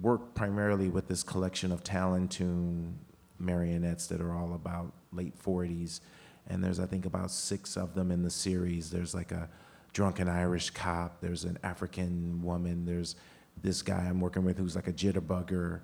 work 0.00 0.34
primarily 0.34 0.88
with 0.88 1.08
this 1.08 1.22
collection 1.22 1.72
of 1.72 1.82
Talentoon 1.82 2.98
marionettes 3.38 4.06
that 4.06 4.20
are 4.20 4.34
all 4.34 4.54
about 4.54 4.92
late 5.12 5.34
40s. 5.40 6.00
And 6.48 6.62
there's, 6.62 6.80
I 6.80 6.86
think, 6.86 7.06
about 7.06 7.30
six 7.30 7.76
of 7.76 7.94
them 7.94 8.10
in 8.10 8.22
the 8.22 8.30
series. 8.30 8.90
There's 8.90 9.14
like 9.14 9.32
a 9.32 9.48
drunken 9.92 10.28
Irish 10.28 10.70
cop, 10.70 11.20
there's 11.20 11.44
an 11.44 11.58
African 11.62 12.42
woman, 12.42 12.84
there's 12.86 13.16
this 13.60 13.82
guy 13.82 13.98
I'm 13.98 14.20
working 14.20 14.44
with 14.44 14.56
who's 14.56 14.74
like 14.74 14.88
a 14.88 14.92
jitterbugger, 14.92 15.80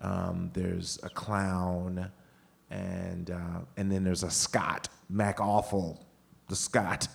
um, 0.00 0.50
there's 0.52 0.98
a 1.02 1.08
clown, 1.08 2.10
and, 2.70 3.30
uh, 3.30 3.60
and 3.76 3.90
then 3.90 4.04
there's 4.04 4.22
a 4.22 4.30
Scott 4.30 4.88
Mac 5.08 5.40
Awful, 5.40 6.06
the 6.48 6.56
Scott. 6.56 7.08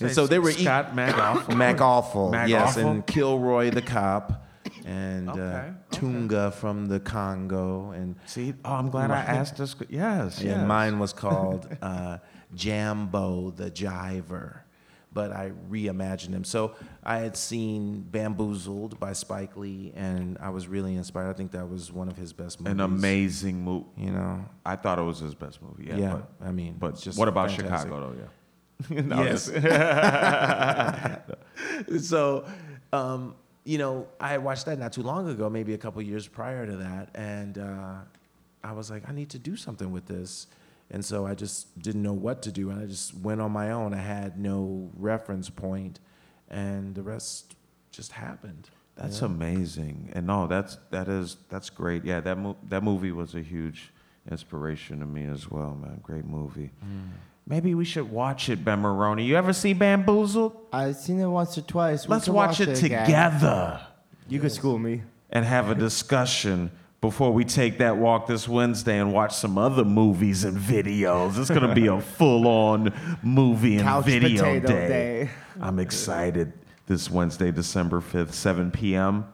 And 0.00 0.12
so 0.12 0.26
they 0.26 0.38
were 0.38 0.52
Scott 0.52 0.94
Magoff. 0.94 1.54
Mac 1.56 1.80
Awful, 1.80 2.30
Mac 2.30 2.48
yes, 2.48 2.76
and 2.76 3.06
Kilroy 3.06 3.70
the 3.70 3.82
cop, 3.82 4.46
and 4.84 5.28
Okay, 5.28 5.40
uh, 5.40 5.44
okay. 5.44 5.72
Tunga 5.90 6.50
from 6.52 6.86
the 6.86 7.00
Congo, 7.00 7.90
and 7.90 8.16
See, 8.26 8.54
oh, 8.64 8.74
I'm 8.74 8.90
glad 8.90 9.10
I 9.10 9.20
asked 9.20 9.56
this. 9.56 9.74
Yes, 9.88 10.38
and 10.38 10.48
yes. 10.48 10.66
mine 10.68 10.98
was 10.98 11.12
called 11.12 11.68
uh, 11.82 12.18
Jambo 12.54 13.50
the 13.50 13.70
Jiver, 13.70 14.60
but 15.12 15.32
I 15.32 15.52
reimagined 15.70 16.32
him. 16.32 16.44
So 16.44 16.74
I 17.02 17.18
had 17.18 17.36
seen 17.36 18.02
Bamboozled 18.02 18.98
by 18.98 19.12
Spike 19.12 19.56
Lee, 19.56 19.92
and 19.94 20.38
I 20.40 20.50
was 20.50 20.68
really 20.68 20.96
inspired. 20.96 21.30
I 21.30 21.32
think 21.34 21.52
that 21.52 21.68
was 21.68 21.92
one 21.92 22.08
of 22.08 22.16
his 22.16 22.32
best 22.32 22.60
movies. 22.60 22.72
an 22.72 22.80
amazing 22.80 23.62
movie. 23.62 23.86
you 23.96 24.10
know. 24.10 24.44
I 24.64 24.76
thought 24.76 24.98
it 24.98 25.02
was 25.02 25.18
his 25.18 25.34
best 25.34 25.60
movie. 25.62 25.86
Yeah, 25.88 25.96
Yeah, 25.96 26.12
but, 26.14 26.46
I 26.46 26.52
mean, 26.52 26.76
but 26.78 26.98
just 26.98 27.18
what 27.18 27.28
about 27.28 27.50
fantastic. 27.50 27.90
Chicago 27.90 28.14
though? 28.14 28.20
Yeah. 28.22 28.26
No, 29.02 29.22
Yes. 29.22 29.44
so, 32.04 32.44
um, 32.92 33.34
you 33.64 33.78
know, 33.78 34.08
I 34.18 34.38
watched 34.38 34.66
that 34.66 34.78
not 34.78 34.92
too 34.92 35.02
long 35.02 35.28
ago, 35.28 35.48
maybe 35.48 35.74
a 35.74 35.78
couple 35.78 36.02
years 36.02 36.26
prior 36.26 36.66
to 36.66 36.76
that, 36.76 37.10
and 37.14 37.58
uh, 37.58 37.94
I 38.64 38.72
was 38.72 38.90
like, 38.90 39.08
I 39.08 39.12
need 39.12 39.30
to 39.30 39.38
do 39.38 39.56
something 39.56 39.92
with 39.92 40.06
this. 40.06 40.46
And 40.92 41.02
so 41.04 41.26
I 41.26 41.34
just 41.34 41.76
didn't 41.80 42.02
know 42.02 42.12
what 42.12 42.42
to 42.42 42.52
do, 42.52 42.68
and 42.70 42.78
I 42.80 42.84
just 42.86 43.14
went 43.16 43.40
on 43.40 43.50
my 43.50 43.70
own. 43.72 43.94
I 43.94 43.98
had 43.98 44.38
no 44.38 44.90
reference 44.96 45.48
point, 45.48 45.98
and 46.50 46.94
the 46.94 47.02
rest 47.02 47.56
just 47.90 48.12
happened. 48.12 48.68
That's 48.94 49.22
know? 49.22 49.28
amazing. 49.28 50.10
And 50.12 50.26
no, 50.26 50.46
that's 50.46 50.76
that 50.90 51.08
is 51.08 51.38
that's 51.48 51.70
great. 51.70 52.04
Yeah, 52.04 52.20
that 52.20 52.36
mo- 52.36 52.58
that 52.68 52.82
movie 52.82 53.10
was 53.10 53.34
a 53.34 53.40
huge 53.40 53.90
inspiration 54.30 55.00
to 55.00 55.06
me 55.06 55.24
as 55.24 55.50
well, 55.50 55.74
man. 55.80 55.98
Great 56.02 56.26
movie. 56.26 56.70
Mm. 56.84 57.08
Maybe 57.46 57.74
we 57.74 57.84
should 57.86 58.10
watch 58.10 58.50
it, 58.50 58.62
Ben 58.64 58.80
Maroney. 58.80 59.24
You 59.24 59.36
ever 59.36 59.52
see 59.54 59.72
Bamboozled? 59.72 60.54
I've 60.72 60.96
seen 60.96 61.18
it 61.18 61.26
once 61.26 61.56
or 61.58 61.62
twice. 61.62 62.06
We 62.06 62.12
Let's 62.12 62.26
can 62.26 62.34
watch, 62.34 62.60
it 62.60 62.68
again. 62.68 63.06
together 63.06 63.80
You 64.28 64.38
could 64.38 64.52
school 64.52 64.78
me. 64.78 65.02
and 65.30 65.44
have 65.44 65.68
a 65.70 65.74
discussion 65.74 66.70
before 67.02 67.32
we 67.32 67.44
take 67.44 67.78
that 67.78 67.96
walk 67.96 68.28
this 68.28 68.48
Wednesday 68.48 68.98
and 69.00 69.12
watch 69.12 69.34
some 69.34 69.58
other 69.58 69.84
movies 69.84 70.44
and 70.44 70.56
videos. 70.56 71.36
It's 71.36 71.50
gonna 71.50 71.74
be 71.74 71.88
a 71.88 72.00
full-on 72.16 72.94
movie 73.24 73.74
and 73.74 73.82
Couch 73.82 74.04
video 74.06 74.60
day. 74.60 74.60
day. 74.60 75.30
I'm 75.60 75.80
excited. 75.80 76.52
This 76.86 77.10
Wednesday, 77.10 77.50
December 77.50 78.00
5th, 78.00 78.32
7 78.32 78.70
p.m. 78.70 79.26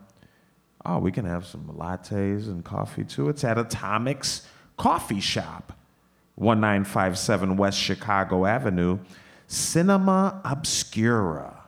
Oh, 0.84 0.98
we 0.98 1.12
can 1.12 1.26
have 1.26 1.46
some 1.46 1.64
lattes 1.78 2.46
and 2.48 2.64
coffee 2.64 3.04
too. 3.04 3.28
It's 3.28 3.44
at 3.44 3.58
Atomix 3.58 4.46
Coffee 4.78 5.20
Shop, 5.20 5.74
1957 6.36 7.56
West 7.56 7.78
Chicago 7.78 8.46
Avenue, 8.46 8.98
Cinema 9.46 10.40
Obscura. 10.44 11.64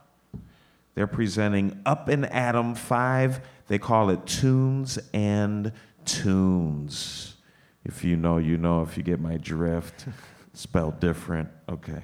They're 0.95 1.07
presenting 1.07 1.79
Up 1.85 2.09
in 2.09 2.25
Atom 2.25 2.75
5. 2.75 3.41
They 3.67 3.79
call 3.79 4.09
it 4.09 4.25
Tunes 4.25 4.99
and 5.13 5.71
Tunes. 6.05 7.35
If 7.83 8.03
you 8.03 8.15
know, 8.15 8.37
you 8.37 8.57
know. 8.57 8.81
If 8.81 8.97
you 8.97 9.03
get 9.03 9.19
my 9.19 9.37
drift, 9.37 10.05
spelled 10.53 10.99
different. 10.99 11.49
Okay. 11.69 12.03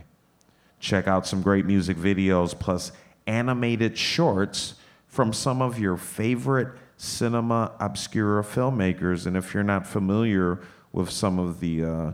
Check 0.79 1.07
out 1.07 1.25
some 1.25 1.41
great 1.41 1.65
music 1.65 1.97
videos 1.97 2.57
plus 2.57 2.91
animated 3.25 3.97
shorts 3.97 4.75
from 5.07 5.33
some 5.33 5.61
of 5.61 5.79
your 5.79 5.97
favorite 5.97 6.69
cinema 6.97 7.71
obscura 7.79 8.43
filmmakers. 8.43 9.25
And 9.25 9.37
if 9.37 9.53
you're 9.53 9.63
not 9.63 9.85
familiar 9.87 10.59
with 10.91 11.09
some 11.09 11.39
of 11.39 11.59
the 11.59 11.83
uh, 11.83 12.11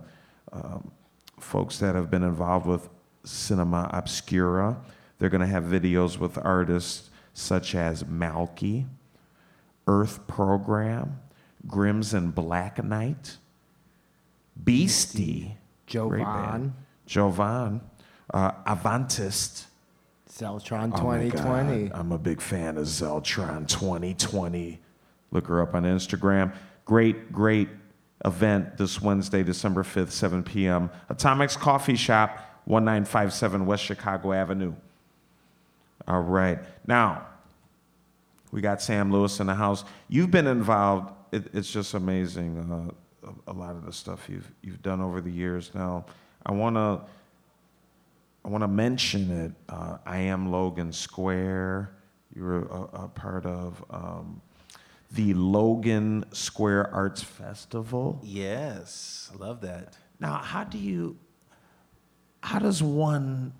um, 0.51 0.91
folks 1.39 1.79
that 1.79 1.95
have 1.95 2.09
been 2.09 2.23
involved 2.23 2.65
with 2.65 2.89
cinema 3.23 3.89
obscura, 3.93 4.77
they're 5.17 5.29
going 5.29 5.41
to 5.41 5.47
have 5.47 5.63
videos 5.63 6.17
with 6.17 6.37
artists 6.43 7.09
such 7.33 7.75
as 7.75 8.03
Malky, 8.03 8.85
Earth 9.87 10.25
Program, 10.27 11.19
Grims 11.67 12.13
and 12.13 12.33
Black 12.33 12.83
Knight, 12.83 13.37
Beastie. 14.61 15.57
Jovan, 15.85 16.73
Jovan, 17.05 17.81
uh, 18.33 18.51
Avantist. 18.65 19.65
Zeltron 20.29 20.91
Oh 20.93 20.97
2020. 20.97 21.89
God, 21.89 21.99
I'm 21.99 22.11
a 22.11 22.17
big 22.17 22.41
fan 22.41 22.77
of 22.77 22.85
Zeltron 22.85 23.67
2020. 23.67 24.79
Look 25.31 25.47
her 25.47 25.61
up 25.61 25.75
on 25.75 25.83
Instagram. 25.83 26.55
Great, 26.85 27.31
great 27.31 27.69
event 28.25 28.77
this 28.77 28.99
Wednesday, 29.01 29.43
December 29.43 29.83
5th, 29.83 30.09
7 30.11 30.41
p.m. 30.43 30.89
Atomix 31.11 31.55
Coffee 31.57 31.95
Shop, 31.95 32.31
1957 32.65 33.65
West 33.65 33.83
Chicago 33.83 34.33
Avenue. 34.33 34.73
All 36.07 36.21
right. 36.21 36.59
Now, 36.87 37.27
we 38.51 38.61
got 38.61 38.81
Sam 38.81 39.11
Lewis 39.11 39.39
in 39.39 39.47
the 39.47 39.55
house. 39.55 39.83
You've 40.09 40.31
been 40.31 40.47
involved. 40.47 41.12
It, 41.33 41.45
it's 41.51 41.71
just 41.71 41.95
amazing. 41.95 42.59
Uh, 42.59 43.27
a, 43.47 43.51
a 43.51 43.53
lot 43.53 43.75
of 43.75 43.85
the 43.85 43.93
stuff 43.93 44.29
you've 44.29 44.51
you've 44.61 44.83
done 44.83 45.01
over 45.01 45.19
the 45.19 45.31
years. 45.31 45.71
Now, 45.73 46.05
I 46.45 46.51
want 46.51 46.75
to 46.75 47.01
I 48.45 48.49
want 48.49 48.61
to 48.61 48.67
mention 48.67 49.31
it. 49.31 49.51
Uh, 49.67 49.97
I 50.05 50.17
am 50.17 50.51
Logan 50.51 50.91
Square. 50.93 51.95
You 52.35 52.43
were 52.43 52.61
a, 52.63 53.03
a 53.05 53.07
part 53.07 53.47
of 53.47 53.83
um, 53.89 54.41
the 55.11 55.33
Logan 55.33 56.25
Square 56.33 56.93
Arts 56.93 57.23
Festival. 57.23 58.19
Yes, 58.23 59.31
I 59.33 59.37
love 59.37 59.61
that. 59.61 59.97
Now, 60.19 60.35
how 60.35 60.63
do 60.63 60.77
you? 60.77 61.17
How 62.41 62.59
does 62.59 62.83
one 62.83 63.53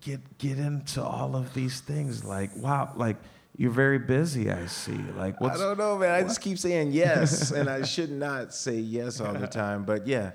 get 0.00 0.38
get 0.38 0.58
into 0.58 1.02
all 1.02 1.36
of 1.36 1.52
these 1.52 1.80
things? 1.80 2.24
Like, 2.24 2.56
wow, 2.56 2.92
like 2.96 3.16
you're 3.56 3.70
very 3.70 3.98
busy. 3.98 4.50
I 4.50 4.66
see. 4.66 4.98
Like, 5.16 5.40
what's 5.40 5.58
I 5.58 5.64
don't 5.64 5.78
know, 5.78 5.96
man. 5.96 6.10
I 6.10 6.22
just 6.22 6.40
keep 6.40 6.58
saying 6.58 6.92
yes, 6.92 7.50
and 7.52 7.68
I 7.68 7.82
should 7.82 8.10
not 8.10 8.52
say 8.52 8.76
yes 8.76 9.20
all 9.20 9.32
the 9.32 9.46
time. 9.46 9.84
But 9.84 10.06
yeah, 10.06 10.32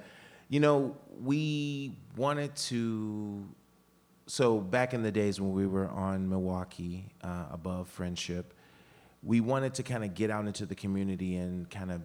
you 0.50 0.60
know, 0.60 0.98
we 1.22 1.98
wanted 2.16 2.56
to. 2.56 3.48
So 4.28 4.60
back 4.60 4.94
in 4.94 5.04
the 5.04 5.12
days 5.12 5.42
when 5.42 5.52
we 5.52 5.68
were 5.68 5.90
on 5.90 6.30
Milwaukee, 6.30 7.12
uh, 7.22 7.46
above 7.52 7.90
Friendship, 7.90 8.54
we 9.24 9.42
wanted 9.42 9.74
to 9.76 9.84
kind 9.84 10.04
of 10.04 10.14
get 10.14 10.32
out 10.32 10.48
into 10.48 10.66
the 10.66 10.76
community 10.76 11.36
and 11.36 11.70
kind 11.70 11.92
of 11.92 12.02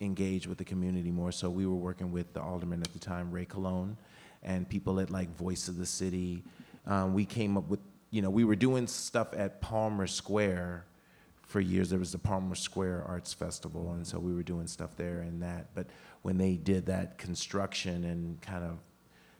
engage 0.00 0.46
with 0.46 0.58
the 0.58 0.64
community 0.64 1.10
more. 1.10 1.32
So 1.32 1.50
we 1.50 1.66
were 1.66 1.74
working 1.74 2.12
with 2.12 2.32
the 2.32 2.40
alderman 2.40 2.80
at 2.80 2.92
the 2.92 2.98
time, 2.98 3.30
Rey 3.30 3.44
Colón, 3.44 3.96
and 4.42 4.68
people 4.68 5.00
at 5.00 5.10
like 5.10 5.34
Voice 5.36 5.68
of 5.68 5.76
the 5.76 5.86
City. 5.86 6.42
Um, 6.86 7.12
we 7.12 7.24
came 7.24 7.56
up 7.56 7.68
with, 7.68 7.80
you 8.14 8.22
know, 8.22 8.30
we 8.30 8.44
were 8.44 8.54
doing 8.54 8.86
stuff 8.86 9.34
at 9.36 9.60
Palmer 9.60 10.06
Square 10.06 10.84
for 11.42 11.58
years. 11.60 11.90
There 11.90 11.98
was 11.98 12.12
the 12.12 12.18
Palmer 12.18 12.54
Square 12.54 13.02
Arts 13.08 13.32
Festival, 13.32 13.90
and 13.92 14.06
so 14.06 14.20
we 14.20 14.32
were 14.32 14.44
doing 14.44 14.68
stuff 14.68 14.90
there 14.96 15.18
and 15.22 15.42
that. 15.42 15.66
But 15.74 15.88
when 16.22 16.38
they 16.38 16.54
did 16.54 16.86
that 16.86 17.18
construction 17.18 18.04
and 18.04 18.40
kind 18.40 18.62
of 18.62 18.78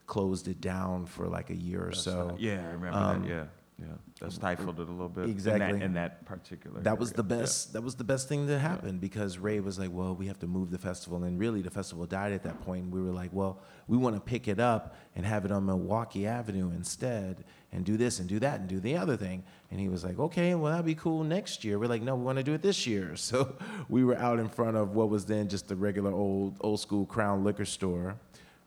closed 0.09 0.49
it 0.49 0.61
down 0.61 1.07
for 1.07 1.29
like 1.29 1.51
a 1.51 1.55
year 1.57 1.87
or 1.87 1.93
so, 1.93 2.37
Yeah, 2.37 2.67
I 2.69 2.73
remember 2.73 2.99
Um, 2.99 3.23
that. 3.23 3.29
Yeah, 3.29 3.45
yeah. 3.81 3.87
That 4.21 4.33
stifled 4.33 4.79
it 4.79 4.89
a 4.89 4.93
little 4.93 5.09
bit. 5.09 5.25
in 5.25 5.31
that- 5.31 5.33
Exactly. 5.33 5.83
In 5.83 5.95
that, 5.95 6.25
particular. 6.27 6.81
that 6.83 6.97
was 6.99 7.09
area. 7.11 7.17
the 7.17 7.23
best 7.25 7.73
that 7.73 7.83
was 7.83 7.97
the 7.97 8.05
best 8.05 8.29
thing 8.29 8.47
that 8.47 8.61
happened 8.61 9.01
because 9.01 9.37
Rey 9.39 9.59
was 9.61 9.79
like 9.81 9.91
well 9.93 10.15
we 10.15 10.27
have 10.29 10.39
to 10.41 10.47
move 10.47 10.71
the 10.71 10.79
festival 10.79 11.25
and 11.25 11.41
really 11.41 11.61
the 11.61 11.71
festival 11.71 12.07
died 12.07 12.33
at 12.33 12.45
that 12.45 12.61
point. 12.61 12.91
we 12.91 13.01
were 13.01 13.11
like 13.11 13.31
well 13.33 13.61
we 13.89 13.97
want 13.97 14.15
to 14.15 14.21
pick 14.21 14.47
it 14.47 14.61
up 14.61 14.95
and 15.17 15.27
have 15.27 15.45
it 15.45 15.51
on 15.51 15.67
milwaukee 15.67 16.25
avenue 16.27 16.71
instead 16.71 17.45
and 17.73 17.85
do 17.85 17.97
this 17.97 18.21
and 18.21 18.29
do 18.29 18.39
that 18.39 18.61
and 18.61 18.69
do 18.69 18.79
the 18.79 18.97
other 18.97 19.17
thing 19.17 19.43
and 19.73 19.81
he 19.81 19.89
was 19.89 20.05
like 20.05 20.19
okay 20.21 20.55
well 20.55 20.71
that'd 20.71 20.87
be 20.87 20.95
cool 20.95 21.25
next 21.25 21.65
year 21.65 21.77
we're 21.79 21.89
like 21.89 22.03
no 22.03 22.15
we 22.15 22.23
want 22.23 22.39
to 22.39 22.45
do 22.45 22.55
it 22.55 22.63
this 22.63 22.87
year 22.87 23.17
so 23.29 23.57
we 23.89 24.05
were 24.05 24.17
out 24.19 24.39
in 24.39 24.49
front 24.49 24.77
of 24.77 24.95
what 24.95 25.09
was 25.09 25.25
then 25.27 25.49
just 25.49 25.67
the 25.67 25.75
regular 25.77 26.13
old 26.13 26.57
old 26.61 26.79
school 26.79 27.05
crown 27.05 27.43
liquor 27.43 27.65
store 27.65 28.17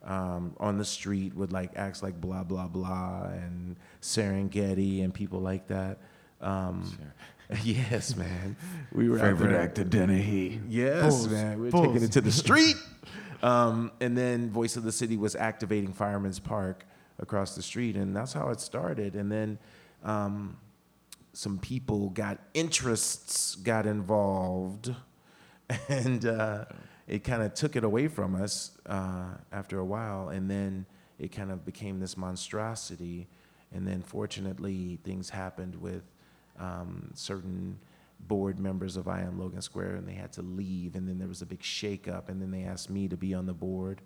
um, 0.07 0.55
on 0.59 0.77
the 0.77 0.85
street 0.85 1.35
with 1.35 1.51
like 1.51 1.71
acts 1.75 2.01
like 2.01 2.19
blah 2.19 2.43
blah 2.43 2.67
blah 2.67 3.25
and 3.31 3.75
Serengeti 4.01 5.03
and 5.03 5.13
people 5.13 5.39
like 5.39 5.67
that. 5.67 5.99
Um, 6.41 6.97
yes, 7.63 8.15
man. 8.15 8.55
We 8.91 9.09
were 9.09 9.19
Favorite 9.19 9.51
there. 9.51 9.61
actor, 9.61 9.83
Dennehy. 9.83 10.61
Yes, 10.67 11.01
Bulls. 11.01 11.27
man. 11.29 11.59
We 11.61 11.67
are 11.67 11.71
taking 11.71 12.03
it 12.03 12.11
to 12.13 12.21
the 12.21 12.31
street. 12.43 12.75
um, 13.43 13.91
and 14.01 14.17
then 14.17 14.49
Voice 14.49 14.75
of 14.77 14.83
the 14.83 14.91
City 14.91 15.17
was 15.17 15.35
activating 15.35 15.93
Fireman's 15.93 16.39
Park 16.39 16.85
across 17.19 17.55
the 17.55 17.61
street, 17.61 17.95
and 17.95 18.15
that's 18.15 18.33
how 18.33 18.49
it 18.49 18.59
started. 18.59 19.15
And 19.15 19.31
then 19.31 19.59
um, 20.03 20.57
some 21.33 21.57
people 21.59 22.09
got 22.11 22.39
interests 22.53 23.55
got 23.55 23.85
involved, 23.85 24.93
and 25.89 26.25
uh, 26.25 26.65
it 27.07 27.23
kind 27.23 27.41
of 27.41 27.53
took 27.53 27.75
it 27.75 27.83
away 27.83 28.07
from 28.07 28.35
us 28.35 28.77
uh, 28.85 29.29
after 29.51 29.79
a 29.79 29.85
while. 29.85 30.29
And 30.29 30.49
then 30.49 30.85
it 31.19 31.31
kind 31.31 31.51
of 31.51 31.65
became 31.65 31.99
this 31.99 32.17
monstrosity. 32.17 33.27
And 33.73 33.87
then, 33.87 34.01
fortunately, 34.01 34.99
things 35.03 35.29
happened 35.29 35.75
with 35.75 36.03
um, 36.59 37.11
certain 37.13 37.79
board 38.19 38.59
members 38.59 38.97
of 38.97 39.07
I 39.07 39.21
Am 39.21 39.39
Logan 39.39 39.61
Square, 39.61 39.95
and 39.95 40.07
they 40.07 40.13
had 40.13 40.31
to 40.33 40.41
leave. 40.41 40.95
And 40.95 41.07
then 41.07 41.19
there 41.19 41.27
was 41.27 41.41
a 41.41 41.45
big 41.45 41.61
shakeup, 41.61 42.29
and 42.29 42.41
then 42.41 42.51
they 42.51 42.63
asked 42.63 42.89
me 42.89 43.07
to 43.07 43.17
be 43.17 43.33
on 43.33 43.45
the 43.45 43.53
board, 43.53 44.01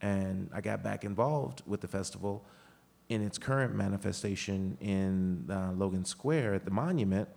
and 0.00 0.50
I 0.52 0.60
got 0.60 0.82
back 0.82 1.04
involved 1.04 1.62
with 1.66 1.80
the 1.80 1.88
festival 1.88 2.44
in 3.08 3.22
its 3.22 3.38
current 3.38 3.74
manifestation 3.74 4.76
in 4.80 5.46
uh, 5.50 5.72
Logan 5.72 6.04
Square 6.04 6.54
at 6.54 6.64
the 6.64 6.70
monument, 6.70 7.28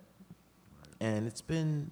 and 1.00 1.28
it's 1.28 1.42
been 1.42 1.92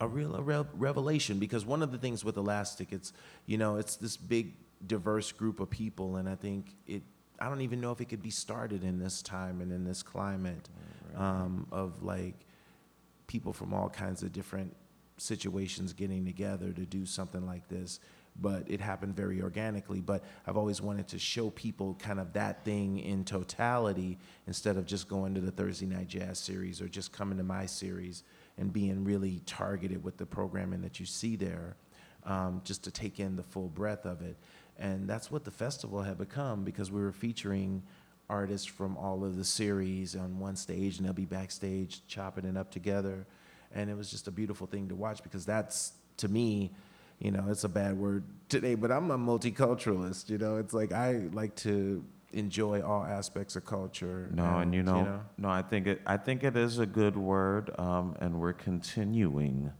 a 0.00 0.08
real 0.08 0.34
a 0.36 0.42
real 0.42 0.66
revelation 0.74 1.38
because 1.38 1.64
one 1.64 1.82
of 1.82 1.92
the 1.92 1.98
things 1.98 2.24
with 2.24 2.36
Elastic, 2.36 2.92
it's 2.92 3.12
you 3.46 3.58
know 3.58 3.76
it's 3.76 3.96
this 3.96 4.16
big 4.16 4.54
diverse 4.86 5.32
group 5.32 5.60
of 5.60 5.70
people, 5.70 6.16
and 6.16 6.28
I 6.28 6.34
think 6.34 6.74
it. 6.86 7.02
I 7.40 7.48
don't 7.48 7.60
even 7.60 7.80
know 7.80 7.92
if 7.92 8.00
it 8.00 8.06
could 8.06 8.22
be 8.22 8.30
started 8.30 8.82
in 8.82 8.98
this 8.98 9.22
time 9.22 9.60
and 9.60 9.70
in 9.70 9.84
this 9.84 10.02
climate 10.02 10.68
um, 11.16 11.68
of 11.70 12.02
like 12.02 12.34
people 13.28 13.52
from 13.52 13.72
all 13.72 13.88
kinds 13.88 14.24
of 14.24 14.32
different 14.32 14.74
situations 15.18 15.92
getting 15.92 16.24
together 16.24 16.72
to 16.72 16.84
do 16.84 17.06
something 17.06 17.46
like 17.46 17.68
this. 17.68 18.00
But 18.40 18.64
it 18.68 18.80
happened 18.80 19.16
very 19.16 19.40
organically. 19.42 20.00
But 20.00 20.24
I've 20.46 20.56
always 20.56 20.80
wanted 20.80 21.08
to 21.08 21.18
show 21.18 21.50
people 21.50 21.96
kind 22.00 22.18
of 22.20 22.32
that 22.34 22.64
thing 22.64 22.98
in 22.98 23.24
totality 23.24 24.18
instead 24.46 24.76
of 24.76 24.86
just 24.86 25.08
going 25.08 25.34
to 25.34 25.40
the 25.40 25.50
Thursday 25.50 25.86
Night 25.86 26.08
Jazz 26.08 26.38
series 26.38 26.80
or 26.80 26.88
just 26.88 27.12
coming 27.12 27.38
to 27.38 27.44
my 27.44 27.66
series 27.66 28.22
and 28.58 28.72
being 28.72 29.04
really 29.04 29.40
targeted 29.46 30.02
with 30.02 30.16
the 30.16 30.26
programming 30.26 30.82
that 30.82 31.00
you 31.00 31.06
see 31.06 31.36
there, 31.36 31.76
um, 32.24 32.60
just 32.64 32.84
to 32.84 32.90
take 32.90 33.20
in 33.20 33.36
the 33.36 33.42
full 33.42 33.68
breadth 33.68 34.04
of 34.04 34.20
it. 34.22 34.36
And 34.78 35.08
that's 35.08 35.30
what 35.30 35.44
the 35.44 35.50
festival 35.50 36.02
had 36.02 36.18
become 36.18 36.64
because 36.64 36.90
we 36.90 37.00
were 37.00 37.12
featuring 37.12 37.82
artists 38.28 38.66
from 38.66 38.96
all 38.96 39.24
of 39.24 39.36
the 39.36 39.44
series 39.44 40.14
on 40.14 40.38
one 40.38 40.54
stage 40.54 40.98
and 40.98 41.06
they'll 41.06 41.12
be 41.14 41.24
backstage 41.24 42.06
chopping 42.06 42.44
it 42.44 42.56
up 42.56 42.70
together. 42.70 43.26
And 43.74 43.90
it 43.90 43.96
was 43.96 44.10
just 44.10 44.28
a 44.28 44.30
beautiful 44.30 44.66
thing 44.66 44.88
to 44.88 44.94
watch 44.94 45.22
because 45.22 45.46
that's, 45.46 45.92
to 46.18 46.28
me, 46.28 46.70
you 47.18 47.30
know, 47.30 47.46
it's 47.48 47.64
a 47.64 47.68
bad 47.68 47.98
word 47.98 48.24
today, 48.48 48.74
but 48.74 48.92
I'm 48.92 49.10
a 49.10 49.18
multiculturalist. 49.18 50.30
You 50.30 50.38
know, 50.38 50.56
it's 50.56 50.72
like 50.72 50.92
I 50.92 51.28
like 51.32 51.54
to 51.56 52.04
enjoy 52.32 52.82
all 52.82 53.04
aspects 53.04 53.56
of 53.56 53.64
culture. 53.64 54.28
No, 54.32 54.58
and 54.58 54.74
you 54.74 54.82
know, 54.82 55.20
no, 55.36 55.48
I 55.48 55.62
think 55.62 55.86
it. 55.86 56.00
I 56.06 56.16
think 56.16 56.44
it 56.44 56.56
is 56.56 56.78
a 56.78 56.86
good 56.86 57.16
word, 57.16 57.70
um, 57.78 58.16
and 58.20 58.40
we're 58.40 58.52
continuing 58.52 59.72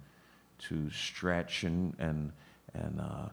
to 0.60 0.90
stretch 0.90 1.64
and 1.64 1.94
and 1.98 2.32
and 2.74 3.00
uh, 3.00 3.28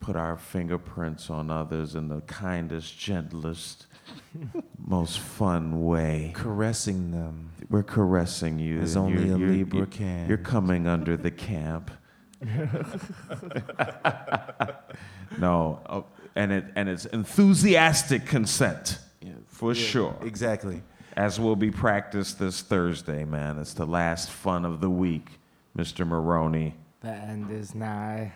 put 0.00 0.16
our 0.16 0.36
fingerprints 0.36 1.30
on 1.30 1.50
others 1.50 1.94
in 1.94 2.08
the 2.08 2.20
kindest, 2.22 2.98
gentlest, 2.98 3.86
most 4.78 5.18
fun 5.18 5.84
way. 5.84 6.32
caressing 6.34 7.10
them. 7.10 7.50
We're 7.68 7.82
caressing 7.82 8.58
you. 8.58 8.80
As 8.80 8.96
only 8.96 9.24
you're- 9.24 9.34
a 9.34 9.38
you're- 9.38 9.52
Libra 9.56 9.78
you're- 9.80 9.90
can. 9.90 10.28
You're 10.28 10.38
coming 10.38 10.86
under 10.86 11.16
the 11.16 11.30
camp. 11.30 11.90
no, 15.38 15.80
uh, 15.86 16.02
and 16.36 16.52
it 16.52 16.64
and 16.76 16.88
it's 16.88 17.06
enthusiastic 17.06 18.26
consent 18.26 18.98
for 19.46 19.74
sure 19.74 20.14
Exactly. 20.22 20.82
as 21.16 21.40
will 21.40 21.56
be 21.56 21.70
practiced 21.70 22.38
this 22.38 22.60
Thursday, 22.62 23.24
man. 23.24 23.58
It's 23.58 23.72
the 23.74 23.86
last 23.86 24.30
fun 24.30 24.64
of 24.64 24.80
the 24.80 24.90
week, 24.90 25.40
Mr. 25.76 26.06
Maroney. 26.06 26.74
The 27.00 27.08
end 27.12 27.50
is 27.50 27.74
nigh. 27.74 28.32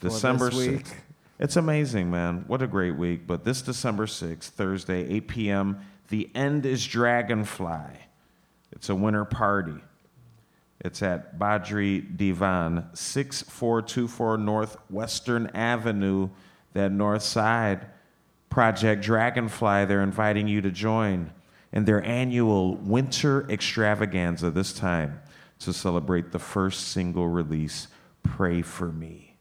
December. 0.00 0.50
6th. 0.50 0.92
It's 1.40 1.56
amazing, 1.56 2.10
man. 2.10 2.44
What 2.46 2.62
a 2.62 2.66
great 2.66 2.96
week. 2.96 3.26
But 3.26 3.44
this 3.44 3.62
December 3.62 4.06
6th, 4.06 4.44
Thursday, 4.44 5.08
8 5.08 5.28
p.m., 5.28 5.80
the 6.08 6.30
end 6.34 6.66
is 6.66 6.86
Dragonfly. 6.86 7.98
It's 8.72 8.88
a 8.90 8.94
winter 8.94 9.24
party. 9.24 9.80
It's 10.80 11.02
at 11.02 11.38
Badri 11.38 12.16
Divan, 12.16 12.84
6424 12.94 14.38
Northwestern 14.38 15.46
Avenue, 15.48 16.28
that 16.72 16.92
north 16.92 17.22
side. 17.22 17.86
Project 18.48 19.02
Dragonfly, 19.02 19.84
they're 19.84 20.02
inviting 20.02 20.48
you 20.48 20.60
to 20.60 20.70
join 20.70 21.32
in 21.72 21.84
their 21.84 22.04
annual 22.04 22.74
winter 22.76 23.48
extravaganza 23.48 24.50
this 24.50 24.72
time 24.72 25.20
to 25.60 25.72
celebrate 25.72 26.32
the 26.32 26.38
first 26.38 26.88
single 26.88 27.28
release, 27.28 27.88
Pray 28.22 28.62
For 28.62 28.90
Me. 28.90 29.36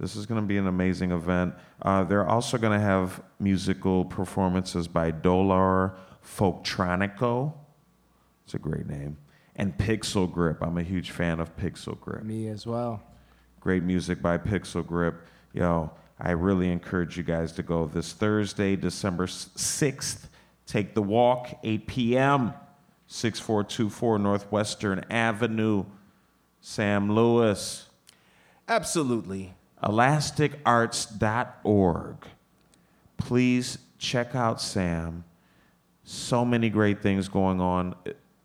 This 0.00 0.16
is 0.16 0.24
going 0.24 0.40
to 0.40 0.46
be 0.46 0.56
an 0.56 0.66
amazing 0.66 1.12
event. 1.12 1.54
Uh, 1.82 2.04
they're 2.04 2.26
also 2.26 2.56
going 2.56 2.72
to 2.78 2.84
have 2.84 3.22
musical 3.38 4.06
performances 4.06 4.88
by 4.88 5.10
Dolar 5.10 5.94
Folktronico. 6.24 7.52
It's 8.46 8.54
a 8.54 8.58
great 8.58 8.86
name. 8.86 9.18
And 9.56 9.76
Pixel 9.76 10.32
Grip. 10.32 10.62
I'm 10.62 10.78
a 10.78 10.82
huge 10.82 11.10
fan 11.10 11.38
of 11.38 11.54
Pixel 11.54 12.00
Grip. 12.00 12.22
Me 12.22 12.48
as 12.48 12.66
well. 12.66 13.02
Great 13.60 13.82
music 13.82 14.22
by 14.22 14.38
Pixel 14.38 14.86
Grip. 14.86 15.20
Yo, 15.52 15.90
I 16.18 16.30
really 16.32 16.70
encourage 16.70 17.16
you 17.16 17.22
guys 17.22 17.52
to 17.52 17.62
go 17.62 17.86
this 17.86 18.12
Thursday, 18.12 18.76
December 18.76 19.26
6th. 19.26 20.26
Take 20.66 20.94
the 20.94 21.00
walk, 21.02 21.58
8 21.64 21.86
p.m., 21.86 22.52
6424 23.08 24.18
Northwestern 24.18 25.04
Avenue. 25.10 25.84
Sam 26.60 27.10
Lewis, 27.10 27.86
Absolutely. 28.68 29.54
elasticarts.org. 29.82 32.16
Please 33.16 33.78
check 33.98 34.34
out 34.34 34.60
Sam. 34.60 35.24
So 36.04 36.44
many 36.44 36.68
great 36.68 37.00
things 37.02 37.28
going 37.28 37.62
on. 37.62 37.94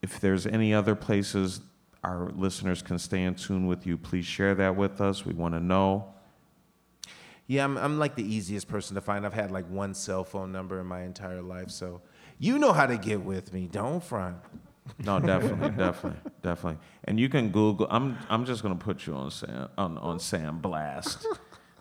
If 0.01 0.21
there's 0.21 0.47
any 0.47 0.73
other 0.73 0.95
places 0.95 1.59
our 2.03 2.29
listeners 2.35 2.81
can 2.81 2.97
stay 2.99 3.23
in 3.23 3.35
tune 3.35 3.67
with 3.67 3.85
you, 3.85 3.97
please 3.97 4.25
share 4.25 4.55
that 4.55 4.77
with 4.77 5.01
us. 5.01 5.25
We 5.25 5.33
want 5.33 5.55
to 5.55 5.59
know. 5.59 6.13
Yeah, 7.47 7.63
I'm, 7.63 7.77
I'm 7.77 7.99
like 7.99 8.15
the 8.15 8.23
easiest 8.23 8.67
person 8.67 8.95
to 8.95 9.01
find. 9.01 9.25
I've 9.25 9.33
had 9.33 9.51
like 9.51 9.69
one 9.69 9.93
cell 9.93 10.23
phone 10.23 10.51
number 10.51 10.79
in 10.79 10.87
my 10.87 11.03
entire 11.03 11.41
life, 11.41 11.69
so 11.69 12.01
you 12.39 12.57
know 12.57 12.73
how 12.73 12.85
to 12.87 12.97
get 12.97 13.21
with 13.21 13.53
me. 13.53 13.67
Don't 13.71 14.03
front. 14.03 14.37
No, 15.03 15.19
definitely, 15.19 15.69
definitely, 15.71 16.19
definitely. 16.43 16.79
And 17.05 17.19
you 17.19 17.29
can 17.29 17.49
Google. 17.49 17.87
I'm 17.89 18.17
I'm 18.29 18.45
just 18.45 18.61
gonna 18.63 18.75
put 18.75 19.05
you 19.07 19.13
on 19.15 19.31
Sam 19.31 19.69
on, 19.77 19.97
on 19.99 20.19
Sam 20.19 20.59
Blast. 20.59 21.25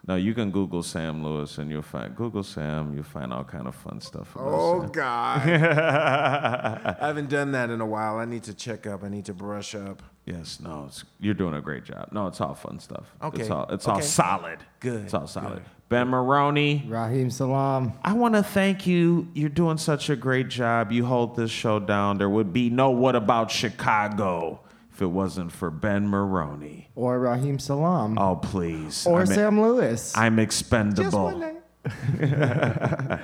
No, 0.06 0.16
you 0.16 0.34
can 0.34 0.50
Google 0.50 0.82
Sam 0.82 1.24
Lewis 1.24 1.56
and 1.56 1.70
you'll 1.70 1.80
find 1.80 2.14
Google 2.14 2.42
Sam. 2.42 2.92
You'll 2.94 3.04
find 3.04 3.32
all 3.32 3.44
kind 3.44 3.66
of 3.66 3.74
fun 3.74 4.02
stuff. 4.02 4.34
About 4.36 4.48
Oh 4.48 4.80
Sam. 4.82 4.92
God. 4.92 5.48
I 5.48 6.96
haven't 7.06 7.30
done 7.30 7.52
that 7.52 7.70
in 7.70 7.80
a 7.80 7.86
while. 7.86 8.18
I 8.18 8.26
need 8.26 8.42
to 8.44 8.54
check 8.54 8.86
up. 8.86 9.02
I 9.02 9.08
need 9.08 9.24
to 9.26 9.34
brush 9.34 9.74
up. 9.74 10.02
Yes, 10.26 10.58
no, 10.58 10.86
it's, 10.88 11.04
you're 11.20 11.34
doing 11.34 11.54
a 11.54 11.60
great 11.60 11.84
job. 11.84 12.08
No, 12.12 12.26
it's 12.28 12.40
all 12.40 12.54
fun 12.54 12.78
stuff. 12.80 13.04
Okay, 13.22 13.42
It's 13.42 13.50
all, 13.50 13.66
it's 13.68 13.86
all 13.86 14.00
solid. 14.00 14.58
Good, 14.80 15.02
It's 15.04 15.12
all 15.14 15.26
solid. 15.26 15.54
good. 15.56 15.62
Ben 15.90 16.08
Maroney, 16.08 16.84
Raheem 16.88 17.30
Salam. 17.30 17.92
I 18.02 18.14
want 18.14 18.34
to 18.34 18.42
thank 18.42 18.86
you. 18.86 19.28
You're 19.34 19.50
doing 19.50 19.76
such 19.76 20.08
a 20.08 20.16
great 20.16 20.48
job. 20.48 20.90
You 20.92 21.04
hold 21.04 21.36
this 21.36 21.50
show 21.50 21.78
down. 21.78 22.16
There 22.16 22.30
would 22.30 22.54
be 22.54 22.70
no 22.70 22.90
What 22.90 23.16
About 23.16 23.50
Chicago 23.50 24.60
if 24.92 25.02
it 25.02 25.06
wasn't 25.06 25.52
for 25.52 25.70
Ben 25.70 26.08
Maroney. 26.08 26.88
Or 26.94 27.18
Raheem 27.20 27.58
Salam. 27.58 28.16
Oh, 28.18 28.36
please. 28.36 29.06
or 29.06 29.20
I'm, 29.20 29.26
Sam 29.26 29.60
Lewis. 29.60 30.16
I'm 30.16 30.38
expendable. 30.38 31.60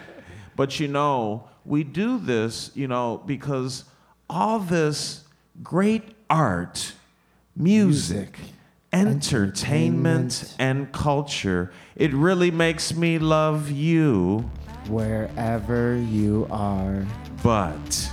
But 0.57 0.79
you 0.79 0.89
know, 0.89 1.49
we 1.65 1.85
do 1.85 2.19
this, 2.19 2.71
you 2.75 2.87
know, 2.87 3.23
because 3.25 3.85
all 4.29 4.59
this 4.59 5.25
great 5.63 6.03
art, 6.31 6.95
music, 7.57 8.39
entertainment, 8.93 10.55
and 10.59 10.91
culture, 10.93 11.73
it 11.97 12.15
really 12.15 12.51
makes 12.51 12.95
me 12.95 13.19
love 13.19 13.71
you. 13.71 14.51
Wherever 14.89 15.97
you 15.97 16.47
are. 16.51 17.05
But 17.43 18.11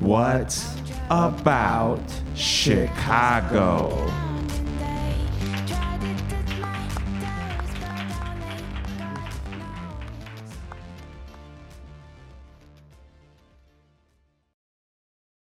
what 0.00 0.64
about 1.10 2.00
Chicago? 2.34 4.31